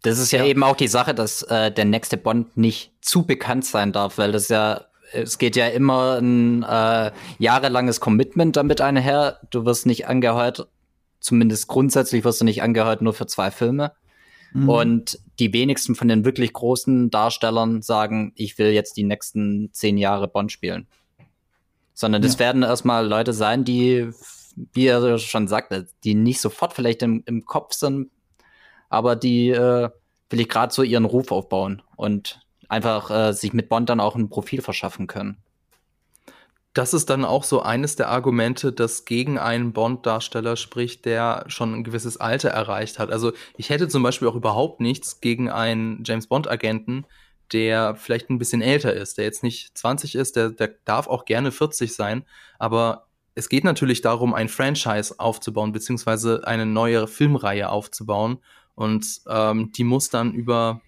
[0.00, 3.24] Das ist ja, ja, eben auch die Sache, dass äh, der nächste Bond nicht zu
[3.24, 4.80] bekannt sein darf, weil das ja,
[5.12, 9.40] es geht ja immer ein äh, jahrelanges Commitment damit einher.
[9.50, 10.68] Du wirst nicht angehört,
[11.20, 13.92] zumindest grundsätzlich wirst du nicht angehört nur für zwei Filme.
[14.52, 14.68] Mhm.
[14.68, 19.98] Und die wenigsten von den wirklich großen Darstellern sagen, ich will jetzt die nächsten zehn
[19.98, 20.86] Jahre Bond spielen.
[21.94, 22.40] Sondern das ja.
[22.40, 24.10] werden erstmal Leute sein, die,
[24.72, 28.10] wie er schon sagte, die nicht sofort vielleicht im, im Kopf sind,
[28.88, 29.90] aber die äh,
[30.30, 34.14] will ich gerade so ihren Ruf aufbauen und einfach äh, sich mit Bond dann auch
[34.14, 35.42] ein Profil verschaffen können
[36.78, 41.74] das ist dann auch so eines der Argumente, das gegen einen Bond-Darsteller spricht, der schon
[41.74, 43.10] ein gewisses Alter erreicht hat.
[43.10, 47.04] Also ich hätte zum Beispiel auch überhaupt nichts gegen einen James Bond-Agenten,
[47.52, 51.24] der vielleicht ein bisschen älter ist, der jetzt nicht 20 ist, der, der darf auch
[51.24, 52.24] gerne 40 sein,
[52.60, 58.38] aber es geht natürlich darum, ein Franchise aufzubauen, beziehungsweise eine neue Filmreihe aufzubauen.
[58.76, 60.80] Und ähm, die muss dann über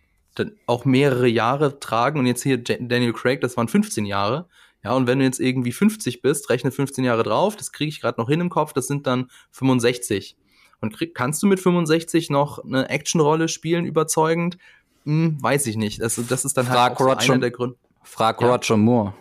[0.66, 2.18] auch mehrere Jahre tragen.
[2.18, 4.49] Und jetzt hier Daniel Craig, das waren 15 Jahre.
[4.83, 8.01] Ja, und wenn du jetzt irgendwie 50 bist, rechne 15 Jahre drauf, das kriege ich
[8.01, 10.37] gerade noch hin im Kopf, das sind dann 65.
[10.81, 14.57] Und krieg, kannst du mit 65 noch eine Actionrolle spielen, überzeugend?
[15.05, 16.01] Hm, weiß ich nicht.
[16.01, 17.76] Das, das ist dann halt Frag halt so einer der Gründe.
[18.03, 18.51] Frag ja.
[18.51, 19.14] Roger Moore.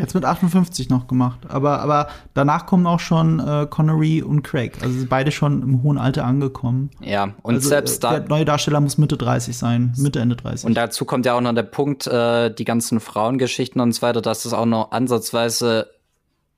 [0.00, 1.40] Jetzt mit 58 noch gemacht.
[1.48, 4.78] Aber, aber danach kommen auch schon äh, Connery und Craig.
[4.80, 6.90] Also sind beide schon im hohen Alter angekommen.
[7.00, 8.18] Ja, und also, selbst äh, da.
[8.18, 9.92] Der neue Darsteller muss Mitte 30 sein.
[9.98, 10.66] Mitte, Ende 30.
[10.66, 14.22] Und dazu kommt ja auch noch der Punkt, äh, die ganzen Frauengeschichten und so weiter,
[14.22, 15.90] dass das auch noch ansatzweise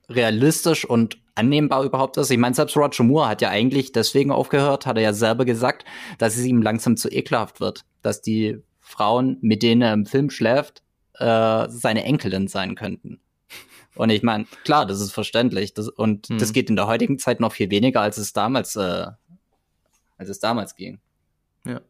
[0.08, 2.30] realistisch und annehmbar überhaupt ist.
[2.30, 5.84] Ich meine, selbst Roger Moore hat ja eigentlich deswegen aufgehört, hat er ja selber gesagt,
[6.18, 10.30] dass es ihm langsam zu ekelhaft wird, dass die Frauen, mit denen er im Film
[10.30, 10.82] schläft,
[11.14, 13.20] äh, seine Enkelin sein könnten.
[13.94, 15.74] Und ich meine, klar, das ist verständlich.
[15.74, 16.38] Das, und mhm.
[16.38, 19.06] das geht in der heutigen Zeit noch viel weniger, als es damals, äh,
[20.16, 21.00] als es damals ging.
[21.64, 21.80] Ja.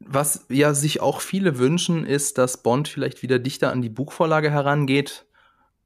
[0.00, 4.50] Was ja sich auch viele wünschen, ist, dass Bond vielleicht wieder dichter an die Buchvorlage
[4.50, 5.26] herangeht.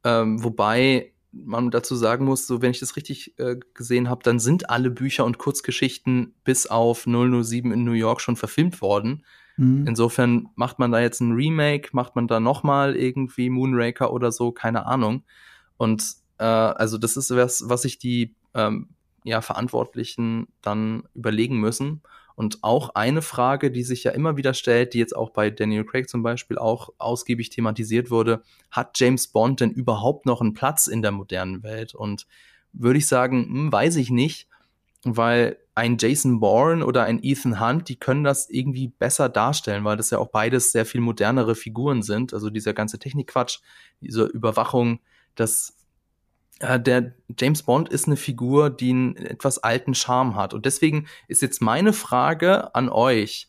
[0.05, 4.39] Ähm, wobei man dazu sagen muss, so wenn ich das richtig äh, gesehen habe, dann
[4.39, 9.25] sind alle Bücher und Kurzgeschichten bis auf 007 in New York schon verfilmt worden.
[9.57, 9.87] Mhm.
[9.87, 14.53] Insofern macht man da jetzt ein Remake, macht man da nochmal irgendwie Moonraker oder so,
[14.53, 15.25] keine Ahnung.
[15.77, 16.05] Und
[16.39, 18.89] äh, also das ist was, was sich die ähm,
[19.25, 22.03] ja, Verantwortlichen dann überlegen müssen.
[22.37, 25.87] Und auch eine Frage, die sich ja immer wieder stellt, die jetzt auch bei Daniel
[25.87, 30.87] Craig zum Beispiel auch ausgiebig thematisiert wurde, hat James Bond denn überhaupt noch einen Platz
[30.87, 31.95] in der modernen Welt?
[31.95, 32.27] Und
[32.75, 34.49] würde ich sagen, hm, weiß ich nicht,
[35.05, 39.97] weil ein Jason Bourne oder ein Ethan Hunt, die können das irgendwie besser darstellen, weil
[39.97, 42.33] das ja auch beides sehr viel modernere Figuren sind.
[42.33, 43.59] Also dieser ganze Technikquatsch,
[44.01, 45.01] diese Überwachung,
[45.35, 45.77] das
[46.61, 50.55] äh, der James Bond ist eine Figur, die einen etwas alten Charme hat.
[50.55, 53.49] Und deswegen ist jetzt meine Frage an euch.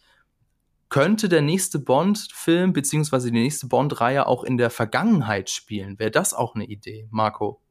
[0.89, 5.99] Könnte der nächste Bond-Film beziehungsweise die nächste Bond-Reihe auch in der Vergangenheit spielen?
[5.99, 7.61] Wäre das auch eine Idee, Marco?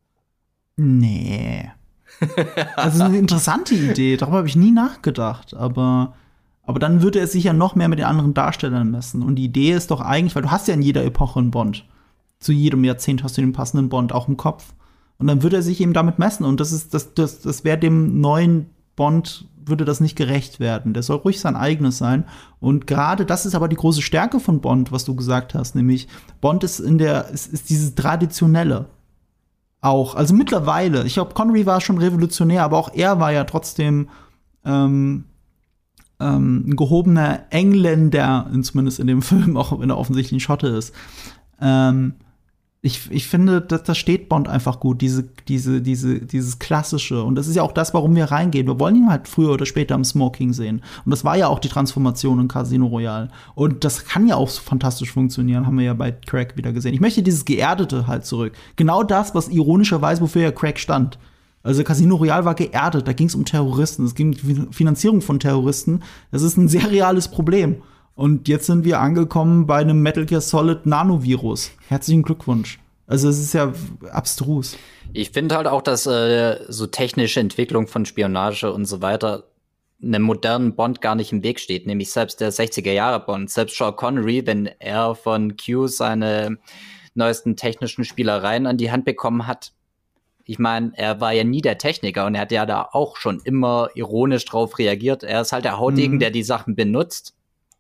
[0.77, 1.73] Nee.
[2.77, 6.15] Also eine interessante Idee, darüber habe ich nie nachgedacht, aber,
[6.63, 9.23] aber dann würde er sich ja noch mehr mit den anderen Darstellern messen.
[9.23, 11.85] Und die Idee ist doch eigentlich, weil du hast ja in jeder Epoche einen Bond.
[12.39, 14.75] Zu jedem Jahrzehnt hast du den passenden Bond auch im Kopf.
[15.19, 16.45] Und dann würde er sich eben damit messen.
[16.45, 20.93] Und das ist, das, das, das wäre dem neuen Bond, würde das nicht gerecht werden.
[20.93, 22.25] Der soll ruhig sein eigenes sein.
[22.61, 26.09] Und gerade das ist aber die große Stärke von Bond, was du gesagt hast, nämlich
[26.41, 28.87] Bond ist in der, ist, ist dieses Traditionelle
[29.81, 30.15] auch.
[30.15, 34.09] Also mittlerweile, ich glaube, Connery war schon revolutionär, aber auch er war ja trotzdem
[34.65, 35.25] ähm,
[36.19, 40.95] ähm, ein gehobener Engländer, zumindest in dem Film, auch wenn er offensichtlich ein Schotte ist.
[41.61, 42.15] Ähm,
[42.87, 47.25] ich, ich finde, das, das steht Bond einfach gut, diese, diese, diese, dieses Klassische.
[47.25, 48.69] Und das ist ja auch das, warum wir reingehen.
[48.69, 50.83] Wir wollen ihn halt früher oder später im Smoking sehen.
[51.05, 53.29] Und das war ja auch die Transformation in Casino Royale.
[53.57, 56.95] Und das kann ja auch so fantastisch funktionieren, haben wir ja bei Craig wieder gesehen.
[56.95, 58.53] Ich möchte dieses Geerdete halt zurück.
[58.77, 61.19] Genau das, was ironischerweise, wofür ja Craig stand.
[61.65, 65.21] Also Casino Royale war geerdet, da ging es um Terroristen, es ging um die Finanzierung
[65.21, 66.03] von Terroristen.
[66.31, 67.83] Das ist ein sehr reales Problem.
[68.17, 71.71] Und jetzt sind wir angekommen bei einem Metal Gear Solid Nanovirus.
[71.89, 72.81] Herzlichen Glückwunsch.
[73.07, 73.75] Also es ist ja
[74.11, 74.79] abstrus.
[75.13, 79.45] Ich finde halt auch, dass äh, so technische Entwicklung von Spionage und so weiter
[80.03, 83.77] einem modernen Bond gar nicht im Weg steht, nämlich selbst der 60er Jahre Bond, selbst
[83.77, 86.59] Sean Connery, wenn er von Q seine
[87.15, 89.73] neuesten technischen Spielereien an die Hand bekommen hat.
[90.45, 93.41] Ich meine, er war ja nie der Techniker und er hat ja da auch schon
[93.45, 95.23] immer ironisch drauf reagiert.
[95.23, 96.21] Er ist halt der Hautigen, mhm.
[96.21, 97.36] der die Sachen benutzt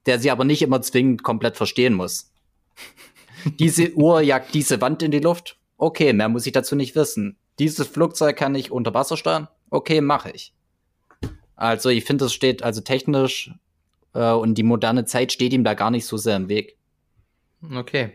[0.06, 2.32] der sie aber nicht immer zwingend komplett verstehen muss.
[3.58, 5.58] diese Uhr jagt diese Wand in die Luft.
[5.76, 7.36] Okay, mehr muss ich dazu nicht wissen.
[7.58, 9.48] Dieses Flugzeug kann ich unter Wasser steuern.
[9.70, 10.54] Okay, mache ich.
[11.54, 13.50] Also ich finde, es steht also technisch
[14.14, 16.76] äh, und die moderne Zeit steht ihm da gar nicht so sehr im Weg.
[17.74, 18.12] Okay.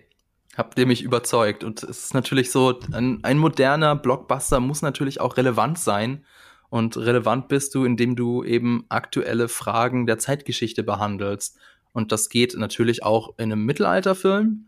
[0.56, 1.64] Habt ihr mich überzeugt.
[1.64, 6.26] Und es ist natürlich so, ein, ein moderner Blockbuster muss natürlich auch relevant sein.
[6.70, 11.58] Und relevant bist du, indem du eben aktuelle Fragen der Zeitgeschichte behandelst.
[11.94, 14.68] Und das geht natürlich auch in einem Mittelalterfilm,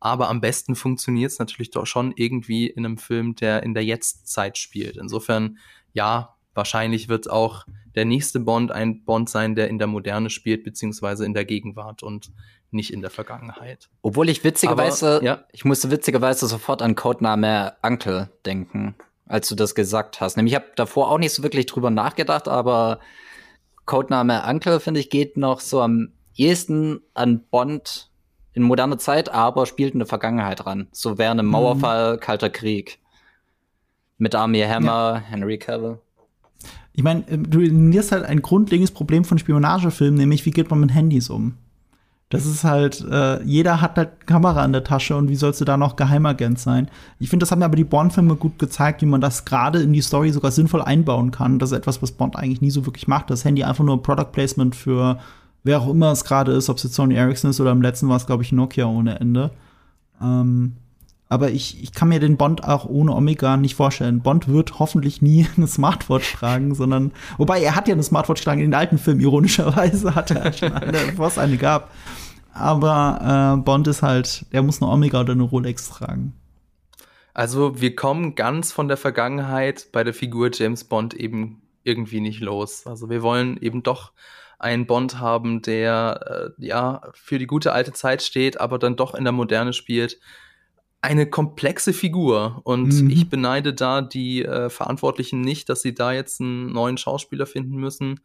[0.00, 3.84] aber am besten funktioniert es natürlich doch schon irgendwie in einem Film, der in der
[3.84, 4.96] Jetztzeit spielt.
[4.96, 5.58] Insofern,
[5.92, 10.64] ja, wahrscheinlich wird auch der nächste Bond ein Bond sein, der in der Moderne spielt,
[10.64, 12.32] beziehungsweise in der Gegenwart und
[12.72, 13.90] nicht in der Vergangenheit.
[14.00, 15.44] Obwohl ich witzigerweise, ja.
[15.52, 18.94] ich musste witzigerweise sofort an Codename Uncle denken,
[19.26, 20.36] als du das gesagt hast.
[20.36, 22.98] Nämlich, ich habe davor auch nicht so wirklich drüber nachgedacht, aber
[23.84, 28.10] Codename Uncle, finde ich, geht noch so am ehesten an Bond
[28.54, 30.88] in moderner Zeit, aber spielt in der Vergangenheit ran.
[30.92, 32.20] So wäre ein Mauerfall, mhm.
[32.20, 32.98] Kalter Krieg.
[34.18, 35.22] Mit Armie Hammer, ja.
[35.30, 35.98] Henry Cavill.
[36.92, 40.80] Ich meine, äh, du eliminierst halt ein grundlegendes Problem von Spionagefilmen, nämlich wie geht man
[40.80, 41.56] mit Handys um?
[42.28, 45.66] Das ist halt, äh, jeder hat halt Kamera in der Tasche und wie sollst du
[45.66, 46.90] da noch Geheimagent sein?
[47.18, 50.00] Ich finde, das haben aber die Bond-Filme gut gezeigt, wie man das gerade in die
[50.00, 51.58] Story sogar sinnvoll einbauen kann.
[51.58, 53.28] Das ist etwas, was Bond eigentlich nie so wirklich macht.
[53.28, 55.18] Das Handy einfach nur Product Placement für
[55.64, 58.08] wer auch immer es gerade ist, ob es jetzt Sony Ericsson ist oder im letzten
[58.08, 59.50] war es, glaube ich, Nokia ohne Ende.
[60.20, 60.76] Ähm,
[61.28, 64.20] aber ich, ich kann mir den Bond auch ohne Omega nicht vorstellen.
[64.20, 68.60] Bond wird hoffentlich nie eine Smartwatch tragen, sondern, wobei er hat ja eine Smartwatch getragen
[68.60, 71.90] in den alten Filmen, ironischerweise hat er schon eine, bevor es eine gab.
[72.52, 76.34] Aber äh, Bond ist halt, er muss eine Omega oder eine Rolex tragen.
[77.34, 82.40] Also wir kommen ganz von der Vergangenheit bei der Figur James Bond eben irgendwie nicht
[82.40, 82.86] los.
[82.86, 84.12] Also wir wollen eben doch
[84.62, 89.14] einen Bond haben, der äh, ja für die gute alte Zeit steht, aber dann doch
[89.14, 90.18] in der Moderne spielt.
[91.00, 93.10] Eine komplexe Figur und mhm.
[93.10, 97.76] ich beneide da die äh, Verantwortlichen nicht, dass sie da jetzt einen neuen Schauspieler finden
[97.76, 98.20] müssen,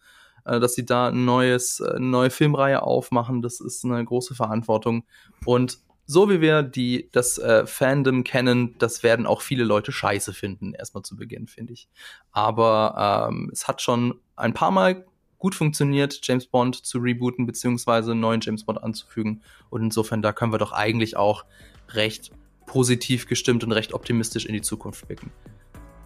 [0.46, 3.42] äh, dass sie da ein neues, äh, eine neue Filmreihe aufmachen.
[3.42, 5.06] Das ist eine große Verantwortung
[5.46, 10.34] und so wie wir die, das äh, Fandom kennen, das werden auch viele Leute scheiße
[10.34, 11.90] finden, erstmal zu Beginn, finde ich.
[12.32, 15.06] Aber ähm, es hat schon ein paar Mal
[15.38, 19.42] gut funktioniert, James Bond zu rebooten, beziehungsweise einen neuen James Bond anzufügen.
[19.70, 21.46] Und insofern, da können wir doch eigentlich auch
[21.90, 22.32] recht
[22.66, 25.32] positiv gestimmt und recht optimistisch in die Zukunft blicken.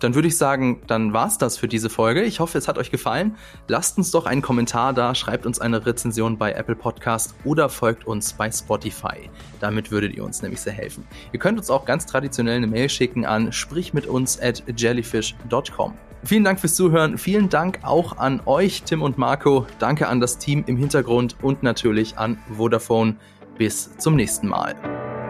[0.01, 2.23] Dann würde ich sagen, dann war's das für diese Folge.
[2.23, 3.35] Ich hoffe, es hat euch gefallen.
[3.67, 8.07] Lasst uns doch einen Kommentar da, schreibt uns eine Rezension bei Apple Podcast oder folgt
[8.07, 9.29] uns bei Spotify.
[9.59, 11.05] Damit würdet ihr uns nämlich sehr helfen.
[11.33, 15.93] Ihr könnt uns auch ganz traditionell eine Mail schicken an sprichmituns at jellyfish.com.
[16.23, 17.17] Vielen Dank fürs Zuhören.
[17.17, 19.65] Vielen Dank auch an euch, Tim und Marco.
[19.79, 23.15] Danke an das Team im Hintergrund und natürlich an Vodafone.
[23.57, 24.75] Bis zum nächsten Mal.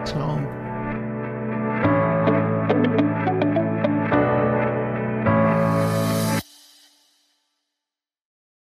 [0.04, 0.38] Ciao.